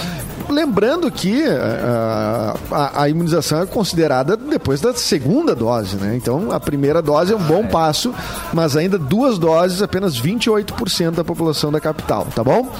Lembrando 0.53 1.11
que 1.11 1.43
ah, 1.45 2.55
a, 2.71 3.03
a 3.03 3.09
imunização 3.09 3.61
é 3.61 3.65
considerada 3.65 4.37
depois 4.37 4.79
da 4.79 4.93
segunda 4.93 5.55
dose, 5.55 5.97
né? 5.97 6.15
Então 6.15 6.51
a 6.51 6.59
primeira 6.59 7.01
dose 7.01 7.33
é 7.33 7.35
um 7.35 7.43
bom 7.43 7.65
passo, 7.67 8.13
mas 8.53 8.77
ainda 8.77 8.97
duas 8.97 9.37
doses, 9.37 9.81
apenas 9.81 10.19
28% 10.21 11.11
da 11.11 11.23
população 11.23 11.71
da 11.71 11.79
capital, 11.79 12.27
tá 12.33 12.43
bom? 12.43 12.71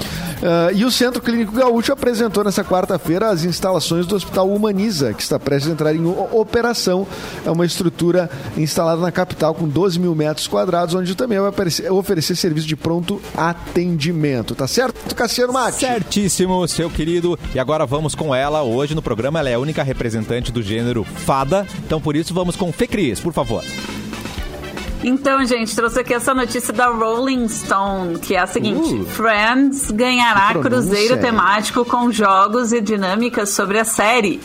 Ah, 0.43 0.71
e 0.73 0.83
o 0.83 0.91
Centro 0.91 1.21
Clínico 1.21 1.53
Gaúcho 1.53 1.93
apresentou 1.93 2.43
nessa 2.43 2.63
quarta-feira 2.63 3.29
as 3.29 3.45
instalações 3.45 4.05
do 4.05 4.15
Hospital 4.15 4.49
Humaniza, 4.49 5.13
que 5.13 5.21
está 5.21 5.39
prestes 5.39 5.69
a 5.69 5.73
entrar 5.73 5.95
em 5.95 6.05
operação. 6.05 7.07
É 7.45 7.49
uma 7.49 7.65
estrutura 7.65 8.29
instalada 8.57 9.01
na 9.01 9.12
capital 9.12 9.55
com 9.55 9.67
12 9.67 9.99
mil 9.99 10.13
metros 10.13 10.47
quadrados, 10.47 10.93
onde 10.93 11.15
também 11.15 11.39
vai 11.39 11.49
oferecer, 11.49 11.91
oferecer 11.91 12.36
serviço 12.36 12.67
de 12.67 12.75
pronto 12.75 13.21
atendimento. 13.38 14.53
Tá 14.53 14.67
certo, 14.67 15.15
Cassiano 15.15 15.53
Mate? 15.53 15.79
Certíssimo, 15.79 16.67
seu 16.67 16.89
querido. 16.89 17.39
E 17.55 17.59
agora 17.63 17.86
vamos 17.86 18.13
com 18.13 18.36
ela. 18.36 18.62
Hoje 18.62 18.93
no 18.93 19.02
programa 19.02 19.39
ela 19.39 19.49
é 19.49 19.54
a 19.54 19.60
única 19.60 19.82
representante 19.82 20.52
do 20.52 20.62
gênero 20.62 21.04
fada. 21.04 21.65
Então 21.86 21.99
por 21.99 22.15
isso 22.15 22.34
vamos 22.34 22.56
com 22.56 22.71
Fê 22.71 22.86
Cris, 22.86 23.19
por 23.19 23.34
favor. 23.34 23.63
Então, 25.04 25.43
gente, 25.45 25.76
trouxe 25.76 25.99
aqui 25.99 26.13
essa 26.13 26.34
notícia 26.34 26.71
da 26.71 26.88
Rolling 26.88 27.47
Stone, 27.49 28.19
que 28.19 28.36
é 28.36 28.39
a 28.39 28.47
seguinte: 28.47 28.95
Uh. 28.95 29.06
Friends 29.06 29.91
ganhará 29.91 30.54
cruzeiro 30.54 31.19
temático 31.19 31.84
com 31.84 32.10
jogos 32.12 32.71
e 32.71 32.80
dinâmicas 32.80 33.49
sobre 33.49 33.80
a 33.80 33.86
série. 33.86 34.39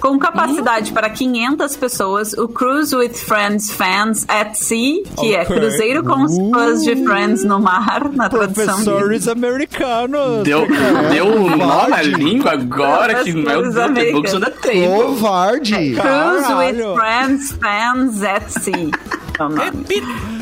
Com 0.00 0.18
capacidade 0.18 0.92
para 0.92 1.10
500 1.10 1.76
pessoas, 1.76 2.32
o 2.34 2.46
Cruise 2.48 2.94
with 2.94 3.14
Friends 3.14 3.70
Fans 3.72 4.24
at 4.28 4.54
Sea, 4.54 5.02
que 5.18 5.34
é 5.34 5.42
Ok. 5.42 5.56
cruzeiro 5.56 6.04
com 6.04 6.22
os 6.22 6.36
fãs 6.52 6.84
de 6.84 6.94
Friends 7.04 7.44
no 7.44 7.58
mar, 7.60 8.08
na 8.12 8.28
tradução 8.28 8.64
Professores 8.84 9.26
americanos. 9.26 10.44
Deu, 10.44 10.66
deu 11.10 11.26
um 11.26 11.56
nó 11.56 11.88
na 11.88 12.00
língua 12.02 12.52
agora 12.52 13.24
que, 13.24 13.32
meu 13.32 13.44
Professores 13.44 13.74
Deus, 13.74 13.94
tem 13.94 14.12
books 14.12 14.34
on 14.34 14.40
the 14.40 14.50
table. 14.50 14.86
Covarde! 15.04 15.72
Cruise 15.72 15.96
Caralho. 15.96 16.88
with 16.92 16.96
Friends 16.96 17.52
Fans 17.60 18.22
at 18.22 18.48
Sea. 18.50 18.90
É 19.38 19.42
o 19.42 19.48
nome. 19.48 20.37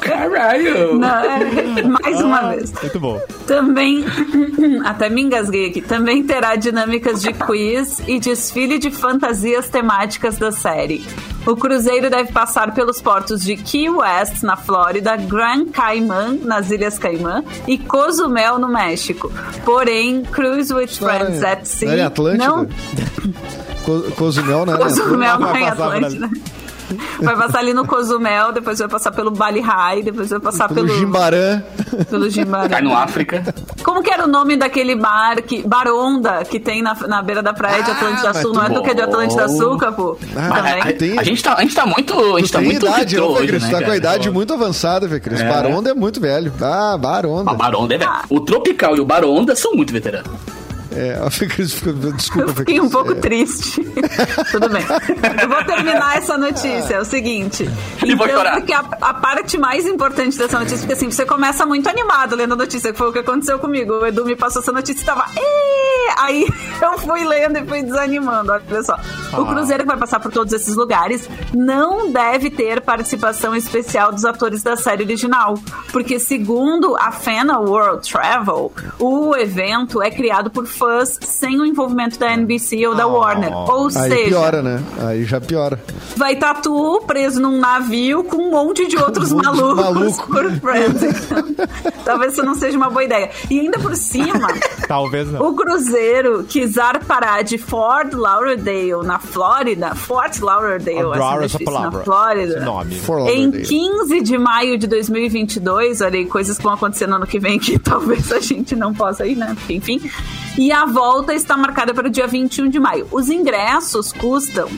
Caralho. 0.00 0.98
Não, 0.98 1.08
é- 1.08 1.82
mais 1.82 2.20
uma 2.20 2.50
vez. 2.50 2.72
Muito 2.72 3.00
bom. 3.00 3.20
Também, 3.46 4.04
até 4.84 5.08
me 5.08 5.22
engasguei 5.22 5.68
aqui, 5.68 5.80
também 5.80 6.22
terá 6.24 6.56
dinâmicas 6.56 7.20
de 7.22 7.32
quiz 7.32 8.00
e 8.06 8.18
desfile 8.18 8.78
de 8.78 8.90
fantasias 8.90 9.68
temáticas 9.68 10.36
da 10.38 10.50
série. 10.52 11.04
O 11.46 11.56
cruzeiro 11.56 12.08
deve 12.08 12.30
passar 12.32 12.72
pelos 12.72 13.00
portos 13.02 13.42
de 13.42 13.56
Key 13.56 13.90
West, 13.90 14.42
na 14.44 14.56
Flórida, 14.56 15.16
Grand 15.16 15.66
Cayman, 15.72 16.40
nas 16.44 16.70
Ilhas 16.70 16.98
Caimã, 16.98 17.42
e 17.66 17.76
Cozumel, 17.76 18.58
no 18.60 18.68
México. 18.68 19.30
Porém, 19.64 20.22
Cruise 20.22 20.72
with 20.72 20.88
Friends 20.88 21.42
at 21.42 21.64
Sea 21.64 21.88
não 22.38 22.66
Co- 23.84 24.02
Cozumel, 24.16 24.64
né? 24.66 24.76
Cozumel 24.76 25.40
não 25.40 25.56
é 25.56 25.68
Atlântida. 25.68 26.30
Vai 27.22 27.36
passar 27.36 27.58
ali 27.60 27.72
no 27.72 27.86
Cozumel, 27.86 28.52
depois 28.52 28.78
vai 28.78 28.88
passar 28.88 29.12
pelo 29.12 29.30
Bali 29.30 29.60
High, 29.60 30.02
depois 30.02 30.28
vai 30.30 30.40
passar 30.40 30.68
Pelo 30.68 30.86
pelo, 30.86 30.98
Jimbarã. 30.98 31.62
pelo 32.10 32.28
Jimbarã. 32.30 32.68
Cai 32.68 32.82
no 32.82 32.94
África. 32.96 33.42
Como 33.84 34.02
que 34.02 34.10
era 34.10 34.24
o 34.24 34.28
nome 34.28 34.56
daquele 34.56 34.94
bar, 34.96 35.42
que, 35.42 35.66
Baronda, 35.66 36.44
que 36.44 36.58
tem 36.60 36.82
na, 36.82 36.94
na 37.06 37.22
beira 37.22 37.42
da 37.42 37.52
praia 37.52 37.82
de 37.82 37.90
Ah, 37.90 37.94
Atlântida 37.94 38.34
Sul? 38.34 38.52
Não 38.52 38.64
é 38.64 38.68
do 38.70 38.82
que 38.82 38.90
é 38.90 38.94
de 38.94 39.02
Atlântida 39.02 39.48
Sul, 39.48 39.76
Capu? 39.78 40.18
Ah, 40.36 40.88
A, 40.88 40.92
tem- 40.92 41.18
a 41.18 41.22
gente 41.22 41.42
tá, 41.42 41.54
a 41.54 41.62
gente 41.62 41.74
tá 41.74 41.86
muito. 41.86 42.12
A 42.36 42.38
gente 42.40 42.48
Tu 42.48 42.52
tá 42.52 42.58
tem 42.58 42.68
muito 42.68 42.86
idade, 42.86 43.14
Fê 43.16 43.20
hoje, 43.20 43.46
Cris, 43.46 43.62
né, 43.62 43.68
tá 43.70 43.76
com 43.78 43.82
a 43.82 43.86
cara? 43.86 43.96
idade 43.96 44.30
muito 44.30 44.52
avançada, 44.52 45.08
Fê 45.08 45.20
Cris. 45.20 45.40
É. 45.40 45.48
Baronda 45.48 45.90
é 45.90 45.94
muito 45.94 46.20
velho. 46.20 46.52
Ah, 46.60 46.96
Baronda. 46.98 47.50
A 47.50 47.54
Baronda 47.54 47.94
é 47.94 47.98
velho. 47.98 48.10
O 48.30 48.40
Tropical 48.40 48.96
e 48.96 49.00
o 49.00 49.04
Baronda 49.04 49.54
são 49.56 49.72
muito 49.74 49.92
veteranos. 49.92 50.30
É, 50.94 51.18
a 51.24 51.30
Fê 51.30 51.46
Cris 51.46 51.72
ficou... 51.72 51.92
Desculpa, 51.92 52.50
Eu 52.50 52.54
fiquei 52.54 52.80
um 52.80 52.88
pouco 52.90 53.12
É. 53.12 53.14
triste. 53.16 53.82
Tudo 54.50 54.68
bem. 54.68 54.82
Eu 55.42 55.48
vou 55.48 55.64
terminar 55.64 56.16
essa 56.18 56.36
notícia. 56.36 56.94
É 56.94 57.00
o 57.00 57.04
seguinte. 57.04 57.68
Vai 58.16 58.30
chorar. 58.30 58.56
porque 58.56 58.72
a, 58.72 58.84
a 59.00 59.14
parte 59.14 59.56
mais 59.58 59.86
importante 59.86 60.36
dessa 60.38 60.58
notícia, 60.58 60.78
porque 60.78 60.92
assim, 60.94 61.10
você 61.10 61.24
começa 61.24 61.64
muito 61.66 61.88
animado 61.88 62.36
lendo 62.36 62.52
a 62.52 62.56
notícia, 62.56 62.92
que 62.92 62.98
foi 62.98 63.08
o 63.08 63.12
que 63.12 63.18
aconteceu 63.20 63.58
comigo. 63.58 63.94
O 63.94 64.06
Edu 64.06 64.24
me 64.24 64.36
passou 64.36 64.60
essa 64.62 64.72
notícia 64.72 65.02
e 65.02 65.04
tava. 65.04 65.24
"Ê!" 65.36 66.12
Aí 66.18 66.46
eu 66.82 66.98
fui 66.98 67.24
lendo 67.24 67.58
e 67.58 67.66
fui 67.66 67.82
desanimando. 67.82 68.52
Olha 68.52 68.82
só. 68.82 68.96
O 69.38 69.46
cruzeiro 69.46 69.82
que 69.84 69.88
vai 69.88 69.96
passar 69.98 70.20
por 70.20 70.30
todos 70.30 70.52
esses 70.52 70.76
lugares 70.76 71.28
não 71.54 72.10
deve 72.10 72.50
ter 72.50 72.80
participação 72.82 73.56
especial 73.56 74.12
dos 74.12 74.24
atores 74.24 74.62
da 74.62 74.76
série 74.76 75.04
original. 75.04 75.54
Porque, 75.90 76.18
segundo 76.18 76.96
a 76.96 77.10
Fena 77.12 77.58
World 77.60 78.10
Travel, 78.10 78.72
o 78.98 79.34
evento 79.36 80.02
é 80.02 80.10
criado 80.10 80.50
por 80.50 80.66
fãs 80.82 81.16
sem 81.22 81.60
o 81.60 81.64
envolvimento 81.64 82.18
da 82.18 82.32
NBC 82.32 82.86
ou 82.88 82.94
da 82.96 83.06
Warner. 83.06 83.52
Ou 83.56 83.86
Aí 83.86 83.92
seja, 83.92 84.28
piora, 84.30 84.62
né? 84.62 84.82
Aí 85.06 85.24
já 85.24 85.40
piora. 85.40 85.78
vai 86.16 86.32
estar 86.34 86.54
tu 86.54 87.00
preso 87.06 87.40
num 87.40 87.58
navio 87.60 88.24
com 88.24 88.36
um 88.36 88.50
monte 88.50 88.88
de 88.88 88.96
outros 88.96 89.30
Um 89.30 89.36
monte 89.36 89.44
de 89.44 89.52
malucos 89.52 89.84
maluco. 89.84 90.26
por 90.32 90.50
friends. 90.60 91.02
Então, 92.02 92.04
talvez 92.04 92.32
isso 92.32 92.42
não 92.44 92.54
seja 92.56 92.76
uma 92.76 92.90
boa 92.90 93.04
ideia. 93.04 93.30
E 93.48 93.60
ainda 93.60 93.78
por 93.78 93.94
cima, 93.94 94.48
Talvez 94.88 95.30
não. 95.30 95.40
o 95.48 95.54
cruzeiro 95.54 96.42
que 96.44 96.66
zarpará 96.66 97.42
de 97.42 97.58
Fort 97.58 98.12
Lauderdale, 98.12 99.04
na 99.06 99.18
Flórida, 99.20 99.94
Fort 99.94 100.38
Lauderdale, 100.40 100.98
Adoro 100.98 101.44
essa 101.44 101.44
essa 101.44 101.58
difícil, 101.58 101.72
na 101.74 101.80
palavra. 101.80 102.04
Flórida. 102.04 102.56
Esse 102.56 102.64
nome. 102.64 102.94
For 102.96 103.18
Em 103.28 103.42
Lauderdale. 103.44 103.64
15 103.66 104.20
de 104.22 104.38
maio 104.38 104.78
de 104.78 104.86
2022, 104.88 106.00
olha 106.00 106.18
aí, 106.18 106.26
coisas 106.26 106.56
que 106.56 106.64
vão 106.64 106.72
acontecer 106.74 107.06
no 107.06 107.14
ano 107.16 107.26
que 107.26 107.38
vem 107.38 107.58
que 107.58 107.78
talvez 107.78 108.32
a 108.32 108.40
gente 108.40 108.74
não 108.74 108.92
possa 108.92 109.24
ir, 109.26 109.36
né? 109.36 109.56
Enfim. 109.68 110.00
E 110.58 110.70
a 110.70 110.84
volta 110.84 111.32
está 111.34 111.56
marcada 111.56 111.94
para 111.94 112.08
o 112.08 112.10
dia 112.10 112.26
21 112.26 112.68
de 112.68 112.78
maio. 112.78 113.06
Os 113.10 113.28
ingressos 113.30 114.12
custam 114.12 114.68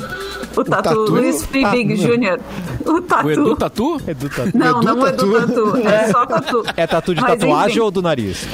O 0.56 0.64
Tatu, 0.64 0.82
Tatu? 0.82 1.00
Luiz 1.10 1.44
Fibig 1.44 1.92
Ah, 1.92 1.96
Jr. 1.96 2.40
O 2.86 3.00
Tatu. 3.02 3.26
O 3.26 3.30
Edu 3.30 3.56
Tatu? 3.56 4.00
Edu 4.06 4.28
Tatu. 4.28 4.50
Não, 4.58 4.78
Edu 4.80 4.82
não 4.82 5.02
o 5.02 5.06
Edu 5.06 5.32
Tatu? 5.32 5.72
Tatu. 5.72 5.88
É 5.88 6.08
só 6.12 6.26
Tatu. 6.26 6.62
É 6.76 6.86
tatu 6.86 7.14
de 7.14 7.20
Mas, 7.20 7.30
tatuagem 7.38 7.70
enfim. 7.72 7.80
ou 7.80 7.90
do 7.90 8.02
nariz? 8.02 8.46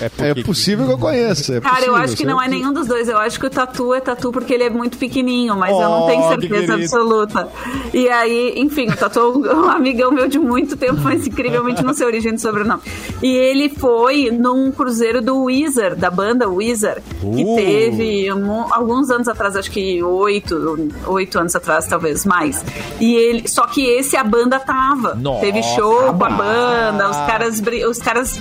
É, 0.00 0.30
É 0.30 0.42
possível 0.42 0.86
que 0.86 0.92
eu 0.92 0.98
conheça. 0.98 1.56
é 1.56 1.60
Cara, 1.60 1.74
eu 1.76 1.80
possível, 1.92 1.96
acho 2.04 2.16
que 2.16 2.26
não 2.26 2.40
é 2.42 2.48
nenhum 2.48 2.72
dos 2.72 2.86
dois. 2.86 3.08
Eu 3.08 3.18
acho 3.18 3.38
que 3.38 3.46
o 3.46 3.50
Tatu 3.50 3.94
é 3.94 4.00
Tatu 4.00 4.32
porque 4.32 4.52
ele 4.54 4.64
é 4.64 4.70
muito 4.70 4.96
pequenininho, 4.98 5.56
mas 5.56 5.70
eu 5.72 5.80
não 5.88 6.06
tenho 6.06 6.22
Oh, 6.24 6.28
certeza 6.28 6.74
absoluta. 6.74 7.48
E 7.92 8.08
aí, 8.20 8.54
enfim, 8.56 8.88
o 8.88 8.96
Tatu 8.96 9.44
é 9.46 9.54
um 9.54 9.68
amigão 9.70 10.10
meu 10.10 10.28
de 10.28 10.38
muito 10.38 10.76
tempo, 10.76 11.00
mas 11.02 11.26
incrivelmente 11.26 11.82
não 11.82 11.94
sei 11.94 12.04
a 12.04 12.08
origem 12.08 12.32
do 12.34 12.40
sobrenome. 12.40 12.82
E 13.22 13.26
ele 13.28 13.68
foi 13.68 14.30
num 14.30 14.70
cruzeiro 14.72 15.20
do 15.22 15.44
Weezer, 15.44 15.94
da 15.96 16.10
banda 16.10 16.48
Weezer, 16.48 17.02
que 17.20 17.44
Uh. 17.44 17.56
teve 17.56 18.32
um- 18.32 18.72
alguns 18.72 19.10
anos 19.10 19.28
atrás, 19.28 19.56
acho 19.56 19.70
que 19.70 20.02
oito, 20.02 20.88
oito 21.06 21.38
anos 21.38 21.54
atrás, 21.56 21.86
talvez 21.86 22.24
mais. 22.24 22.64
E 23.00 23.14
ele, 23.14 23.48
só 23.48 23.66
que 23.66 23.86
esse 23.86 24.16
a 24.16 24.24
banda 24.24 24.58
tava. 24.58 25.14
Nossa, 25.14 25.40
teve 25.40 25.62
show 25.62 26.12
com 26.14 26.24
a 26.24 26.30
banda, 26.30 27.10
os 27.10 27.16
caras, 27.26 27.62
os 27.88 27.98
caras 27.98 28.40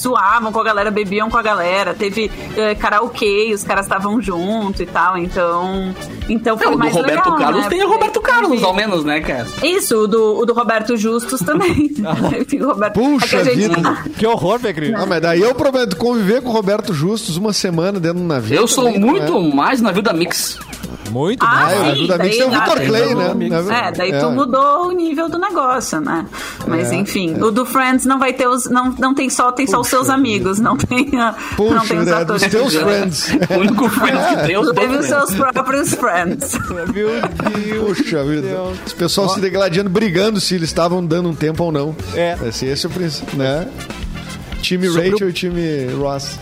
zoavam 0.00 0.52
com 0.52 0.60
a 0.60 0.64
galera, 0.64 0.90
bebiam 0.90 1.28
com 1.30 1.36
a 1.36 1.42
galera, 1.42 1.94
teve 1.94 2.30
eh, 2.56 2.74
karaokê, 2.74 3.50
os 3.54 3.62
caras 3.64 3.86
estavam 3.86 4.20
junto 4.20 4.82
e 4.82 4.86
tal, 4.86 5.16
então. 5.18 5.94
Então 6.28 6.56
foi 6.58 6.66
Não, 6.66 6.72
o 6.74 6.76
do 6.76 6.80
mais 6.80 6.94
Roberto 6.94 7.24
legal, 7.24 7.38
Carlos 7.38 7.62
né? 7.64 7.68
tem 7.70 7.82
o 7.84 7.88
Roberto 7.88 8.20
Carlos, 8.20 8.50
teve- 8.50 8.64
ao 8.64 8.74
menos, 8.74 9.04
né, 9.04 9.20
cara? 9.20 9.46
Isso, 9.62 9.96
o 10.04 10.06
do, 10.06 10.38
o 10.40 10.44
do 10.46 10.52
Roberto 10.52 10.96
Justus 10.96 11.40
também. 11.40 11.94
Roberto- 12.60 12.94
Puxa 13.00 13.38
é 13.38 13.42
que 13.42 13.48
a 13.50 13.54
gente- 13.54 13.74
vida. 13.76 13.98
Que 14.18 14.26
horror, 14.26 14.60
Pecri. 14.60 14.94
Ah, 14.94 15.06
mas 15.06 15.20
daí 15.22 15.40
eu 15.40 15.54
prometo 15.54 15.96
conviver 15.96 16.42
com 16.42 16.50
o 16.50 16.52
Roberto 16.52 16.92
Justus 16.92 17.36
uma 17.36 17.52
semana 17.52 17.98
dentro 17.98 18.18
do 18.18 18.24
navio. 18.26 18.56
Eu 18.58 18.68
sou 18.68 18.84
também, 18.84 19.00
não 19.00 19.08
muito 19.08 19.36
é? 19.36 19.54
mais 19.54 19.80
navio 19.80 20.02
da 20.02 20.12
Mix. 20.12 20.58
Muito 21.10 21.42
Ah, 21.44 21.66
Ah, 21.66 21.72
eu 21.74 21.84
sim, 21.84 21.90
ajudo 21.90 22.12
a 22.12 22.16
mim, 22.18 22.22
daí 22.22 22.30
tem 22.30 22.42
o 22.46 22.50
Vitor 22.50 22.76
daí 22.76 22.86
Clay, 22.86 23.14
né? 23.14 23.86
É, 23.88 23.92
daí 23.92 24.10
É. 24.12 24.18
tu 24.20 24.30
mudou 24.30 24.86
o 24.88 24.92
nível 24.92 25.28
do 25.28 25.38
negócio, 25.38 26.00
né? 26.00 26.26
Mas 26.66 26.90
É, 26.92 26.94
enfim, 26.96 27.34
o 27.42 27.50
do 27.50 27.64
Friends 27.64 28.04
não 28.06 28.18
vai 28.18 28.32
ter 28.32 28.46
os. 28.48 28.66
Não, 28.68 28.94
não 28.98 29.14
tem 29.14 29.28
só, 29.30 29.50
tem 29.52 29.66
só 29.66 29.80
os 29.80 29.88
seus 29.88 30.08
amigos, 30.10 30.58
não 30.58 30.76
tem, 30.76 31.08
a- 31.18 31.34
não 31.58 31.66
Puxa, 31.78 31.86
tem 31.88 31.98
os 31.98 32.04
né, 32.06 32.12
atores. 32.14 32.42
dos 32.42 32.50
teus 32.50 32.74
friends. 32.74 33.28
O 33.50 33.60
único 33.60 33.88
friend 33.88 34.18
que 34.18 34.46
tem 34.46 34.54
é 34.54 34.58
os 34.60 34.70
Teve 34.72 34.96
os 34.96 35.06
seus 35.06 35.34
próprios 35.34 35.94
friends. 35.94 36.52
Meu 36.68 36.86
Deus. 36.86 37.20
Puxa 37.98 38.24
vida. 38.24 38.48
Os 38.86 38.92
pessoal 38.92 39.28
se 39.28 39.40
degladiando, 39.40 39.88
brigando 39.90 40.40
se 40.40 40.54
eles 40.54 40.68
estavam 40.68 41.04
dando 41.04 41.28
um 41.30 41.34
tempo 41.34 41.64
ou 41.64 41.72
não. 41.72 41.96
É. 42.14 42.36
Esse, 42.46 42.66
esse 42.66 42.86
é 42.86 42.88
o 42.88 42.92
princípio, 42.92 43.38
né? 43.38 43.66
Time 44.62 44.86
Sobre 44.88 45.10
Rachel 45.10 45.26
o- 45.26 45.30
e 45.30 45.32
time 45.32 45.86
Ross. 45.98 46.38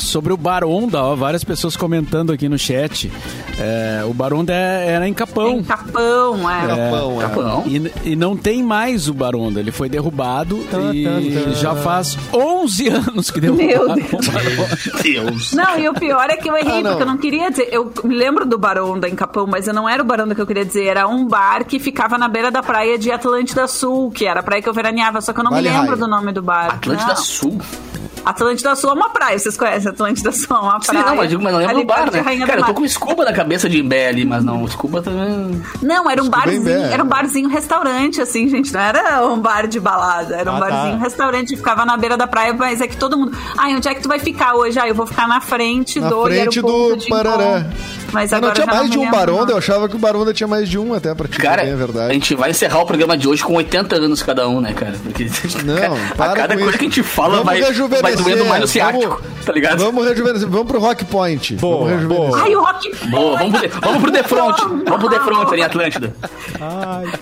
Sobre 0.00 0.32
o 0.32 0.36
Baronda, 0.36 1.02
ó, 1.02 1.14
várias 1.14 1.44
pessoas 1.44 1.76
comentando 1.76 2.32
aqui 2.32 2.48
no 2.48 2.58
chat. 2.58 3.10
É, 3.58 4.02
o 4.06 4.12
Baronda 4.14 4.52
é- 4.52 4.86
era 4.92 5.06
em 5.06 5.12
Capão. 5.14 5.54
Tem 5.56 5.62
capão, 5.64 6.50
é. 6.50 6.66
Capão, 6.66 7.18
é. 7.20 7.24
Capão. 7.26 7.64
E, 7.66 7.92
e 8.12 8.16
não 8.16 8.36
tem 8.36 8.62
mais 8.62 9.08
o 9.08 9.14
Baronda, 9.14 9.60
ele 9.60 9.70
foi 9.70 9.88
derrubado 9.88 10.56
e 10.92 11.04
Tá, 11.04 11.10
tá, 11.10 11.44
tá. 11.44 11.50
já 11.52 11.74
faz 11.76 12.16
11 12.32 12.88
anos 12.88 13.30
que 13.30 13.40
Meu 13.40 13.54
derrubaram 13.54 13.94
Deus. 13.94 14.26
o 14.28 14.32
Baronda. 14.32 14.78
Deus. 15.02 15.52
Não, 15.52 15.78
e 15.78 15.88
o 15.88 15.94
pior 15.94 16.28
é 16.30 16.36
que 16.36 16.48
eu 16.50 16.56
errei, 16.56 16.80
Ah, 16.80 16.82
porque 16.88 17.02
eu 17.02 17.06
não 17.06 17.18
queria 17.18 17.50
dizer. 17.50 17.68
Eu 17.70 17.92
me 18.02 18.14
lembro 18.16 18.46
do 18.46 18.58
Baronda 18.58 19.08
em 19.08 19.14
Capão, 19.14 19.46
mas 19.46 19.66
eu 19.68 19.74
não 19.74 19.88
era 19.88 20.02
o 20.02 20.06
Baronda 20.06 20.34
que 20.34 20.40
eu 20.40 20.46
queria 20.46 20.64
dizer. 20.64 20.86
Era 20.86 21.06
um 21.06 21.26
bar 21.26 21.64
que 21.64 21.78
ficava 21.78 22.16
na 22.16 22.28
beira 22.28 22.50
da 22.50 22.62
praia 22.62 22.98
de 22.98 23.10
Atlântida 23.12 23.68
Sul, 23.68 24.10
que 24.10 24.26
era 24.26 24.40
a 24.40 24.42
praia 24.42 24.62
que 24.62 24.68
eu 24.68 24.74
veraneava, 24.74 25.20
só 25.20 25.32
que 25.32 25.40
eu 25.40 25.44
não 25.44 25.50
Vale 25.50 25.68
me 25.68 25.74
lembro 25.74 25.88
Raio. 25.90 26.00
do 26.00 26.08
nome 26.08 26.32
do 26.32 26.42
bar. 26.42 26.74
Atlântida 26.74 27.08
Não. 27.14 27.16
Sul. 27.16 27.58
Atlântida 28.24 28.74
Sul 28.76 28.90
é 28.90 28.92
uma 28.92 29.10
praia, 29.10 29.38
vocês 29.38 29.56
conhecem 29.56 29.90
Atlântida 29.90 30.30
Sul, 30.32 30.56
é 30.56 30.60
uma 30.60 30.80
Sim, 30.80 30.88
praia. 30.92 31.06
não, 31.06 31.16
mas, 31.16 31.28
digo, 31.30 31.42
mas 31.42 31.52
não 31.52 31.58
lembro 31.60 31.76
ali 31.76 31.84
do 31.84 31.86
bar, 31.86 32.10
né? 32.10 32.46
Cara, 32.46 32.60
eu 32.60 32.66
tô 32.66 32.74
com 32.74 32.86
Scuba 32.88 33.24
na 33.24 33.32
cabeça 33.32 33.68
de 33.68 33.78
Imbé 33.80 34.08
ali, 34.08 34.24
mas 34.24 34.44
não, 34.44 34.66
Scuba 34.68 35.00
também... 35.02 35.62
Não, 35.82 36.10
era 36.10 36.22
um 36.22 36.28
Desculpa, 36.28 36.46
barzinho, 36.50 36.82
era 36.92 37.02
um 37.02 37.06
barzinho 37.06 37.48
restaurante, 37.48 38.20
assim, 38.20 38.48
gente. 38.48 38.72
Não 38.72 38.80
era 38.80 39.26
um 39.26 39.38
bar 39.38 39.66
de 39.66 39.80
balada, 39.80 40.36
era 40.36 40.50
um 40.52 40.56
Ah, 40.56 40.60
tá. 40.60 40.68
barzinho 40.68 40.98
restaurante, 40.98 41.56
ficava 41.56 41.84
na 41.84 41.96
beira 41.96 42.16
da 42.16 42.26
praia, 42.26 42.52
mas 42.52 42.80
é 42.80 42.86
que 42.86 42.96
todo 42.96 43.16
mundo. 43.16 43.36
Ai, 43.56 43.74
onde 43.74 43.88
é 43.88 43.94
que 43.94 44.02
tu 44.02 44.08
vai 44.08 44.18
ficar 44.18 44.54
hoje? 44.54 44.78
Ah, 44.78 44.86
eu 44.88 44.94
vou 44.94 45.06
ficar 45.06 45.26
na 45.26 45.40
frente 45.40 45.98
Na 46.00 46.08
do. 46.10 46.26
era 46.28 46.48
o 46.50 46.52
frente 46.52 46.60
ponto 46.60 46.88
do 46.90 46.96
de 46.96 47.08
Parará. 47.08 47.60
encontro. 47.60 47.76
Mas 48.12 48.32
agora 48.32 48.48
não 48.48 48.54
tinha 48.54 48.66
já 48.66 48.72
mais 48.72 48.84
me 48.86 48.90
de 48.90 48.98
um 48.98 49.10
Baronda, 49.10 49.52
eu 49.52 49.58
achava 49.58 49.88
que 49.88 49.96
o 49.96 49.98
Baronda 49.98 50.32
tinha 50.34 50.46
mais 50.48 50.68
de 50.68 50.78
um 50.78 50.92
até 50.94 51.14
pra 51.14 51.28
te 51.28 51.38
Cara, 51.38 51.62
bem 51.62 51.70
a 51.72 51.74
a 51.74 51.76
verdade. 51.76 52.14
gente 52.14 52.34
vai 52.34 52.50
encerrar 52.50 52.80
o 52.80 52.86
programa 52.86 53.16
de 53.16 53.28
hoje 53.28 53.42
com 53.42 53.54
80 53.54 53.96
anos 53.96 54.22
cada 54.22 54.48
um, 54.48 54.60
né, 54.60 54.72
cara? 54.72 54.94
Porque 55.02 55.24
Não, 55.64 55.94
a 56.24 56.28
cada 56.34 56.54
com 56.54 56.60
coisa 56.62 56.68
isso. 56.70 56.78
que 56.78 56.84
a 56.84 56.88
gente 56.88 57.02
fala 57.02 57.42
Vamos 57.42 57.46
vai, 57.46 58.00
vai 58.02 58.16
doendo 58.16 58.44
mais 58.46 58.60
no 58.62 58.66
ciático, 58.68 59.08
vamos- 59.20 59.44
tá 59.44 59.52
ligado? 59.52 59.78
Vamos 59.84 60.06
rejuvenescer, 60.06 60.48
vamos 60.48 60.66
pro 60.66 60.80
Rock 60.80 61.04
Point. 61.04 61.54
Boa, 61.56 61.88
vamos 61.88 61.92
rejuvenescer. 61.94 62.30
boa. 62.30 62.42
Ai, 62.42 62.54
o 62.54 62.60
Rock. 62.60 63.06
Boa, 63.10 63.38
vamos 63.38 63.58
pro, 63.58 63.68
de- 63.68 63.74
vamos 63.80 64.02
pro 64.02 64.10
Defront. 64.10 64.60
Vamos 64.84 64.98
pro 65.00 65.08
Defront 65.08 65.52
ali 65.52 65.60
em 65.60 65.64
Atlântida. 65.64 66.14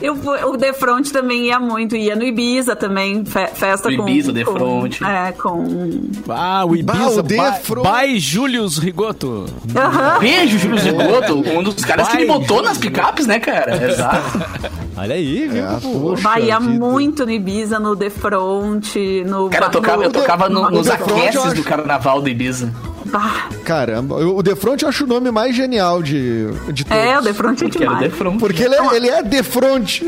Eu, 0.01 0.17
fui- 0.17 0.43
o 0.45 0.57
Defront 0.57 1.13
também 1.13 1.47
ia 1.47 1.59
muito, 1.61 1.97
ia 1.97 2.17
no 2.17 2.25
Ibiza 2.25 2.75
também, 2.77 3.25
fe- 3.25 3.49
festa 3.55 3.91
No 3.91 3.97
com. 3.99 4.09
Ibiza, 4.09 4.29
com, 4.33 4.35
Defront. 4.35 5.05
É, 5.05 5.33
com. 5.33 6.09
Ah, 6.29 6.65
o 6.65 6.75
Ibiza, 6.75 6.99
Bah, 6.99 7.09
o 7.11 7.23
by, 7.23 7.37
Defro- 7.37 7.83
by 7.83 8.19
Julius 8.19 8.79
Rigoto. 8.79 9.47
Aham. 9.77 10.19
Beijo, 10.19 10.59
Zigoto, 10.81 11.35
um 11.51 11.63
dos 11.63 11.85
caras 11.85 12.09
que 12.09 12.17
ele 12.19 12.27
Vai, 12.27 12.39
botou 12.39 12.63
nas 12.63 12.79
picapes, 12.79 13.27
né, 13.27 13.39
cara? 13.39 13.77
Exato. 13.91 14.41
Olha 14.97 15.15
aí, 15.15 15.49
viu? 15.49 15.65
É, 15.67 15.81
puxa 15.81 16.23
Vai, 16.23 16.43
ia 16.45 16.59
vida. 16.59 16.71
muito 16.87 17.25
no 17.25 17.33
Ibiza, 17.33 17.79
no 17.79 17.95
Defront, 17.95 19.25
no. 19.25 19.49
Cara, 19.51 19.67
eu 19.67 19.71
tocava, 19.71 20.03
eu 20.03 20.09
no- 20.09 20.13
tocava 20.13 20.49
no- 20.49 20.63
o 20.67 20.71
nos 20.71 20.89
aqueces 20.91 21.53
do 21.55 21.63
carnaval 21.63 22.21
do 22.21 22.29
Ibiza. 22.29 22.73
Bah, 23.11 23.49
Caramba, 23.65 24.17
o 24.17 24.43
Defront 24.43 24.83
eu 24.83 24.89
acho 24.89 25.05
o 25.05 25.07
nome 25.07 25.31
mais 25.31 25.55
genial 25.55 26.03
de, 26.03 26.47
de 26.73 26.85
todos. 26.85 27.03
É, 27.05 27.19
o 27.19 27.23
Defront 27.23 27.63
é 27.63 27.67
era 27.67 27.79
demais. 27.79 27.99
Defront. 28.01 28.39
Porque 28.39 28.63
ele 28.63 28.75
é, 28.75 28.97
ele 28.97 29.09
é 29.09 29.23
Defront. 29.23 30.05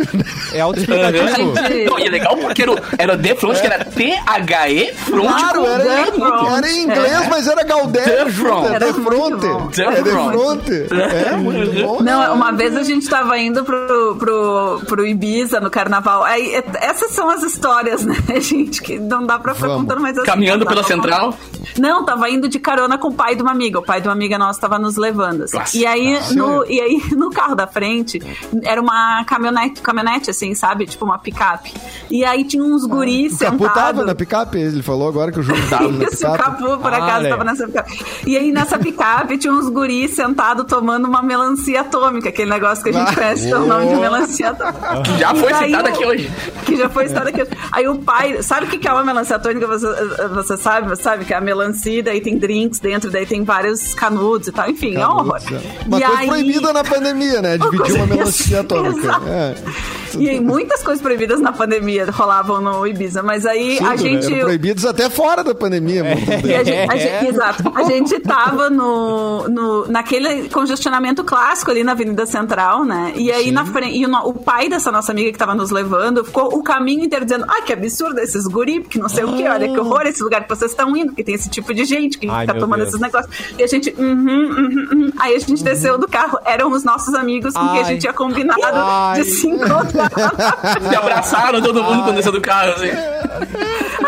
É 0.53 0.61
autoexplicativo. 0.61 1.29
Gente, 1.67 1.85
Não, 1.91 1.99
e 1.99 2.05
é 2.07 2.11
legal 2.11 2.37
porque 2.37 2.63
era 2.63 2.83
era 2.99 3.15
o 3.15 3.17
Defront, 3.17 3.61
que 3.61 3.67
era 3.67 3.85
T-H-E, 3.85 4.95
front 4.95 5.23
Claro, 5.39 5.61
com 5.63 5.67
era, 5.67 6.11
mudo. 6.13 6.57
era 6.57 6.71
em 6.71 6.83
inglês, 6.85 7.29
mas 7.29 7.47
era 7.47 7.63
Galdério. 7.65 8.25
Defront. 8.27 8.67
É 8.67 8.75
Era 8.75 8.93
bom. 8.93 9.71
É 9.79 10.03
Defront. 10.03 10.71
Defronte. 10.71 10.73
É, 10.91 11.37
muito 11.37 11.83
bom. 11.83 12.03
Não, 12.03 12.35
uma 12.35 12.53
vez 12.53 12.77
a 12.77 12.83
gente 12.83 13.09
tava 13.09 13.39
indo 13.39 13.65
pro, 13.65 14.17
pro, 14.19 14.81
pro 14.87 15.07
Ibiza 15.07 15.61
no 15.61 15.71
carnaval. 15.71 16.25
Aí, 16.25 16.55
é- 16.55 16.65
essas 16.81 17.13
são 17.13 17.29
as 17.31 17.43
histórias, 17.43 18.05
né, 18.05 18.17
gente? 18.41 18.83
Que 18.83 18.99
não 18.99 19.27
dá 19.27 19.39
pra 19.39 19.55
ficar 19.55 19.69
contando 19.69 20.01
mais 20.01 20.17
assim. 20.17 20.27
Caminhando 20.27 20.67
pela 20.67 20.83
central. 20.83 21.35
Não, 21.79 22.05
tava 22.05 22.29
indo 22.31 22.49
de 22.49 22.59
carona 22.59 22.90
carona 22.91 22.99
com 22.99 23.09
o 23.09 23.15
pai 23.15 23.37
de 23.37 23.43
uma 23.43 23.51
amiga. 23.53 23.79
O 23.79 23.83
pai 23.83 24.01
de 24.01 24.09
uma 24.09 24.15
amiga 24.15 24.39
nossa 24.39 24.59
estava 24.59 24.79
nos 24.79 24.97
levando. 24.97 25.45
assim. 25.45 25.59
Nossa. 25.59 25.77
E 25.77 25.87
aí, 25.87 26.19
no, 26.35 26.65
e 26.67 26.81
aí, 26.81 27.03
no 27.17 27.31
carro 27.31 27.55
da 27.55 27.67
frente, 27.67 28.21
era 28.63 28.81
uma 28.81 29.25
caminhonete, 29.25 29.81
caminhonete 29.81 30.31
assim, 30.31 30.55
sabe? 30.55 30.87
Tipo 30.87 31.05
uma 31.05 31.19
picape. 31.19 31.73
E 32.11 32.25
aí 32.25 32.45
tinha 32.45 32.63
uns 32.63 32.85
guris 32.85 33.35
O 33.35 33.39
Capu 33.39 33.59
tava 33.59 33.69
sentados. 33.75 34.07
na 34.07 34.15
picape, 34.15 34.59
ele 34.59 34.83
falou 34.83 35.09
agora 35.09 35.31
que 35.33 35.41
o 35.41 35.43
jogo 35.43 35.61
tava 35.69 35.89
na 35.89 36.05
Isso, 36.11 36.27
o 36.27 36.33
picape. 36.33 36.39
Capu, 36.39 36.79
por 36.79 36.93
acaso, 36.93 37.19
Olha. 37.21 37.31
tava 37.31 37.45
nessa 37.45 37.67
picape. 37.67 38.05
E 38.27 38.37
aí, 38.37 38.53
nessa 38.53 38.79
picape, 38.79 39.39
tinha 39.39 39.53
uns 39.53 39.69
guris 39.69 40.15
sentados 40.15 40.65
tomando 40.67 41.07
uma 41.07 41.23
melancia 41.23 41.81
atômica, 41.83 42.29
aquele 42.29 42.51
negócio 42.51 42.83
que 42.83 42.91
a 42.91 42.93
gente 42.93 43.11
Ah. 43.11 43.15
conhece 43.15 43.49
pelo 43.49 43.67
nome 43.67 43.87
de 43.89 43.95
melancia 43.97 44.51
atômica. 44.51 45.03
Que 45.03 45.19
já 45.19 45.35
foi 45.35 45.53
o- 45.53 45.77
aqui 45.87 46.05
hoje. 46.07 46.31
Que 46.67 46.77
já 46.77 46.89
foi 46.89 47.09
citado 47.09 47.29
aqui. 47.29 47.47
Aí 47.73 47.87
o 47.89 47.97
pai, 47.99 48.43
sabe 48.43 48.67
o 48.67 48.69
que 48.69 48.79
que 48.79 48.89
é 48.89 48.93
uma 48.93 49.05
melancia 49.05 49.37
atômica? 49.37 49.67
Você, 49.67 49.87
você 50.35 50.57
sabe? 50.57 50.89
Você 50.89 51.03
sabe 51.03 51.25
que 51.25 51.33
é 51.33 51.37
a 51.37 51.41
melancia, 51.41 52.03
daí 52.03 52.21
tem 52.21 52.39
drinks 52.39 52.80
dentro, 52.81 53.11
daí 53.11 53.27
tem 53.27 53.45
vários 53.45 53.95
canudos 53.95 54.49
e 54.49 54.53
tal. 54.53 54.69
Enfim, 54.71 54.97
é 54.97 55.07
um 55.07 55.11
horror. 55.11 55.39
Uma 55.87 55.99
E 55.99 56.03
coisa 56.03 56.19
aí- 56.19 56.27
proibida 56.29 56.73
na 56.73 56.83
pandemia, 56.85 57.43
né? 57.43 57.57
Dividir 57.59 57.79
coisa- 57.81 57.97
uma 57.99 58.07
melancia 58.15 58.61
atômica. 58.61 58.99
Exato. 58.99 60.10
É. 60.19 60.35
E 60.37 60.41
muitas 60.41 60.83
coisas 60.83 61.03
proibidas 61.03 61.41
na 61.41 61.53
pandemia 61.53 62.11
rolavam 62.11 62.61
no 62.61 62.87
Ibiza, 62.87 63.23
mas 63.23 63.47
aí 63.47 63.79
Sim, 63.79 63.85
a 63.85 63.91
né? 63.91 63.97
gente. 63.97 64.33
Eram 64.33 64.45
proibidos 64.45 64.85
até 64.85 65.09
fora 65.11 65.43
da 65.45 65.55
pandemia. 65.55 66.03
muito 66.05 66.27
bem. 66.27 66.57
a 66.57 66.65
gente- 66.65 66.91
a 66.93 66.97
gente- 66.97 67.27
exato. 67.29 67.73
A 67.75 67.83
gente 67.85 68.21
tava 68.21 68.71
no, 68.71 69.49
no, 69.49 69.87
naquele 69.89 70.49
congestionamento 70.49 71.23
clássico 71.25 71.71
ali 71.71 71.83
na 71.85 71.93
Avenida 71.93 72.27
Central, 72.27 72.85
né? 72.85 73.13
E 73.17 73.31
aí 73.31 73.51
na 73.51 73.65
frente. 73.65 73.97
E 73.97 74.07
o, 74.07 74.11
o 74.29 74.35
pai 74.35 74.69
dessa 74.69 74.91
nossa 74.91 75.13
amiga 75.13 75.31
que 75.33 75.39
tava 75.39 75.55
nos 75.55 75.71
levando 75.71 76.25
ficou 76.25 76.55
o 76.57 76.63
caminho 76.63 77.05
inteiro 77.05 77.25
dizendo: 77.25 77.45
ai, 77.49 77.63
que 77.63 77.73
absurdo 77.73 78.19
esses 78.21 78.47
guri, 78.47 78.83
que 78.83 78.99
não 78.99 79.09
sei 79.09 79.25
o 79.25 79.37
quê, 79.37 79.47
olha 79.49 79.69
que 79.69 79.79
horror 79.79 80.03
esse 80.07 80.23
lugar 80.23 80.43
que 80.43 80.49
vocês 80.49 80.71
estão 80.71 80.97
indo, 80.97 81.13
que 81.13 81.23
tem 81.25 81.35
esse 81.35 81.49
tipo 81.49 81.73
de 81.75 81.85
gente 81.85 82.19
que 82.19 82.29
Ai, 82.29 82.47
tá 82.47 82.55
tomando 82.55 82.79
Deus. 82.81 82.89
esses 82.91 83.01
negócios. 83.01 83.35
E 83.59 83.63
a 83.63 83.67
gente, 83.67 83.95
uhum, 83.99 84.15
uhum, 84.15 84.89
uhum. 84.93 85.11
Aí 85.19 85.35
a 85.35 85.39
gente 85.39 85.63
desceu 85.63 85.99
do 85.99 86.09
carro, 86.09 86.39
eram 86.45 86.71
os 86.73 86.83
nossos 86.85 87.15
amigos 87.15 87.55
com 87.55 87.61
quem 87.69 87.79
a 87.79 87.83
Ai. 87.83 87.85
gente 87.85 88.01
tinha 88.01 88.13
combinado 88.13 88.61
Ai. 88.65 89.21
de 89.21 89.25
se 89.31 89.49
encontrar. 89.49 90.00
Se 90.89 90.97
abraçaram 90.97 91.61
todo 91.63 91.83
mundo 91.83 92.03
quando 92.05 92.17
desceu 92.17 92.33
do 92.33 92.41
carro, 92.41 92.73
assim. 92.73 92.91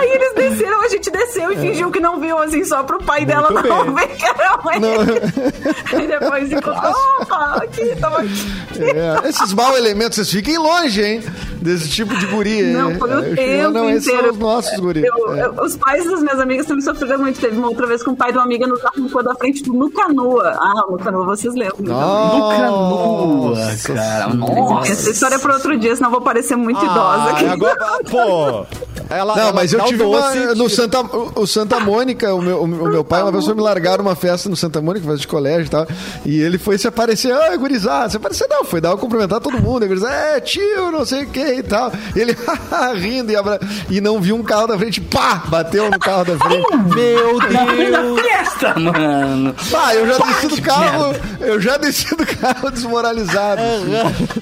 Aí 0.02 0.10
eles 0.10 0.34
desceram, 0.34 0.82
a 0.82 0.88
gente 0.88 1.10
desceu 1.10 1.52
e 1.52 1.56
fingiu 1.56 1.90
que 1.90 2.00
não 2.00 2.18
viu, 2.20 2.38
assim, 2.38 2.64
só 2.64 2.82
pro 2.82 2.98
pai 3.02 3.24
dela 3.24 3.48
Muito 3.50 3.68
não 3.68 3.92
bem. 3.94 4.06
ver 4.08 4.16
que 4.16 4.24
era 4.26 4.60
ele. 4.74 6.04
E 6.04 6.06
depois 6.08 6.50
encontrou, 6.52 6.94
opa, 7.20 7.60
aqui, 7.62 7.94
tamo 8.00 8.16
aqui. 8.16 8.46
É, 8.80 9.28
esses 9.28 9.52
mau 9.52 9.76
elementos, 9.76 10.16
vocês 10.16 10.30
fiquem 10.30 10.58
longe, 10.58 11.02
hein? 11.02 11.22
Desse 11.60 11.88
tipo 11.88 12.16
de 12.16 12.26
guri. 12.26 12.72
Não, 12.72 12.98
foi 12.98 13.08
o 13.14 13.18
É, 13.20 13.34
tempo 13.36 13.70
Não, 13.70 13.88
esses 13.90 14.04
inteiro. 14.08 14.22
são 14.24 14.32
os 14.32 14.38
nossos 14.38 14.80
guri. 14.80 15.04
Eu- 15.04 15.34
É. 15.36 15.44
eu- 15.46 15.52
os 15.62 15.76
pais 15.76 16.04
das 16.04 16.20
minhas 16.20 16.40
amigas 16.40 16.66
também 16.66 16.82
sofreram 16.84 17.18
muito. 17.20 17.40
Teve 17.40 17.56
uma 17.56 17.68
outra 17.68 17.86
vez 17.86 18.02
com 18.02 18.10
o 18.10 18.16
pai 18.16 18.32
de 18.32 18.38
uma 18.38 18.44
amiga 18.44 18.66
no 18.66 18.76
carro 18.80 18.94
no 18.98 19.22
da 19.22 19.34
frente 19.36 19.62
do 19.62 19.72
Nucanua. 19.72 20.56
Ah, 20.60 20.84
o 20.88 20.92
Nucanua, 20.92 21.24
vocês 21.24 21.54
lembram. 21.54 21.76
No 21.78 22.48
canoa, 22.48 23.54
cara. 23.86 24.28
Nossa. 24.34 24.90
Essa 24.92 25.10
história 25.10 25.36
é 25.36 25.38
para 25.38 25.54
outro 25.54 25.78
dia, 25.78 25.94
senão 25.94 26.08
eu 26.08 26.12
vou 26.12 26.20
parecer 26.20 26.56
muito 26.56 26.80
Ah, 26.80 26.84
idosa 26.84 27.30
aqui. 27.30 27.44
agora, 27.46 27.98
pô. 28.10 28.66
Ela, 29.10 29.34
Não, 29.36 29.42
ela 29.42 29.52
mas 29.52 29.70
eu 29.74 29.78
dá 29.78 29.84
tive 29.92 30.02
uma. 30.02 30.20
doce, 30.20 30.58
No 30.58 30.68
Santa, 30.68 31.00
o 31.00 31.46
Santa 31.46 31.80
Mônica, 31.80 32.34
o 32.34 32.40
meu, 32.40 32.62
o 32.62 32.66
meu 32.66 33.04
pai, 33.04 33.22
uma 33.22 33.32
vez 33.32 33.44
foi 33.44 33.54
me 33.54 33.60
largar 33.60 34.00
uma 34.00 34.14
festa 34.14 34.48
no 34.48 34.56
Santa 34.56 34.80
Mônica, 34.80 35.06
festa 35.06 35.20
de 35.20 35.28
colégio 35.28 35.66
e 35.66 35.70
tal. 35.70 35.86
E 36.24 36.40
ele 36.40 36.58
foi 36.58 36.78
se 36.78 36.86
aparecer, 36.88 37.32
ah, 37.32 37.56
gurizada, 37.56 38.10
se 38.10 38.16
aparecer 38.16 38.46
não, 38.48 38.64
foi 38.64 38.80
dar 38.80 38.96
cumprimentar 38.96 39.40
todo 39.40 39.60
mundo. 39.60 39.84
E 39.84 39.88
gurizada, 39.88 40.14
é, 40.14 40.40
tio, 40.40 40.90
não 40.90 41.04
sei 41.04 41.24
o 41.24 41.26
que 41.28 41.40
e 41.40 41.62
tal. 41.62 41.92
E 42.14 42.20
ele 42.20 42.36
rindo 42.96 43.32
e, 43.32 43.36
abra... 43.36 43.60
e 43.90 44.00
não 44.00 44.20
viu 44.20 44.36
um 44.36 44.42
carro 44.42 44.66
da 44.66 44.78
frente, 44.78 45.00
pá, 45.00 45.42
bateu 45.46 45.90
no 45.90 45.98
carro 45.98 46.24
da 46.24 46.38
frente. 46.38 46.66
Meu 46.94 47.38
Deus. 47.38 48.20
Festa, 48.20 48.78
mano. 48.78 49.54
Pá, 49.70 49.94
eu 49.94 50.06
já 50.06 50.18
desci 50.18 50.48
do 50.48 50.62
carro, 50.62 51.14
eu 51.40 51.60
já 51.60 51.76
desci 51.76 52.16
do 52.16 52.26
carro 52.26 52.70
desmoralizado. 52.70 53.62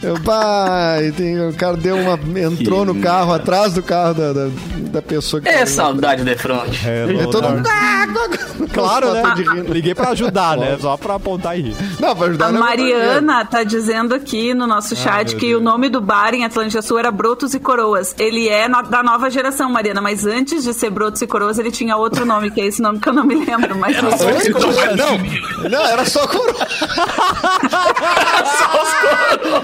Eu, 0.03 0.21
pai, 0.21 1.13
tem, 1.17 1.49
o 1.49 1.55
cara 1.55 1.77
deu 1.77 1.97
uma. 1.97 2.19
entrou 2.41 2.85
no 2.85 2.95
carro, 2.97 3.33
atrás 3.33 3.75
do 3.75 3.83
carro 3.83 4.15
da, 4.15 4.33
da, 4.33 4.49
da 4.91 5.03
pessoa 5.03 5.30
que 5.39 5.49
É 5.49 5.67
saudade 5.67 6.25
de 6.25 6.35
front. 6.37 6.75
É 6.87 7.27
todo 7.31 7.49
mundo. 7.51 7.69
Claro, 8.73 9.13
né? 9.13 9.23
Liguei 9.69 9.95
pra 9.95 10.11
ajudar, 10.11 10.57
né? 10.57 10.77
Só 10.81 10.97
pra 10.97 11.15
apontar 11.17 11.59
e 11.59 11.63
rir. 11.63 11.77
Não, 11.99 12.15
pra 12.15 12.27
ajudar 12.29 12.47
A 12.47 12.53
não 12.53 12.59
é 12.59 12.61
Mariana 12.61 13.45
tá 13.45 13.63
dizendo 13.65 14.15
aqui 14.15 14.55
no 14.55 14.67
nosso 14.67 14.95
chat 14.95 15.31
meu 15.31 15.39
que 15.39 15.47
Deus. 15.49 15.61
o 15.61 15.65
nome 15.65 15.89
do 15.89 16.01
bar 16.01 16.35
em 16.35 16.45
Atlântica 16.45 16.81
Sul 16.83 16.99
era 16.99 17.11
Brotos 17.11 17.53
e 17.55 17.59
Coroas. 17.59 18.15
Ele 18.19 18.49
é 18.49 18.69
no- 18.69 18.83
da 18.83 19.03
nova 19.03 19.29
geração, 19.31 19.69
Mariana, 19.71 20.01
mas 20.01 20.25
antes 20.27 20.63
de 20.65 20.73
ser 20.73 20.91
Brotos 20.91 21.21
e 21.23 21.27
Coroas, 21.27 21.59
ele 21.59 21.71
tinha 21.73 21.97
outro 21.97 22.25
nome, 22.25 22.51
que 22.51 22.61
é 22.61 22.67
esse 22.67 22.81
nome 22.81 23.01
que 23.01 23.09
eu 23.09 23.13
não 23.13 23.25
me 23.25 23.35
lembro. 23.45 23.77
Mas 23.77 23.97
Não, 24.01 25.69
não, 25.69 25.87
era 25.87 26.05
só 26.05 26.27
coroa. 26.29 26.67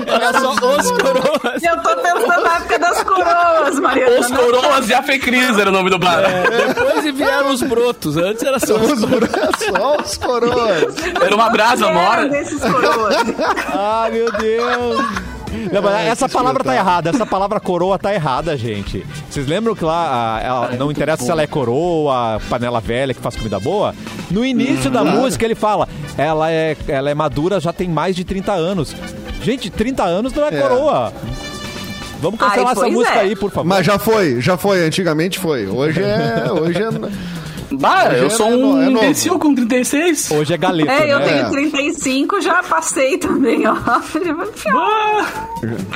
Era 0.07 0.41
só 0.41 0.55
os 0.79 0.91
coroas. 0.93 1.63
eu 1.63 1.83
tô 1.83 1.97
pensando 1.97 2.43
na 2.43 2.57
época 2.57 2.79
das 2.79 3.03
coroas, 3.05 3.81
Mariana. 3.81 4.21
Os 4.21 4.27
Coroas 4.29 4.87
de 4.87 4.95
Afecris 5.57 5.59
era 5.59 5.71
o 5.71 5.73
nome 5.73 5.91
do 5.91 5.99
bar. 5.99 6.23
Depois 6.75 7.15
vieram 7.15 7.51
os 7.51 7.63
brotos. 7.63 8.17
Antes 8.17 8.43
era 8.43 8.59
só 8.59 8.77
os 8.77 8.93
Os 8.93 9.01
coroas, 9.05 9.57
só 9.59 9.97
os 9.97 10.17
coroas. 10.17 10.95
Era 11.21 11.35
uma 11.35 11.51
brasa 11.51 11.93
mora. 11.93 12.29
Ah, 13.73 14.09
meu 14.13 14.31
Deus. 14.33 15.01
Não, 15.73 15.81
mas 15.83 16.07
essa 16.09 16.29
palavra 16.29 16.63
tá 16.63 16.75
errada, 16.75 17.09
essa 17.11 17.25
palavra 17.25 17.59
coroa 17.59 17.99
tá 17.99 18.13
errada, 18.13 18.57
gente. 18.57 19.07
Vocês 19.31 19.47
lembram 19.47 19.75
que 19.75 19.85
lá, 19.85 20.37
ah, 20.37 20.41
ela- 20.43 20.71
não 20.77 20.91
interessa 20.91 21.25
se 21.25 21.31
ela 21.31 21.41
é 21.43 21.47
coroa, 21.47 22.39
panela 22.51 22.81
velha 22.81 23.15
que 23.15 23.21
faz 23.21 23.37
comida 23.37 23.59
boa? 23.59 23.95
No 24.31 24.45
início 24.45 24.91
da 24.91 25.03
música 25.03 25.45
ele 25.45 25.55
fala, 25.55 25.89
ela 26.19 26.51
é, 26.51 26.77
ela 26.87 27.09
é 27.11 27.15
madura 27.15 27.59
já 27.59 27.73
tem 27.73 27.89
mais 27.89 28.15
de 28.15 28.23
30 28.25 28.53
anos. 28.53 28.95
Gente, 29.43 29.71
30 29.71 30.03
anos 30.05 30.33
não 30.33 30.45
é, 30.45 30.49
É. 30.49 30.61
coroa. 30.61 31.13
Vamos 32.21 32.39
cancelar 32.39 32.67
Ai, 32.69 32.73
essa 32.73 32.89
música 32.89 33.17
é. 33.17 33.21
aí, 33.21 33.37
por 33.37 33.51
favor. 33.51 33.69
Mas 33.69 33.87
já 33.87 33.99
foi, 33.99 34.41
já 34.41 34.57
foi, 34.57 34.85
antigamente 34.85 35.39
foi. 35.39 35.67
Hoje 35.67 36.03
é. 36.03 36.51
Hoje 36.51 36.83
é. 36.83 37.46
Bah, 37.73 38.13
eu 38.15 38.31
sou 38.31 38.47
É 38.49 38.57
no- 38.57 38.73
um 38.75 38.83
é 38.83 38.91
imbecil 38.91 39.39
com 39.39 39.55
36. 39.55 40.31
Hoje 40.31 40.55
é 40.55 40.57
galeta, 40.57 40.93
É, 40.93 41.13
eu 41.13 41.19
né? 41.19 41.27
tenho 41.27 41.51
35, 41.51 42.41
já 42.41 42.63
passei 42.63 43.19
também, 43.19 43.67
ó. 43.67 43.75
Bah, 44.73 45.27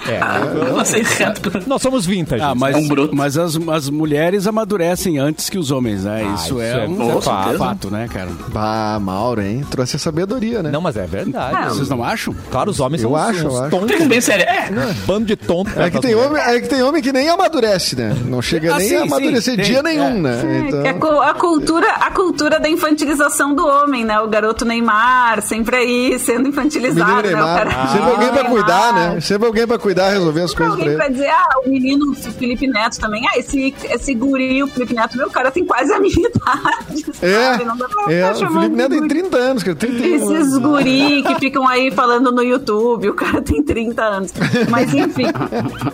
É. 0.09 0.68
eu 0.68 0.75
passei 0.75 1.03
reto. 1.03 1.51
Nós 1.66 1.83
somos 1.83 2.07
vintage. 2.07 2.43
Ah, 2.43 2.55
mas, 2.55 2.75
É 2.75 2.79
um 2.79 2.89
broto. 2.89 3.14
mas 3.14 3.37
as, 3.37 3.57
as 3.68 3.91
mulheres 3.91 4.47
amadurecem 4.47 5.18
antes 5.18 5.49
que 5.51 5.59
os 5.59 5.71
homens, 5.71 6.05
né? 6.05 6.25
Ah, 6.29 6.35
isso, 6.35 6.45
isso 6.55 6.61
é, 6.61 6.85
é 6.85 6.89
um 6.89 7.21
fato, 7.21 7.59
fato, 7.59 7.91
né, 7.91 8.09
cara? 8.12 8.29
Bah, 8.49 8.99
Mauro, 9.01 9.41
hein? 9.43 9.64
Trouxe 9.71 9.97
a 9.97 9.99
sabedoria, 9.99 10.62
né? 10.62 10.71
Não, 10.71 10.81
mas 10.81 10.97
é 10.97 11.07
verdade. 11.07 11.57
É. 11.66 11.68
Vocês 11.68 11.89
não 11.89 12.03
acham? 12.03 12.35
Claro, 12.51 12.71
os 12.71 12.81
homens 12.81 13.03
Eu 13.03 13.11
são 13.11 13.18
uns- 13.18 13.29
acho, 13.29 13.45
eu 13.47 13.61
acho. 13.62 13.71
tontos. 13.71 14.07
Bem 14.07 14.21
sério. 14.21 14.45
É, 14.45 14.71
Bando 15.07 15.27
de 15.27 15.37
tontos. 15.37 15.77
É 15.77 15.91
que, 15.91 16.01
tem 16.01 16.14
homem, 16.14 16.43
é 16.43 16.61
que 16.61 16.68
tem 16.68 16.83
homem 16.83 17.03
que 17.03 17.12
nem 17.12 17.29
amadurece, 17.29 17.97
né? 17.97 18.16
Não 18.27 18.41
chega 18.43 18.75
Ah, 18.75 18.79
nem 18.79 18.89
sim, 18.89 18.97
a 18.97 19.01
sim, 19.01 19.07
amadurecer 19.07 19.57
tem, 19.57 19.64
dia 19.64 19.79
é. 19.79 19.83
nenhum, 19.83 20.21
né? 20.21 20.39
Que 20.71 20.77
é 20.77 20.91
Então, 20.91 20.99
cu- 21.01 21.21
a 21.21 21.35
cultura, 21.61 21.90
a 21.92 22.11
cultura 22.11 22.61
da 22.61 22.68
infantilização 22.68 23.54
do 23.54 23.66
homem, 23.66 24.04
né? 24.04 24.20
O 24.20 24.28
garoto 24.28 24.64
Neymar, 24.64 25.42
sempre 25.42 25.76
aí 25.76 26.18
sendo 26.18 26.48
infantilizado, 26.48 27.28
né? 27.28 27.34
O 27.34 27.46
cara- 27.46 27.86
Sempre 27.88 28.11
alguém 28.11 28.28
pra 28.30 28.44
cuidar, 28.44 28.92
né? 28.92 29.20
Sempre 29.20 29.46
alguém 29.46 29.66
pra 29.66 29.78
cuidar, 29.78 30.11
resolver 30.11 30.42
as 30.42 30.50
Sempre 30.50 30.66
coisas 30.66 30.74
pra 30.84 30.84
alguém 30.84 30.88
ele. 30.88 30.96
pra 30.96 31.08
dizer, 31.08 31.28
ah, 31.30 31.61
o 31.64 31.68
menino 31.68 32.14
Felipe 32.14 32.66
Neto 32.66 32.98
também. 32.98 33.22
Ah, 33.28 33.38
esse, 33.38 33.74
esse 33.84 34.14
guri, 34.14 34.62
o 34.62 34.66
Felipe 34.66 34.94
Neto, 34.94 35.16
meu 35.16 35.30
cara 35.30 35.50
tem 35.50 35.64
quase 35.64 35.92
a 35.92 35.98
minha 36.00 36.14
idade. 36.28 37.06
É, 37.22 37.52
sabe? 37.52 37.64
Não 37.64 37.76
dá 37.76 37.88
pra 37.88 38.12
é 38.12 38.30
o 38.32 38.34
Felipe 38.36 38.76
Neto 38.76 38.90
tem 38.90 38.98
guri. 39.00 39.08
30 39.08 39.36
anos, 39.36 39.62
cara. 39.62 39.76
31 39.76 40.14
Esses 40.16 40.30
anos. 40.52 40.58
guri 40.58 41.22
que 41.22 41.34
ficam 41.36 41.66
aí 41.68 41.90
falando 41.90 42.32
no 42.32 42.42
YouTube, 42.42 43.08
o 43.11 43.14
cara 43.14 43.40
tem 43.42 43.62
30 43.62 44.02
anos. 44.02 44.32
Mas 44.68 44.92
enfim, 44.94 45.26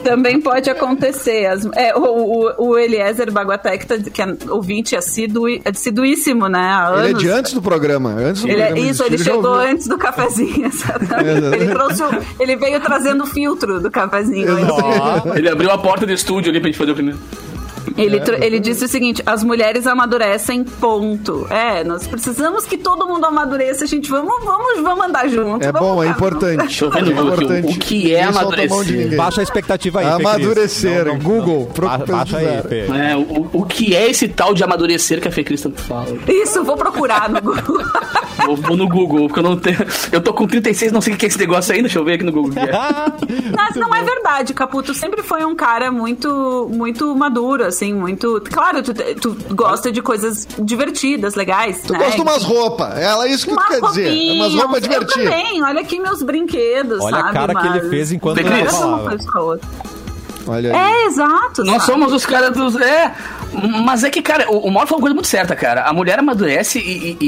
também 0.04 0.40
pode 0.40 0.70
acontecer. 0.70 1.46
As- 1.46 1.66
é, 1.74 1.94
o, 1.96 2.00
o, 2.02 2.68
o 2.70 2.78
Eliezer 2.78 3.30
Baguaté, 3.32 3.76
que, 3.78 3.86
tá, 3.86 3.96
que 3.98 4.22
é 4.22 4.36
ouvinte 4.48 4.96
assíduo, 4.96 5.46
assiduíssimo, 5.64 6.48
né? 6.48 6.58
Há 6.60 6.92
Ele 6.98 7.06
é 7.06 7.10
anos. 7.10 7.22
de 7.22 7.28
antes 7.30 7.52
do 7.52 7.62
programa. 7.62 8.10
Antes 8.10 8.42
do 8.42 8.48
Ele 8.48 8.60
é- 8.60 8.66
programa 8.66 8.90
isso, 8.90 9.02
existir, 9.04 9.14
ele 9.14 9.36
chegou 9.36 9.52
ouviu. 9.52 9.70
antes 9.70 9.86
do 9.88 9.98
cafezinho, 9.98 10.66
exatamente. 10.68 11.54
Ele, 11.56 11.66
trouxe 11.68 12.02
o- 12.02 12.10
ele 12.40 12.56
veio 12.56 12.80
trazendo 12.80 13.24
o 13.24 13.26
filtro 13.26 13.80
do 13.80 13.90
cafezinho. 13.90 14.48
antes. 14.52 15.36
ele 15.36 15.48
abriu 15.48 15.70
a 15.70 15.78
porta 15.78 16.04
do 16.06 16.12
estúdio 16.12 16.50
ali 16.50 16.60
pra 16.60 16.68
gente 16.68 16.78
fazer 16.78 16.90
o 16.92 16.94
primeiro. 16.94 17.18
Ele, 17.96 18.20
tro- 18.20 18.42
ele 18.42 18.58
disse 18.60 18.84
o 18.84 18.88
seguinte: 18.88 19.22
as 19.26 19.42
mulheres 19.44 19.86
amadurecem, 19.86 20.64
ponto. 20.64 21.46
É, 21.50 21.84
nós 21.84 22.06
precisamos 22.06 22.64
que 22.66 22.76
todo 22.78 23.06
mundo 23.06 23.24
amadureça, 23.24 23.86
gente. 23.86 24.10
Vamos, 24.10 24.44
vamos, 24.44 24.80
vamos 24.82 25.04
andar 25.06 25.28
junto. 25.28 25.64
É 25.64 25.72
bom, 25.72 26.02
é 26.02 26.08
importante. 26.08 26.84
Vendo 26.84 27.10
é 27.10 27.12
importante. 27.12 27.76
o 27.76 27.78
que 27.78 28.14
é 28.14 28.22
amadurecer? 28.24 29.16
Baixa 29.16 29.40
a 29.40 29.44
expectativa 29.44 30.00
aí. 30.00 30.06
Amadurecer, 30.06 31.04
Não, 31.06 31.14
não, 31.14 31.20
Google, 31.20 31.60
não. 31.60 31.66
pro- 31.66 31.86
Ba- 31.88 31.98
Baixa 31.98 32.38
aí. 32.38 32.62
Fê. 32.68 32.86
É, 32.86 33.16
o, 33.16 33.48
o 33.52 33.64
que 33.64 33.94
é 33.94 34.10
esse 34.10 34.28
tal 34.28 34.54
de 34.54 34.62
amadurecer 34.64 35.20
que 35.20 35.28
a 35.28 35.32
Fê 35.32 35.42
Cris 35.44 35.66
fala? 35.76 36.06
Isso, 36.28 36.62
vou 36.64 36.76
procurar 36.76 37.28
no 37.28 37.40
Google. 37.40 37.84
Vou, 38.46 38.54
vou 38.54 38.76
no 38.76 38.86
Google, 38.86 39.26
porque 39.26 39.40
eu 39.40 39.42
não 39.42 39.56
tenho. 39.56 39.78
Eu 40.12 40.20
tô 40.20 40.32
com 40.32 40.46
36, 40.46 40.92
não 40.92 41.00
sei 41.00 41.14
o 41.14 41.16
que 41.16 41.24
é 41.24 41.28
esse 41.28 41.38
negócio 41.38 41.72
ainda. 41.72 41.84
Deixa 41.84 41.98
eu 41.98 42.04
ver 42.04 42.12
aqui 42.12 42.22
no 42.22 42.30
Google. 42.30 42.52
é. 42.62 42.70
Mas 43.56 43.74
não 43.74 43.92
é 43.92 44.04
verdade, 44.04 44.52
Caputo 44.54 44.94
sempre 44.94 45.22
foi 45.22 45.44
um 45.44 45.56
cara 45.56 45.90
muito, 45.90 46.70
muito 46.72 47.16
maduro, 47.16 47.64
assim, 47.76 47.92
muito. 47.94 48.40
Claro, 48.52 48.82
tu, 48.82 48.92
tu 49.20 49.36
gosta 49.54 49.92
de 49.92 50.00
coisas 50.02 50.46
divertidas, 50.58 51.34
legais. 51.34 51.82
Tu 51.82 51.92
né? 51.92 51.98
gosta 51.98 52.16
de 52.16 52.22
umas 52.22 52.42
roupas. 52.42 52.98
Ela 52.98 53.26
é 53.26 53.30
isso 53.30 53.44
que 53.46 53.50
tu 53.54 53.56
Umas 53.56 53.68
quer 53.68 53.80
dizer. 53.80 54.08
roupinhas, 54.08 54.36
Umas 54.36 54.54
roupas 54.62 54.74
Eu 54.82 54.88
divertidas. 54.88 55.24
também, 55.30 55.62
olha 55.62 55.80
aqui 55.80 56.00
meus 56.00 56.22
brinquedos, 56.22 57.00
Olha 57.02 57.16
a 57.16 57.20
sabe? 57.20 57.32
cara 57.32 57.54
que 57.54 57.66
ele 57.66 57.80
Mas- 57.80 57.90
fez 57.90 58.12
enquanto. 58.12 58.40
Uma 58.40 58.66
falava. 58.70 59.56
Olha 60.46 60.72
aí. 60.74 60.92
É, 61.04 61.06
exato. 61.06 61.64
Nós 61.64 61.82
sabe? 61.82 61.92
somos 61.98 62.12
os 62.12 62.24
caras 62.26 62.52
dos. 62.56 62.76
É. 62.76 63.12
Mas 63.84 64.04
é 64.04 64.10
que, 64.10 64.20
cara, 64.20 64.50
o, 64.50 64.58
o 64.68 64.70
Mauro 64.70 64.86
falou 64.88 64.98
uma 64.98 65.02
coisa 65.04 65.14
muito 65.14 65.28
certa, 65.28 65.56
cara. 65.56 65.84
A 65.84 65.92
mulher 65.92 66.18
amadurece 66.18 66.78
e, 66.78 67.16
e- 67.20 67.26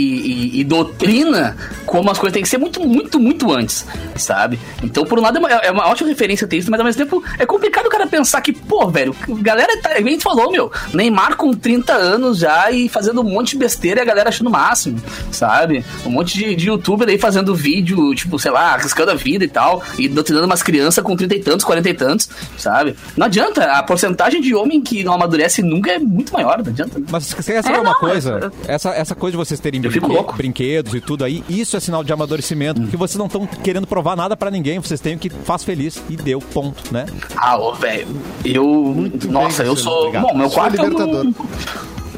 e- 0.57 0.61
e 0.61 0.65
doutrina 0.65 1.57
como 1.87 2.11
as 2.11 2.19
coisas 2.19 2.35
têm 2.35 2.43
que 2.43 2.49
ser 2.49 2.59
muito, 2.59 2.81
muito, 2.87 3.19
muito 3.19 3.51
antes, 3.53 3.87
sabe? 4.17 4.59
Então, 4.83 5.05
por 5.07 5.19
um 5.19 5.23
lado, 5.23 5.37
é 5.37 5.41
uma, 5.41 5.51
é 5.51 5.71
uma 5.71 5.87
ótima 5.89 6.09
referência 6.09 6.47
ter 6.47 6.59
isso, 6.59 6.71
mas 6.71 6.79
ao 6.81 6.85
mesmo 6.85 7.03
tempo 7.03 7.23
é 7.39 7.47
complicado 7.47 7.87
o 7.87 7.89
cara 7.89 8.07
pensar 8.07 8.41
que, 8.43 8.53
pô, 8.53 8.87
velho, 8.89 9.15
galera, 9.41 9.81
tá, 9.81 9.91
a 9.93 10.01
gente 10.03 10.23
falou, 10.23 10.51
meu, 10.51 10.71
Neymar 10.93 11.37
com 11.37 11.53
30 11.55 11.93
anos 11.95 12.39
já 12.39 12.71
e 12.71 12.89
fazendo 12.89 13.21
um 13.23 13.25
monte 13.25 13.53
de 13.53 13.59
besteira 13.59 14.01
e 14.01 14.03
a 14.03 14.07
galera 14.07 14.29
achando 14.29 14.49
o 14.49 14.51
máximo, 14.51 15.01
sabe? 15.31 15.83
Um 16.05 16.11
monte 16.11 16.37
de, 16.37 16.55
de 16.55 16.69
youtuber 16.69 17.09
aí 17.09 17.17
fazendo 17.19 17.55
vídeo, 17.55 18.15
tipo, 18.15 18.39
sei 18.39 18.51
lá, 18.51 18.75
arriscando 18.75 19.13
a 19.13 19.15
vida 19.15 19.45
e 19.45 19.49
tal, 19.49 19.83
e 19.99 20.09
doutrinando 20.09 20.45
umas 20.47 20.63
crianças 20.63 21.03
com 21.03 21.17
30 21.17 21.35
e 21.37 21.41
tantos, 21.41 21.65
40 21.65 21.89
e 21.89 21.95
tantos, 21.95 22.29
sabe? 22.59 22.97
Não 23.17 23.27
adianta, 23.27 23.65
a 23.73 23.83
porcentagem 23.83 24.41
de 24.41 24.55
homem 24.55 24.81
que 24.81 25.03
não 25.03 25.13
amadurece 25.13 25.63
nunca 25.63 25.91
é 25.93 25.99
muito 25.99 26.33
maior, 26.33 26.59
não 26.63 26.71
adianta. 26.71 27.01
Mas 27.11 27.27
você 27.27 27.53
quer 27.53 27.63
saber 27.63 27.77
É, 27.79 27.81
uma 27.81 27.91
não, 27.93 27.99
coisa? 28.01 28.53
Essa, 28.67 28.91
essa 28.91 29.15
coisa 29.15 29.33
de 29.33 29.37
vocês 29.45 29.59
terem 29.61 29.81
Eu 29.85 29.91
fico 29.91 30.07
brinque- 30.07 30.21
louco. 30.23 30.37
brinquedos 30.37 30.95
e 30.95 31.01
tudo 31.01 31.25
aí, 31.25 31.43
isso 31.49 31.77
é 31.77 31.81
sinal 31.81 32.05
de 32.05 32.13
amadurecimento. 32.13 32.81
Porque 32.83 32.97
vocês 32.97 33.17
não 33.19 33.27
estão 33.27 33.47
querendo 33.47 33.87
provar 33.87 34.17
nada 34.17 34.37
pra 34.37 34.51
ninguém. 34.51 34.79
Vocês 34.79 35.01
têm 35.01 35.17
o 35.17 35.19
que 35.19 35.31
faz 35.31 35.65
feliz. 35.65 36.01
E 36.09 36.17
deu, 36.17 36.41
ponto, 36.41 36.93
né? 36.93 37.07
Ah, 37.37 37.59
ô, 37.59 37.75
velho, 37.75 38.07
eu. 38.45 39.11
nossa, 39.29 39.63
bem, 39.63 39.73
eu 39.73 39.77
sou. 39.77 39.99
obrigado. 40.07 40.23
Bom, 40.23 40.37
meu 40.37 40.51
quarto 40.51 40.81
é 40.81 40.85
libertador. 40.85 41.27
um. 41.27 41.35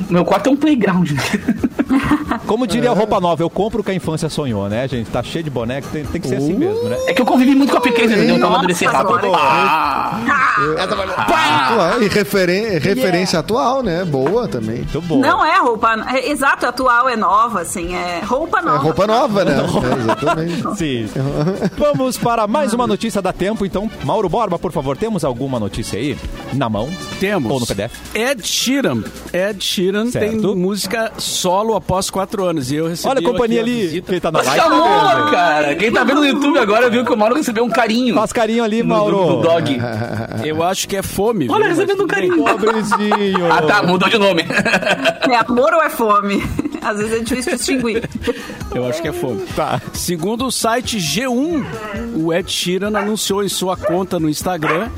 Meu 0.08 0.24
quarto 0.24 0.48
é 0.48 0.52
um 0.52 0.56
playground. 0.56 1.10
Como 2.46 2.66
diria 2.66 2.90
a 2.90 2.94
roupa 2.94 3.20
nova, 3.20 3.42
eu 3.42 3.50
compro 3.50 3.80
o 3.80 3.84
que 3.84 3.90
a 3.90 3.94
infância 3.94 4.28
sonhou, 4.28 4.68
né, 4.68 4.86
gente? 4.88 5.10
Tá 5.10 5.22
cheio 5.22 5.44
de 5.44 5.50
boneco, 5.50 5.88
tem, 5.92 6.04
tem 6.04 6.20
que 6.20 6.28
ser 6.28 6.36
assim 6.36 6.52
mesmo, 6.54 6.84
né? 6.88 6.96
É 7.06 7.14
que 7.14 7.20
eu 7.20 7.26
convivi 7.26 7.54
muito 7.54 7.70
com 7.72 7.78
a 7.78 7.80
pequena, 7.80 8.12
entendeu? 8.12 8.36
Então 8.36 8.48
eu 8.48 8.54
amadureci 8.54 8.84
rápido. 8.84 9.14
agora- 9.16 9.36
Ah, 9.36 10.20
Claro, 11.74 12.02
e 12.02 12.08
referen- 12.08 12.78
referência 12.78 13.38
atual, 13.38 13.82
né? 13.82 14.04
Boa 14.04 14.48
também. 14.48 14.76
Muito 14.78 15.00
bom. 15.02 15.20
Não 15.20 15.44
é 15.44 15.58
roupa. 15.58 15.94
É, 16.14 16.30
exato, 16.30 16.66
atual 16.66 17.08
é 17.08 17.16
nova, 17.16 17.60
assim. 17.62 17.94
É 17.94 18.20
roupa 18.24 18.58
É 18.58 18.62
nova. 18.62 18.78
roupa 18.78 19.06
nova, 19.06 19.44
né? 19.44 19.56
É, 19.90 20.02
exatamente. 20.02 20.76
Sim. 20.76 21.08
Vamos 21.78 22.18
para 22.18 22.46
mais 22.46 22.72
uma 22.72 22.86
notícia 22.86 23.22
da 23.22 23.32
tempo, 23.32 23.64
então. 23.64 23.90
Mauro 24.04 24.28
Borba, 24.28 24.58
por 24.58 24.72
favor, 24.72 24.96
temos 24.96 25.24
alguma 25.24 25.58
notícia 25.58 25.98
aí? 25.98 26.16
Na 26.52 26.68
mão? 26.68 26.88
Temos. 27.18 27.50
Ou 27.50 27.60
no 27.60 27.66
PDF? 27.66 27.92
Ed 28.14 28.46
Sheeran. 28.46 29.02
Ed 29.32 29.62
Sheeran 29.64 29.89
tem 29.92 30.10
Certo. 30.10 30.56
música 30.56 31.12
solo 31.18 31.74
após 31.74 32.10
quatro 32.10 32.44
anos. 32.44 32.70
E 32.70 32.76
eu 32.76 32.88
recebi 32.88 33.08
Olha 33.10 33.20
a 33.20 33.30
companhia 33.32 33.60
ali, 33.60 33.80
visita- 33.82 34.06
que 34.06 34.12
ele 34.12 34.20
tá 34.20 34.30
na 34.30 34.42
live. 34.42 34.56
chamou, 34.62 35.30
cara. 35.30 35.74
Quem 35.76 35.92
tá 35.92 36.04
vendo 36.04 36.20
no 36.20 36.26
YouTube 36.26 36.58
agora 36.58 36.88
viu 36.90 37.04
que 37.04 37.12
o 37.12 37.16
Mauro 37.16 37.34
recebeu 37.34 37.64
um 37.64 37.68
carinho. 37.70 38.14
Faz 38.14 38.32
carinho 38.32 38.62
ali, 38.64 38.82
Mauro. 38.82 39.16
Do, 39.16 39.36
do 39.36 39.42
dog. 39.42 39.78
Eu 40.44 40.62
acho 40.62 40.88
que 40.88 40.96
é 40.96 41.02
fome. 41.02 41.48
Olha, 41.50 41.66
viu? 41.68 41.74
Recebendo 41.76 42.04
um 42.04 42.06
carinho. 42.06 42.36
Pobrezinho. 42.44 43.52
Ah, 43.52 43.62
tá, 43.62 43.82
mudou 43.82 44.08
de 44.08 44.18
nome. 44.18 44.44
É 45.28 45.36
amor 45.36 45.72
ou 45.74 45.82
é 45.82 45.90
fome? 45.90 46.42
Às 46.82 46.98
vezes 46.98 47.12
é 47.12 47.18
difícil 47.22 47.56
distinguir. 47.56 48.08
Eu 48.74 48.86
acho 48.86 49.02
que 49.02 49.08
é 49.08 49.12
fome. 49.12 49.42
Tá. 49.54 49.80
Segundo 49.92 50.46
o 50.46 50.50
site 50.50 50.96
G1, 50.98 51.64
o 52.16 52.32
Ed 52.32 52.50
Sheeran 52.50 52.96
anunciou 52.98 53.44
em 53.44 53.48
sua 53.48 53.76
conta 53.76 54.18
no 54.18 54.28
Instagram 54.28 54.88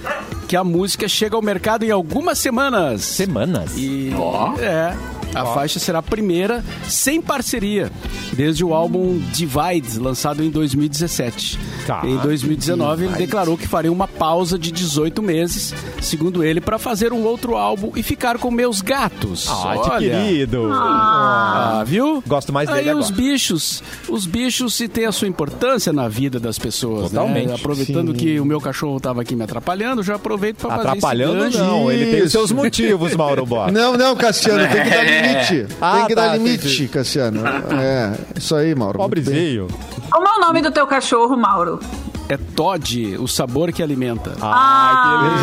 que 0.52 0.56
a 0.58 0.62
música 0.62 1.08
chega 1.08 1.34
ao 1.34 1.40
mercado 1.40 1.82
em 1.82 1.90
algumas 1.90 2.38
semanas. 2.38 3.00
Semanas? 3.00 3.72
E 3.74 4.12
Ó. 4.14 4.52
é, 4.58 4.94
a 5.34 5.46
faixa 5.46 5.78
será 5.78 5.98
a 5.98 6.02
primeira 6.02 6.64
sem 6.88 7.20
parceria, 7.20 7.90
desde 8.32 8.64
o 8.64 8.74
álbum 8.74 9.18
Divide, 9.32 9.98
lançado 9.98 10.42
em 10.42 10.50
2017. 10.50 11.58
Tá. 11.86 12.02
Em 12.04 12.16
2019, 12.18 13.04
ele 13.06 13.14
declarou 13.16 13.56
que 13.56 13.66
faria 13.66 13.90
uma 13.90 14.06
pausa 14.06 14.58
de 14.58 14.70
18 14.70 15.22
meses, 15.22 15.74
segundo 16.00 16.44
ele, 16.44 16.60
para 16.60 16.78
fazer 16.78 17.12
um 17.12 17.24
outro 17.24 17.56
álbum 17.56 17.92
e 17.96 18.02
ficar 18.02 18.38
com 18.38 18.50
meus 18.50 18.80
gatos. 18.80 19.48
Ah, 19.48 19.72
que 19.82 19.90
Olha. 19.90 20.10
querido. 20.22 20.68
Ah, 20.72 21.82
viu? 21.86 22.22
Gosto 22.26 22.52
mais 22.52 22.68
dele 22.68 22.90
Aí 22.90 22.94
os 22.94 23.06
agora. 23.10 23.22
bichos, 23.22 23.82
os 24.08 24.26
bichos 24.26 24.74
se 24.74 24.88
têm 24.88 25.06
a 25.06 25.12
sua 25.12 25.28
importância 25.28 25.92
na 25.92 26.08
vida 26.08 26.38
das 26.38 26.58
pessoas, 26.58 27.10
Totalmente. 27.10 27.48
né? 27.48 27.54
Aproveitando 27.54 28.12
Sim. 28.12 28.18
que 28.18 28.40
o 28.40 28.44
meu 28.44 28.60
cachorro 28.60 28.96
estava 28.98 29.22
aqui 29.22 29.34
me 29.34 29.44
atrapalhando, 29.44 30.02
já 30.02 30.14
aproveito 30.16 30.58
para 30.58 30.70
fazer 30.76 30.88
Atrapalhando 30.88 31.58
não, 31.58 31.90
ele 31.90 32.10
tem 32.10 32.22
os 32.22 32.32
seus 32.32 32.52
motivos, 32.52 33.14
Mauro 33.14 33.44
Borba. 33.46 33.72
Não, 33.72 33.96
não, 33.96 34.14
Cassiano, 34.16 34.66
tem 34.72 34.82
que 34.84 34.90
dar 34.90 35.04
limite. 35.22 35.66
Ah, 35.80 35.96
tem 35.96 36.06
que 36.06 36.14
tá, 36.14 36.26
dar 36.26 36.36
limite, 36.36 36.66
entendi. 36.66 36.88
Cassiano. 36.88 37.42
É, 37.46 38.38
isso 38.38 38.54
aí, 38.54 38.74
Mauro. 38.74 38.98
Pobrezinho. 38.98 39.68
Como 40.10 40.28
é 40.28 40.32
o 40.32 40.40
nome 40.40 40.62
do 40.62 40.70
teu 40.70 40.86
cachorro, 40.86 41.36
Mauro? 41.36 41.80
É 42.28 42.36
Todd, 42.36 43.16
o 43.18 43.26
sabor 43.28 43.72
que 43.72 43.82
alimenta. 43.82 44.32
Ah, 44.40 45.34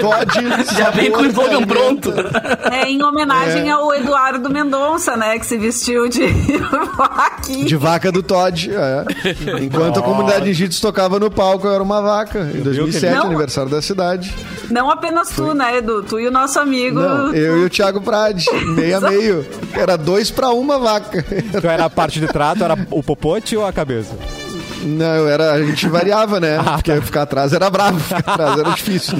Todd, 0.00 0.74
Já 0.76 0.90
vem 0.90 1.10
com 1.10 1.20
o 1.22 1.26
slogan 1.26 1.66
pronto. 1.66 2.12
É 2.70 2.88
em 2.88 3.02
homenagem 3.02 3.70
ao 3.70 3.92
Eduardo 3.94 4.48
Mendonça, 4.48 5.16
né? 5.16 5.38
Que 5.38 5.44
se 5.46 5.58
vestiu 5.58 6.08
de 6.08 6.26
vaquinha. 6.96 7.66
De 7.66 7.76
vaca 7.76 8.10
do 8.10 8.22
Todd, 8.22 8.70
é. 8.72 9.04
Enquanto 9.62 9.98
a 9.98 10.02
comunidade 10.02 10.44
de 10.46 10.54
jiu 10.54 10.68
tocava 10.80 11.18
no 11.18 11.30
palco, 11.30 11.66
eu 11.66 11.74
era 11.74 11.82
uma 11.82 12.00
vaca. 12.00 12.50
Em 12.54 12.60
2007, 12.62 13.14
Não. 13.14 13.26
aniversário 13.26 13.70
da 13.70 13.82
cidade. 13.82 14.34
Não 14.70 14.90
apenas 14.90 15.30
tu, 15.30 15.52
né, 15.52 15.78
Edu? 15.78 16.02
Tu 16.04 16.20
e 16.20 16.28
o 16.28 16.30
nosso 16.30 16.58
amigo. 16.58 17.00
Não, 17.00 17.34
eu 17.34 17.58
e 17.62 17.64
o 17.64 17.70
Thiago 17.70 18.00
Prade, 18.00 18.46
meio 18.66 18.96
a 18.96 19.00
meio. 19.10 19.46
Era 19.74 19.96
dois 19.98 20.30
pra 20.30 20.50
uma 20.50 20.78
vaca. 20.78 21.24
Então 21.32 21.70
era 21.70 21.84
a 21.86 21.90
parte 21.90 22.20
de 22.20 22.26
trato, 22.28 22.62
era 22.64 22.76
o 22.90 23.02
popote 23.02 23.56
ou 23.56 23.66
a 23.66 23.72
cabeça? 23.72 24.14
Não, 24.82 25.14
eu 25.16 25.28
era, 25.28 25.52
a 25.52 25.62
gente 25.62 25.86
variava, 25.90 26.40
né? 26.40 26.56
Ah, 26.58 26.72
Porque 26.74 26.92
tá. 26.94 27.02
ficar 27.02 27.22
atrás 27.22 27.52
era 27.52 27.68
bravo, 27.70 27.98
ficar 28.00 28.18
atrás 28.32 28.58
era 28.58 28.70
difícil. 28.70 29.18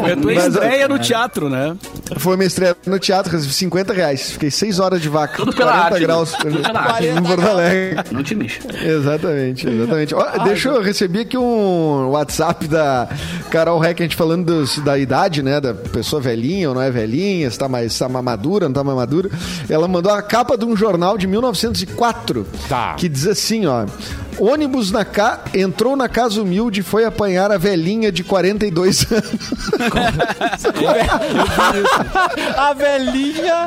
Foi 0.00 0.12
a 0.12 0.16
tua 0.16 0.34
Mas, 0.34 0.46
estreia 0.46 0.88
no 0.88 0.98
teatro, 0.98 1.48
né? 1.48 1.76
E 2.14 2.18
foi 2.18 2.36
minha 2.36 2.46
estreia 2.46 2.76
no 2.86 2.98
teatro, 2.98 3.32
recebi 3.32 3.52
50 3.52 3.92
reais. 3.92 4.30
Fiquei 4.32 4.50
6 4.50 4.78
horas 4.78 5.00
de 5.00 5.08
vaca. 5.08 5.36
Tudo 5.36 5.52
pela 5.54 5.72
40 5.72 5.86
arte, 5.86 6.00
né? 6.00 6.06
graus. 6.06 6.32
Tudo 6.32 6.58
pela 6.62 6.80
arte. 6.80 7.06
Em 7.08 7.22
Porto 7.22 7.46
Alegre. 7.46 8.04
Não 8.12 8.22
te 8.22 8.34
mexa. 8.34 8.60
Exatamente, 8.84 9.68
exatamente. 9.68 10.14
Ó, 10.14 10.44
deixa 10.44 10.68
eu 10.68 10.82
receber 10.82 11.20
aqui 11.20 11.38
um 11.38 12.08
WhatsApp 12.10 12.66
da 12.68 13.08
Carol 13.50 13.78
Reck, 13.78 14.00
a 14.02 14.04
gente 14.04 14.16
falando 14.16 14.44
dos- 14.46 14.78
da 14.78 14.98
idade, 14.98 15.42
né? 15.42 15.60
Da 15.60 15.74
pessoa 15.74 16.20
velhinha 16.20 16.68
ou 16.68 16.74
não 16.74 16.82
é 16.82 16.90
velhinha, 16.90 17.50
se 17.50 17.58
tá 17.58 17.68
mais 17.68 17.96
tá 17.98 18.08
mais 18.08 18.24
madura, 18.24 18.66
não 18.66 18.72
tá 18.74 18.84
mais 18.84 18.96
madura. 18.96 19.30
Ela 19.68 19.86
mandou 19.88 20.12
a 20.12 20.22
capa 20.22 20.56
de 20.56 20.64
um 20.64 20.76
jornal 20.76 21.16
de 21.18 21.26
1904 21.26 22.23
Tá. 22.68 22.94
que 22.94 23.08
diz 23.08 23.26
assim, 23.26 23.66
ó. 23.66 23.84
Ônibus 24.38 24.90
na 24.90 25.04
ca... 25.04 25.44
entrou 25.54 25.94
na 25.94 26.08
casa 26.08 26.42
humilde 26.42 26.80
e 26.80 26.82
foi 26.82 27.04
apanhar 27.04 27.52
a 27.52 27.58
velhinha 27.58 28.10
de 28.10 28.24
42 28.24 29.06
anos. 29.12 29.24
A 32.56 32.72
velhinha. 32.74 33.66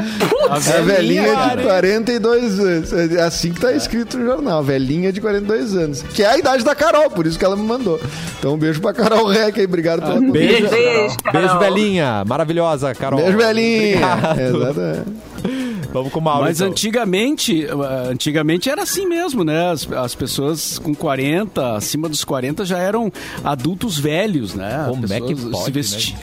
A 0.49 0.59
velhinha 0.81 1.55
de 1.55 1.63
42 1.63 2.59
anos. 2.59 2.93
É 2.93 3.21
assim 3.21 3.53
que 3.53 3.61
tá 3.61 3.71
escrito 3.73 4.17
no 4.17 4.25
jornal. 4.25 4.63
Velhinha 4.63 5.11
de 5.11 5.21
42 5.21 5.75
anos. 5.75 6.01
Que 6.01 6.23
é 6.23 6.27
a 6.31 6.37
idade 6.37 6.63
da 6.63 6.75
Carol, 6.75 7.09
por 7.09 7.25
isso 7.25 7.37
que 7.37 7.45
ela 7.45 7.55
me 7.55 7.63
mandou. 7.63 7.99
Então 8.39 8.53
um 8.53 8.57
beijo 8.57 8.81
pra 8.81 8.93
Carol 8.93 9.27
Reck 9.27 9.59
aí. 9.59 9.65
Obrigado 9.65 10.01
pela. 10.01 10.19
Beijo. 10.19 10.67
Beijo, 10.69 11.17
Carol. 11.23 11.41
Beijo, 11.41 11.59
velhinha. 11.59 12.23
Maravilhosa, 12.27 12.93
Carol. 12.93 13.21
Beijo, 13.21 13.37
velhinha. 13.37 13.97
Obrigado. 14.31 14.39
Exatamente. 14.41 15.66
Vamos 15.93 16.11
com 16.11 16.19
o 16.19 16.21
Mauro. 16.21 16.43
Mas 16.43 16.57
então. 16.59 16.69
antigamente, 16.71 17.65
uh, 17.65 18.09
antigamente 18.11 18.69
era 18.69 18.83
assim 18.83 19.05
mesmo, 19.07 19.43
né? 19.43 19.71
As, 19.71 19.89
as 19.91 20.13
pessoas 20.13 20.77
com 20.79 20.93
40, 20.93 21.75
acima 21.77 22.07
dos 22.09 22.23
40 22.23 22.65
já 22.65 22.77
eram 22.77 23.11
adultos 23.43 23.97
velhos, 23.97 24.53
né? 24.53 24.85
Como 24.89 25.05
é 25.11 25.21
que 25.21 25.35
pode, 25.35 25.63
se, 25.65 25.71
vesti- 25.71 26.15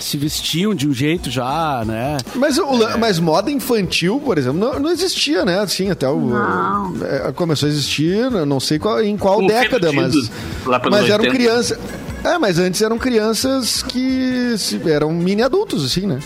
se 0.00 0.16
vestiam 0.16 0.74
de 0.74 0.88
um 0.88 0.92
jeito 0.94 1.30
já, 1.30 1.84
né? 1.86 2.16
Mas, 2.34 2.58
o 2.58 2.72
lan- 2.74 2.96
mas 2.96 3.18
moda 3.18 3.50
infantil, 3.50 4.20
por 4.24 4.38
exemplo, 4.38 4.58
não, 4.58 4.80
não 4.80 4.90
existia, 4.90 5.44
né? 5.44 5.60
Assim, 5.60 5.90
até 5.90 6.08
o. 6.08 6.18
Não. 6.20 6.94
é, 7.04 7.32
começou 7.32 7.68
a 7.68 7.70
existir, 7.70 8.16
eu 8.32 8.46
não 8.46 8.58
sei 8.58 8.78
qual- 8.78 9.02
em 9.02 9.16
qual 9.16 9.46
década, 9.46 9.92
mas. 9.92 10.14
Mas 10.90 11.04
eram 11.10 11.24
80. 11.24 11.30
crianças. 11.34 11.78
É, 12.24 12.36
mas 12.38 12.58
antes 12.58 12.82
eram 12.82 12.98
crianças 12.98 13.82
que 13.82 14.54
se- 14.58 14.80
eram 14.90 15.12
mini 15.12 15.42
adultos, 15.42 15.84
assim, 15.84 16.06
né? 16.06 16.18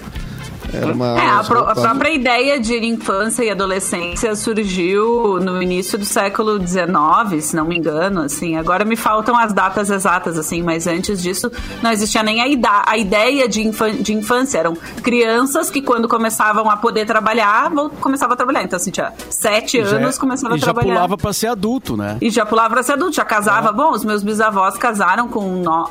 Era 0.73 0.93
uma, 0.93 1.19
É, 1.21 1.29
a, 1.31 1.45
pró- 1.45 1.67
a 1.69 1.75
própria 1.75 2.11
ideia 2.11 2.59
de 2.61 2.75
infância 2.87 3.43
e 3.45 3.51
adolescência 3.51 4.35
surgiu 4.37 5.39
no 5.41 5.63
início 5.63 5.99
do 5.99 6.05
século 6.05 6.59
XIX, 6.65 7.45
se 7.45 7.55
não 7.57 7.65
me 7.65 7.77
engano, 7.77 8.23
assim. 8.23 8.57
Agora 8.57 8.85
me 8.85 8.97
faltam 8.97 9.37
as 9.39 9.53
datas 9.53 9.91
exatas, 9.91 10.39
assim, 10.39 10.63
mas 10.63 10.87
antes 10.87 11.23
disso 11.23 11.51
não 11.83 11.91
existia 11.91 12.23
nem 12.23 12.41
a, 12.41 12.49
ida- 12.49 12.83
a 12.87 12.97
ideia 12.97 13.49
de, 13.49 13.67
infan- 13.67 13.95
de 13.97 14.15
infância. 14.15 14.59
Eram 14.59 14.75
crianças 15.03 15.71
que 15.71 15.81
quando 15.83 16.09
começavam 16.09 16.69
a 16.71 16.77
poder 16.77 17.07
trabalhar, 17.07 17.71
começavam 18.01 18.35
a 18.35 18.37
trabalhar. 18.37 18.63
Então, 18.63 18.77
assim, 18.77 18.91
tinha 18.91 19.13
sete 19.31 19.85
Já- 19.85 19.97
anos, 19.97 20.19
começava 20.19 20.55
e 20.55 20.57
a 20.57 20.59
já 20.59 20.65
trabalhar. 20.67 20.95
pulava 20.95 21.17
pra 21.17 21.33
ser 21.33 21.49
adulto, 21.49 21.97
né? 21.97 22.17
E 22.21 22.31
já 22.31 22.45
pulava 22.47 22.71
pra 22.75 22.83
ser 22.83 22.93
adulto, 22.93 23.17
já 23.17 23.25
casava. 23.25 23.73
Bom, 23.73 23.91
os 23.93 24.05
meus 24.05 24.23
bisavós 24.23 24.77
casaram 24.77 25.29
com 25.29 25.63
no... 25.63 25.89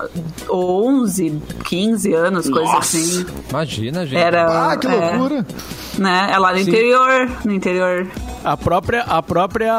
11, 0.50 1.42
15 1.64 2.14
anos, 2.14 2.50
coisa 2.50 2.72
Nossa. 2.74 2.98
assim. 2.98 3.26
Imagina, 3.50 4.06
gente. 4.06 4.18
Era, 4.20 4.63
Ah, 4.72 4.78
que 4.78 4.88
é, 4.88 4.92
loucura. 5.18 5.46
né? 5.98 6.30
É 6.32 6.38
lá 6.38 6.52
no 6.52 6.58
Sim. 6.60 6.70
interior, 6.70 7.30
no 7.46 7.54
interior. 7.54 8.08
A 8.44 8.58
própria, 8.58 9.04
a 9.04 9.24
própria, 9.24 9.74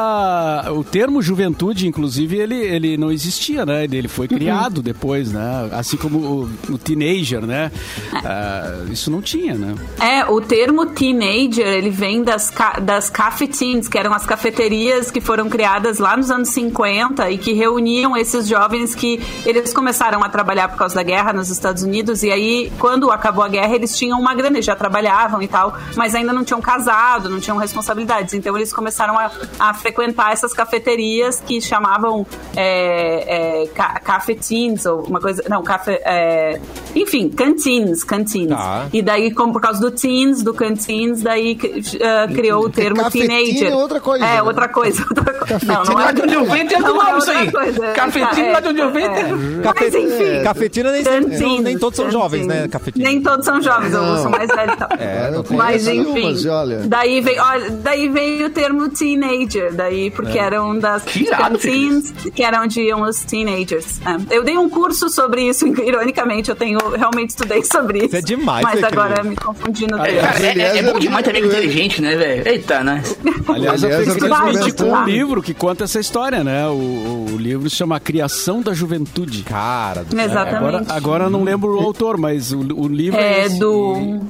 o 0.71 0.83
termo 0.83 1.21
juventude, 1.21 1.87
inclusive, 1.87 2.35
ele, 2.35 2.55
ele 2.55 2.97
não 2.97 3.11
existia, 3.11 3.63
né? 3.63 3.83
Ele, 3.83 3.97
ele 3.97 4.07
foi 4.07 4.27
criado 4.27 4.81
depois, 4.81 5.31
né? 5.31 5.69
Assim 5.71 5.97
como 5.97 6.17
o, 6.17 6.73
o 6.73 6.77
teenager, 6.77 7.45
né? 7.45 7.71
Ah, 8.11 8.85
isso 8.89 9.11
não 9.11 9.21
tinha, 9.21 9.53
né? 9.53 9.75
É, 9.99 10.25
o 10.25 10.41
termo 10.41 10.87
teenager, 10.87 11.67
ele 11.67 11.91
vem 11.91 12.23
das, 12.23 12.51
das 12.81 13.07
cafetines, 13.07 13.87
que 13.87 13.99
eram 13.99 14.13
as 14.13 14.25
cafeterias 14.25 15.11
que 15.11 15.21
foram 15.21 15.47
criadas 15.47 15.99
lá 15.99 16.17
nos 16.17 16.31
anos 16.31 16.49
50 16.49 17.29
e 17.29 17.37
que 17.37 17.53
reuniam 17.53 18.17
esses 18.17 18.47
jovens 18.47 18.95
que 18.95 19.21
eles 19.45 19.73
começaram 19.73 20.23
a 20.23 20.29
trabalhar 20.29 20.69
por 20.69 20.77
causa 20.77 20.95
da 20.95 21.03
guerra 21.03 21.33
nos 21.33 21.51
Estados 21.51 21.83
Unidos 21.83 22.23
e 22.23 22.31
aí, 22.31 22.71
quando 22.79 23.11
acabou 23.11 23.43
a 23.43 23.47
guerra, 23.47 23.75
eles 23.75 23.95
tinham 23.95 24.19
uma 24.19 24.33
grana, 24.33 24.55
eles 24.55 24.65
já 24.75 24.79
trabalhavam 24.79 25.41
e 25.41 25.47
tal, 25.47 25.75
mas 25.95 26.13
ainda 26.13 26.33
não 26.33 26.43
tinham 26.43 26.61
casado, 26.61 27.29
não 27.29 27.39
tinham 27.39 27.57
responsabilidades. 27.57 28.33
Então 28.33 28.55
eles 28.57 28.73
começaram 28.73 29.17
a, 29.17 29.31
a 29.59 29.73
frequentar 29.73 30.31
essas 30.33 30.53
cafeterias 30.53 31.41
que 31.45 31.61
chamavam 31.61 32.25
é, 32.55 33.63
é, 33.63 33.67
ca 33.67 33.99
cafetines, 33.99 34.85
ou 34.85 35.03
uma 35.03 35.19
coisa... 35.19 35.43
Não, 35.49 35.63
café... 35.63 36.01
é, 36.05 36.59
enfim, 36.95 37.29
cantines, 37.29 38.03
cantines. 38.03 38.55
Tá. 38.57 38.85
E 38.93 39.01
daí, 39.01 39.31
como 39.31 39.53
por 39.53 39.61
causa 39.61 39.79
do 39.79 39.91
teens, 39.91 40.41
do 40.43 40.53
canteens, 40.53 41.21
daí 41.21 41.57
eh, 41.99 42.27
criou 42.33 42.65
o 42.65 42.69
termo 42.69 43.03
cafetina 43.03 43.33
teenager. 43.35 43.71
é 43.71 43.75
outra 43.75 43.99
coisa, 43.99 44.25
É, 44.25 44.35
né? 44.35 44.41
outra 44.43 44.67
coisa. 44.69 45.05
Outra 45.09 45.33
coisa. 45.33 45.59
Não, 45.65 45.83
não 45.83 45.99
é 46.01 46.13
de 46.13 46.21
onde 46.21 46.33
eu 46.33 46.45
venho 46.45 46.67
tem 46.67 46.77
outro 46.77 46.93
não 46.93 47.01
é 47.01 47.05
nome 47.05 47.17
isso 47.19 47.31
aí. 47.31 47.51
coisa. 47.51 47.87
Cafetina 47.93 48.47
É, 48.47 48.51
lá 48.53 48.59
de 48.59 48.67
onde 48.69 48.79
eu 48.79 48.91
venho 48.91 49.07
é. 49.11 49.61
Cafe- 49.63 49.85
Mas 49.85 49.95
enfim. 49.95 50.43
Cafetina 50.43 50.91
nem, 50.91 51.61
nem 51.61 51.77
todos 51.79 51.95
são 51.97 52.09
jovens, 52.11 52.45
né? 52.47 52.67
Cafetina. 52.67 53.05
Nem 53.09 53.21
todos 53.21 53.45
são 53.45 53.61
jovens, 53.61 53.93
eu 53.93 54.17
sou 54.17 54.29
mais 54.29 54.47
velho 54.49 54.64
e 54.73 54.77
tal. 54.77 54.89
É, 54.99 55.31
Mas 55.55 55.87
enfim, 55.87 56.33
e 56.43 56.47
olha. 56.47 56.77
daí 56.85 57.21
veio, 57.21 57.41
olha, 57.41 57.69
daí 57.71 58.09
veio 58.09 58.47
o 58.47 58.49
termo 58.49 58.89
teenager, 58.89 59.73
daí 59.73 60.09
porque 60.11 60.37
eram 60.37 60.77
das 60.77 61.03
Que 61.03 61.23
irado, 61.23 61.57
teens, 61.57 62.11
que 62.33 62.43
era 62.43 62.61
onde 62.61 62.81
iam 62.81 63.01
os 63.01 63.23
teenagers. 63.23 63.99
É. 64.01 64.35
Eu 64.37 64.43
dei 64.43 64.57
um 64.57 64.69
curso 64.69 65.09
sobre 65.09 65.47
isso, 65.47 65.65
ironicamente, 65.81 66.49
eu 66.49 66.55
tenho 66.55 66.77
realmente 66.95 67.31
estudei 67.31 67.63
sobre 67.63 67.99
isso. 67.99 68.07
Isso 68.07 68.17
é 68.17 68.21
demais, 68.21 68.63
Mas 68.63 68.83
agora 68.83 69.23
me 69.23 69.35
confundi 69.35 69.87
no 69.87 69.97
É, 70.03 70.15
cara, 70.15 70.39
é, 70.45 70.57
é, 70.59 70.77
é 70.79 70.83
bom 70.83 70.99
demais 70.99 71.27
ele. 71.27 71.39
inteligente, 71.47 72.01
né, 72.01 72.15
velho? 72.15 72.47
Eita, 72.47 72.83
né? 72.83 73.01
Aliás, 73.47 73.83
Aliás, 73.83 74.07
eu 74.07 74.17
tô 74.17 74.49
indicou 74.51 74.87
um 74.93 75.03
livro 75.05 75.41
que 75.41 75.53
conta 75.53 75.83
essa 75.83 75.99
história, 75.99 76.43
né? 76.43 76.67
O, 76.67 77.25
o 77.33 77.37
livro 77.37 77.69
se 77.69 77.75
chama 77.75 77.95
A 77.97 77.99
Criação 77.99 78.61
da 78.61 78.73
Juventude. 78.73 79.43
Cara, 79.43 80.03
do. 80.03 80.19
Exatamente. 80.19 80.55
Agora, 80.55 80.85
agora 80.89 81.23
eu 81.25 81.29
não 81.29 81.43
lembro 81.43 81.75
o 81.75 81.79
autor, 81.79 82.17
mas 82.17 82.51
o, 82.51 82.59
o 82.59 82.87
livro 82.87 83.19
é, 83.19 83.41
É 83.41 83.45
esse. 83.45 83.59
do- 83.59 84.21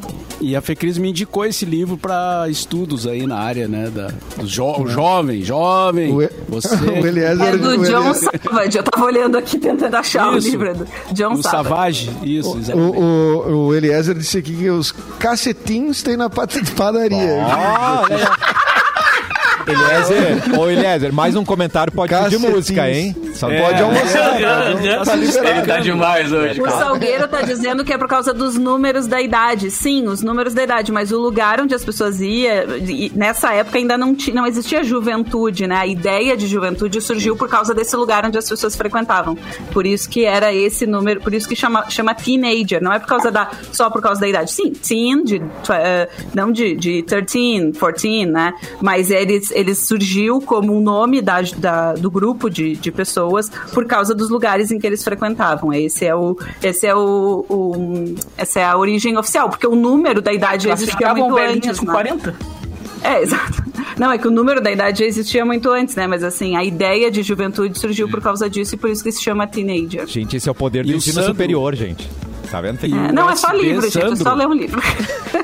E, 0.41 0.55
a 0.55 0.61
Fecris 0.61 0.97
me 0.97 1.09
indicou 1.09 1.45
esse 1.45 1.63
livro 1.65 1.97
para 1.97 2.47
estudos 2.49 3.07
aí 3.07 3.25
na 3.25 3.37
área, 3.37 3.67
né? 3.67 3.89
Da, 3.89 4.07
do 4.37 4.45
jo, 4.47 4.65
o 4.81 4.87
jovem, 4.87 5.41
jovem. 5.43 6.11
O, 6.13 6.21
E- 6.21 6.29
Você. 6.49 6.75
o 6.75 7.05
Eliezer, 7.07 7.47
É 7.47 7.57
do 7.57 7.69
o 7.69 7.77
John 7.85 8.01
Eliezer- 8.09 8.29
Savage. 8.43 8.77
Eu 8.77 8.83
tava 8.83 9.05
olhando 9.05 9.37
aqui 9.37 9.57
tentando 9.57 9.95
achar 9.95 10.37
Isso. 10.37 10.47
o 10.47 10.51
livro. 10.51 10.67
É 10.69 10.73
do 10.73 10.87
John 11.13 11.33
O 11.33 11.41
Savage. 11.43 12.05
Savage, 12.07 12.37
isso, 12.37 12.57
exatamente. 12.57 12.97
O, 12.97 13.01
o, 13.01 13.67
o 13.67 13.73
Eliezer 13.75 14.15
disse 14.15 14.37
aqui 14.37 14.55
que 14.55 14.69
os 14.69 14.91
cacetinhos 15.19 16.03
tem 16.03 16.17
na 16.17 16.29
padaria. 16.29 17.17
Olha 17.47 18.15
aí. 18.15 18.25
Eliezer, 19.67 20.59
ô 20.59 20.69
Eliezer, 20.69 21.11
mais 21.13 21.35
um 21.35 21.43
comentário 21.43 21.91
pode 21.91 22.13
pedir 22.13 22.23
Cacetinhos. 22.25 22.53
música, 22.55 22.89
hein? 22.89 23.15
Só 23.33 23.49
É. 23.49 23.61
Pode 23.61 23.81
almoçar. 23.81 24.31
pode- 24.31 25.05
tá 25.05 25.15
liberado. 25.15 25.49
Ele 25.57 25.61
tá 25.67 25.77
demais 25.79 26.31
hoje, 26.31 26.61
O. 26.61 26.69
Salgueiro 26.69 27.27
tá 27.27 27.41
dizendo 27.41 27.83
que 27.83 27.91
é 27.93 27.97
por 27.97 28.07
causa 28.07 28.33
dos 28.33 28.55
números 28.55 29.07
da 29.07 29.21
idade. 29.21 29.71
Sim, 29.71 30.07
os 30.07 30.21
números 30.21 30.53
da 30.53 30.63
idade, 30.63 30.91
mas 30.91 31.11
o 31.11 31.19
lugar 31.19 31.59
onde 31.61 31.73
as 31.73 31.83
pessoas 31.83 32.19
iam, 32.21 32.65
nessa 33.15 33.53
época 33.53 33.77
ainda 33.77 33.97
não, 33.97 34.13
ti- 34.15 34.31
não 34.31 34.45
existia 34.45 34.83
juventude, 34.83 35.67
né? 35.67 35.75
A 35.77 35.87
ideia 35.87 36.37
de 36.37 36.47
juventude 36.47 37.01
surgiu 37.01 37.35
por 37.35 37.49
causa 37.49 37.73
desse 37.73 37.95
lugar 37.95 38.25
onde 38.25 38.37
as 38.37 38.47
pessoas 38.47 38.75
frequentavam. 38.75 39.37
Por 39.71 39.85
isso 39.85 40.09
que 40.09 40.25
era 40.25 40.53
esse 40.53 40.85
número, 40.85 41.21
por 41.21 41.33
isso 41.33 41.47
que 41.47 41.55
chama, 41.55 41.89
chama 41.89 42.13
teenager, 42.13 42.81
não 42.81 42.93
é 42.93 42.99
por 42.99 43.07
causa 43.07 43.31
da, 43.31 43.49
só 43.71 43.89
por 43.89 44.01
causa 44.01 44.21
da 44.21 44.27
idade. 44.27 44.51
Sim, 44.51 44.71
teen, 44.71 45.23
de, 45.23 45.41
eh, 45.69 46.09
não 46.33 46.51
de, 46.51 46.75
de 46.75 47.03
13, 47.03 47.71
14, 47.77 48.25
né? 48.25 48.53
Mas 48.81 49.09
eles, 49.09 49.51
eles 49.55 49.79
surgiu 49.79 50.39
como 50.41 50.75
um 50.77 50.81
nome 50.81 51.21
da, 51.21 51.41
da- 51.57 51.93
do 51.93 52.11
grupo 52.11 52.49
de, 52.49 52.75
de 52.75 52.91
pessoas 52.91 53.49
por 53.73 53.85
causa 53.85 54.13
dos 54.13 54.29
lugares 54.29 54.71
em 54.71 54.77
que 54.77 54.85
eles 54.85 55.03
frequentavam. 55.03 55.73
Esse 55.73 56.05
é 56.05 56.15
o, 56.15 56.37
esse 56.61 56.85
é 56.85 56.93
o, 56.93 57.45
o- 57.49 58.15
essa 58.37 58.59
é 58.59 58.65
a 58.65 58.77
origem 58.77 59.17
oficial, 59.17 59.49
porque 59.49 59.65
o 59.65 59.75
número 59.75 60.21
da 60.21 60.33
idade 60.33 60.69
existia 60.69 61.13
muito 61.13 61.37
antes. 61.37 61.79
com 61.79 61.85
né? 61.85 61.91
40? 61.93 62.35
É, 63.01 63.21
exato. 63.23 63.63
Não, 63.97 64.11
é 64.11 64.17
que 64.17 64.27
o 64.27 64.31
número 64.31 64.59
da 64.61 64.69
idade 64.71 64.99
já 64.99 65.05
existia 65.05 65.45
muito 65.45 65.69
antes, 65.69 65.95
né? 65.95 66.05
Mas 66.05 66.21
assim, 66.23 66.57
a 66.57 66.63
ideia 66.63 67.09
de 67.09 67.23
juventude 67.23 67.79
surgiu 67.79 68.09
por 68.09 68.21
causa 68.21 68.49
disso 68.49 68.75
e 68.75 68.77
por 68.77 68.89
isso 68.89 69.01
que 69.03 69.11
se 69.11 69.21
chama 69.23 69.47
teenager. 69.47 70.05
Gente, 70.05 70.35
esse 70.35 70.49
é 70.49 70.51
o 70.51 70.55
poder 70.55 70.83
do 70.83 70.91
E 70.91 70.95
ensino 70.95 71.15
Sandro? 71.15 71.29
superior, 71.31 71.73
gente. 71.75 72.09
Tá 72.55 72.61
vendo? 72.61 72.79
E 72.85 72.93
É, 72.93 72.95
o 72.95 73.13
não, 73.13 73.29
é 73.29 73.35
só 73.35 73.51
livro, 73.51 73.81
gente. 73.89 73.97
É 73.99 74.15
só 74.15 74.15
Sandro? 74.15 74.35
ler 74.35 74.47
um 74.47 74.53
livro. 74.53 74.81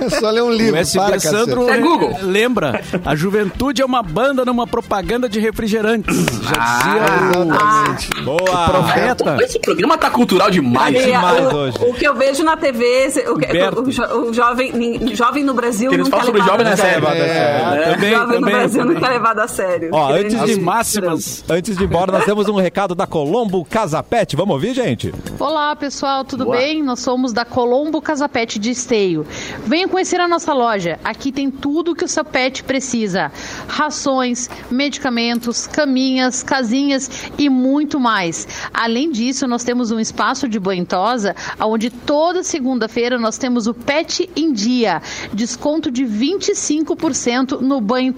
É 0.01 0.09
só 0.09 0.29
ler 0.31 0.41
um 0.41 0.47
O 0.47 0.51
livro. 0.51 0.79
USB 0.79 0.99
para, 0.99 1.19
Sandro 1.19 1.65
cacete. 1.65 1.77
É 1.77 1.81
Google. 1.81 2.17
lembra, 2.23 2.81
a 3.05 3.13
juventude 3.15 3.81
é 3.81 3.85
uma 3.85 4.01
banda 4.01 4.43
numa 4.45 4.65
propaganda 4.65 5.27
de 5.29 5.39
refrigerantes. 5.39 6.15
Já 6.41 6.53
Ah, 6.57 6.77
dizia 6.77 7.41
Exatamente. 7.43 8.23
Boa! 8.23 8.37
o 8.65 8.69
profeta. 8.71 9.37
Esse 9.43 9.59
programa 9.59 9.97
tá 9.97 10.09
cultural 10.09 10.49
demais. 10.49 10.95
E, 10.95 11.03
demais 11.05 11.53
o, 11.53 11.55
hoje. 11.55 11.77
o 11.81 11.93
que 11.93 12.07
eu 12.07 12.15
vejo 12.15 12.43
na 12.43 12.55
TV, 12.57 13.13
o, 13.27 13.37
que- 13.37 13.79
o, 13.79 13.91
jo- 13.91 14.29
o 14.29 14.33
jovem, 14.33 15.13
jovem 15.13 15.43
no 15.43 15.53
Brasil 15.53 15.91
Eles 15.91 16.05
nunca 16.07 16.17
falam 16.17 16.23
é 16.23 16.25
sobre 16.25 16.41
levado 16.41 16.51
jovem 16.57 16.65
a 16.65 16.69
nessa 16.69 16.83
sério. 16.83 17.07
É, 17.09 17.93
também, 17.93 18.11
jovem 18.11 18.27
no 18.27 18.33
também, 18.33 18.55
Brasil 18.55 18.79
também. 18.81 18.95
nunca 18.95 19.07
é 19.07 19.11
levado 19.11 19.39
a 19.39 19.47
sério. 19.49 19.89
Ó, 19.91 20.13
antes 20.13 20.41
de- 20.45 20.59
máximas. 20.61 21.43
Antes 21.49 21.77
de 21.77 21.83
ir 21.83 21.85
embora, 21.87 22.11
nós 22.13 22.23
temos 22.25 22.47
um 22.47 22.55
recado 22.55 22.95
da 22.95 23.05
Colombo 23.05 23.63
Casapete. 23.65 24.35
Vamos 24.37 24.53
ouvir, 24.55 24.73
gente? 24.73 25.13
Olá 25.37 25.75
pessoal, 25.75 26.23
tudo 26.23 26.45
Boa. 26.45 26.57
bem? 26.57 26.81
Nós 26.81 27.00
somos 27.01 27.33
da 27.33 27.43
Colombo 27.43 28.01
Casapete 28.01 28.59
de 28.59 28.71
Esteio. 28.71 29.25
Venham 29.65 29.89
conhecer 29.89 30.19
a 30.19 30.27
nossa 30.27 30.53
loja. 30.53 30.99
Aqui 31.03 31.31
tem 31.31 31.49
tudo 31.49 31.95
que 31.95 32.05
o 32.05 32.07
seu 32.07 32.23
pet 32.23 32.63
precisa: 32.63 33.31
rações, 33.67 34.49
medicamentos, 34.69 35.65
caminhas, 35.67 36.43
casinhas 36.43 37.09
e 37.37 37.49
muito 37.49 37.99
mais. 37.99 38.47
Além 38.73 39.11
disso, 39.11 39.47
nós 39.47 39.63
temos 39.63 39.91
um 39.91 39.99
espaço 39.99 40.47
de 40.47 40.59
banho 40.59 40.85
tosa, 40.85 41.35
onde 41.59 41.89
toda 41.89 42.43
segunda-feira 42.43 43.17
nós 43.17 43.37
temos 43.37 43.67
o 43.67 43.73
Pet 43.73 44.29
em 44.35 44.53
Dia, 44.53 45.01
desconto 45.33 45.89
de 45.89 46.03
25% 46.05 47.61
no 47.61 47.81
banho. 47.81 48.11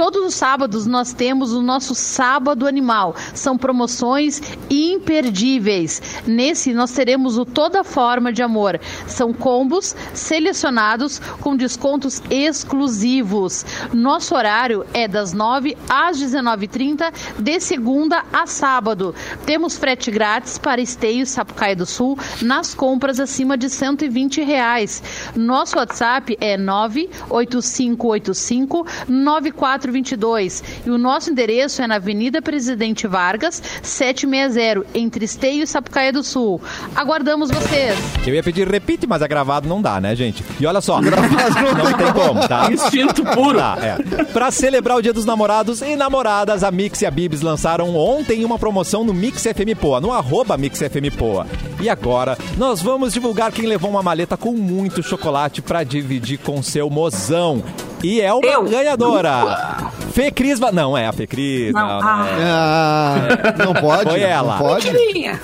Todos 0.00 0.24
os 0.24 0.34
sábados 0.34 0.86
nós 0.86 1.12
temos 1.12 1.52
o 1.52 1.60
nosso 1.60 1.94
Sábado 1.94 2.66
Animal. 2.66 3.14
São 3.34 3.58
promoções 3.58 4.40
imperdíveis. 4.70 6.22
Nesse 6.26 6.72
nós 6.72 6.92
teremos 6.92 7.36
o 7.36 7.44
Toda 7.44 7.84
Forma 7.84 8.32
de 8.32 8.42
Amor. 8.42 8.80
São 9.06 9.34
combos 9.34 9.94
selecionados 10.14 11.18
com 11.42 11.54
descontos 11.54 12.22
exclusivos. 12.30 13.66
Nosso 13.92 14.34
horário 14.34 14.86
é 14.94 15.06
das 15.06 15.34
9 15.34 15.76
às 15.86 16.18
19h30, 16.18 17.12
de 17.38 17.60
segunda 17.60 18.24
a 18.32 18.46
sábado. 18.46 19.14
Temos 19.44 19.76
frete 19.76 20.10
grátis 20.10 20.56
para 20.56 20.80
Esteio 20.80 21.26
Sapucaia 21.26 21.76
do 21.76 21.84
Sul 21.84 22.18
nas 22.40 22.72
compras 22.72 23.20
acima 23.20 23.54
de 23.54 23.68
120 23.68 24.40
reais. 24.40 25.02
Nosso 25.36 25.76
WhatsApp 25.76 26.38
é 26.40 26.56
98585 26.56 28.86
94 29.06 29.89
3422. 29.90 30.62
E 30.86 30.90
o 30.90 30.96
nosso 30.96 31.30
endereço 31.30 31.82
é 31.82 31.86
na 31.86 31.96
Avenida 31.96 32.40
Presidente 32.40 33.06
Vargas, 33.06 33.62
760, 33.82 34.86
entre 34.94 35.24
Esteio 35.24 35.62
e 35.64 35.66
Sapucaia 35.66 36.12
do 36.12 36.22
Sul. 36.22 36.60
Aguardamos 36.94 37.50
vocês. 37.50 37.98
Eu 38.26 38.34
ia 38.34 38.42
pedir 38.42 38.68
repite, 38.68 39.06
mas 39.06 39.22
é 39.22 39.28
gravado 39.28 39.68
não 39.68 39.82
dá, 39.82 40.00
né, 40.00 40.14
gente? 40.14 40.44
E 40.58 40.66
olha 40.66 40.80
só, 40.80 41.00
não 41.00 41.10
tem 41.10 42.12
como, 42.12 42.46
tá? 42.46 42.70
Instinto 42.72 43.24
puro. 43.24 43.58
Tá, 43.58 43.78
é. 43.82 44.24
Pra 44.24 44.50
celebrar 44.50 44.96
o 44.96 45.02
Dia 45.02 45.12
dos 45.12 45.24
Namorados 45.24 45.82
e 45.82 45.96
Namoradas, 45.96 46.62
a 46.62 46.70
Mix 46.70 47.02
e 47.02 47.06
a 47.06 47.10
Bibs 47.10 47.40
lançaram 47.40 47.96
ontem 47.96 48.44
uma 48.44 48.58
promoção 48.58 49.04
no 49.04 49.12
Mix 49.12 49.42
FM 49.42 49.78
Poa, 49.78 50.00
no 50.00 50.12
arroba 50.12 50.56
Mix 50.56 50.78
FM 50.78 51.14
Poa. 51.16 51.46
E 51.80 51.88
agora, 51.88 52.38
nós 52.56 52.80
vamos 52.80 53.12
divulgar 53.12 53.52
quem 53.52 53.66
levou 53.66 53.90
uma 53.90 54.02
maleta 54.02 54.36
com 54.36 54.52
muito 54.52 55.02
chocolate 55.02 55.62
pra 55.62 55.82
dividir 55.82 56.38
com 56.38 56.62
seu 56.62 56.88
mozão. 56.88 57.62
E 58.02 58.20
é 58.20 58.32
uma 58.32 58.46
Eu. 58.46 58.64
ganhadora. 58.64 59.90
Fê 60.12 60.30
Cris... 60.30 60.58
Va- 60.58 60.72
Não, 60.72 60.96
é 60.96 61.06
a 61.06 61.12
Fê 61.12 61.26
Cris. 61.26 61.72
Não, 61.72 61.86
Não, 61.86 62.00
não 62.00 62.08
ah. 62.08 62.26
é. 62.28 62.42
Ah, 62.42 63.54
não 63.64 63.74
pode. 63.74 64.10
Foi 64.10 64.20
ela. 64.20 64.56
Não 64.56 64.58
pode. 64.66 64.90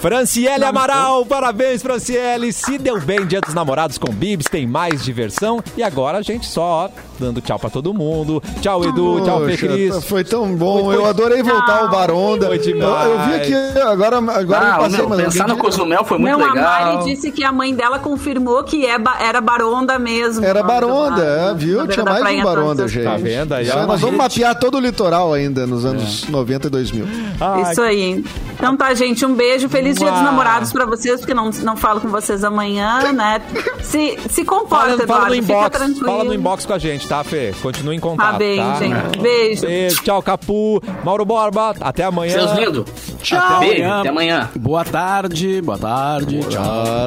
Franciele 0.00 0.64
Amaral, 0.64 1.24
parabéns, 1.26 1.82
Franciele. 1.82 2.52
Se 2.52 2.76
deu 2.78 3.00
bem 3.00 3.24
dia 3.26 3.40
dos 3.40 3.54
namorados 3.54 3.98
com 3.98 4.12
Bibs, 4.12 4.46
tem 4.50 4.66
mais 4.66 5.04
diversão. 5.04 5.62
E 5.76 5.82
agora 5.82 6.18
a 6.18 6.22
gente 6.22 6.46
só 6.46 6.90
dando 7.18 7.40
tchau 7.40 7.58
pra 7.58 7.70
todo 7.70 7.92
mundo. 7.94 8.42
Tchau, 8.60 8.84
Edu. 8.84 9.20
Tchau, 9.24 9.44
Fê 9.46 9.56
Cris. 9.56 10.04
Foi 10.04 10.24
tão 10.24 10.54
bom. 10.54 10.84
Foi- 10.84 10.94
foi- 10.94 10.96
Eu 10.96 11.06
adorei 11.06 11.42
voltar 11.42 11.80
ao 11.80 11.90
Baronda. 11.90 12.46
Foi 12.46 12.56
Eu, 12.56 12.62
demais. 12.62 13.10
eu 13.10 13.18
vi 13.20 13.34
aqui 13.34 13.78
agora, 13.80 14.18
agora 14.18 14.60
Ah, 14.66 14.76
eu 14.76 14.82
passei, 14.82 14.98
meu, 14.98 15.08
mas 15.08 15.20
pensar 15.22 15.42
alguém 15.44 15.56
no 15.56 15.62
Cozumel 15.62 16.04
foi 16.04 16.18
muito 16.18 16.38
Não, 16.38 16.44
a 16.46 16.52
legal. 16.52 16.94
Mari 16.94 17.04
disse 17.04 17.30
que 17.32 17.44
a 17.44 17.52
mãe 17.52 17.74
dela 17.74 17.98
confirmou 17.98 18.62
que 18.64 18.84
é 18.86 18.98
ba- 18.98 19.16
era 19.20 19.40
Baronda 19.40 19.98
mesmo. 19.98 20.44
Era 20.44 20.62
Baronda, 20.62 21.16
bar, 21.16 21.50
é, 21.50 21.54
viu? 21.54 21.86
Tinha 21.86 22.04
mais 22.04 22.38
um 22.38 22.42
Baronda, 22.42 22.84
as 22.84 22.90
gente. 22.90 23.04
Tá 23.04 23.16
vendo 23.16 23.52
aí? 23.54 23.66
Nós 23.86 24.00
vamos 24.00 24.16
mapear 24.16 24.58
todo 24.58 24.76
o 24.76 24.80
litoral 24.80 25.32
ainda 25.32 25.66
nos 25.66 25.84
anos 25.84 26.26
90 26.28 26.66
e 26.66 26.70
2000. 26.70 27.06
Ai, 27.40 27.72
Isso 27.72 27.82
aí. 27.82 28.24
Então 28.54 28.76
tá, 28.76 28.94
gente, 28.94 29.24
um 29.26 29.34
beijo. 29.34 29.68
Feliz 29.68 29.96
dia 29.96 30.06
dos 30.10 30.16
Uau. 30.16 30.24
namorados 30.24 30.72
pra 30.72 30.86
vocês, 30.86 31.20
porque 31.20 31.34
não, 31.34 31.50
não 31.62 31.76
falo 31.76 32.00
com 32.00 32.08
vocês 32.08 32.42
amanhã, 32.44 33.12
né? 33.12 33.40
Se, 33.82 34.18
se 34.30 34.44
comporta, 34.44 34.76
Fala, 34.90 35.02
Eduardo. 35.02 35.06
fala 35.12 35.28
no 35.28 35.34
Fica 35.42 35.52
inbox. 35.52 35.78
tranquilo. 35.78 36.06
Fala 36.06 36.24
no 36.24 36.34
inbox 36.34 36.66
com 36.66 36.72
a 36.72 36.78
gente, 36.78 37.05
tá, 37.06 37.24
Fê? 37.24 37.54
Continue 37.62 37.96
em 37.96 38.00
contato. 38.00 38.32
Tá 38.32 38.38
bem, 38.38 38.58
tá? 38.58 38.74
gente. 38.78 39.18
Beijo. 39.20 39.62
Beijo. 39.62 40.02
Tchau, 40.02 40.22
Capu. 40.22 40.82
Mauro 41.04 41.24
Borba. 41.24 41.74
Até 41.80 42.04
amanhã. 42.04 42.32
Seus 42.32 42.52
lindos. 42.52 42.84
Tchau. 43.22 43.38
Até 43.38 43.54
amanhã. 43.54 43.68
Beijo. 43.68 43.92
Até 44.00 44.08
amanhã. 44.08 44.50
Boa 44.56 44.84
tarde. 44.84 45.62
Boa 45.62 45.78
tarde. 45.78 46.36
Boa 46.38 46.50
tchau. 46.50 47.06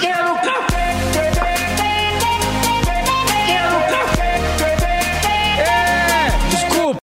Quero 0.00 0.34
Capu. 0.34 0.71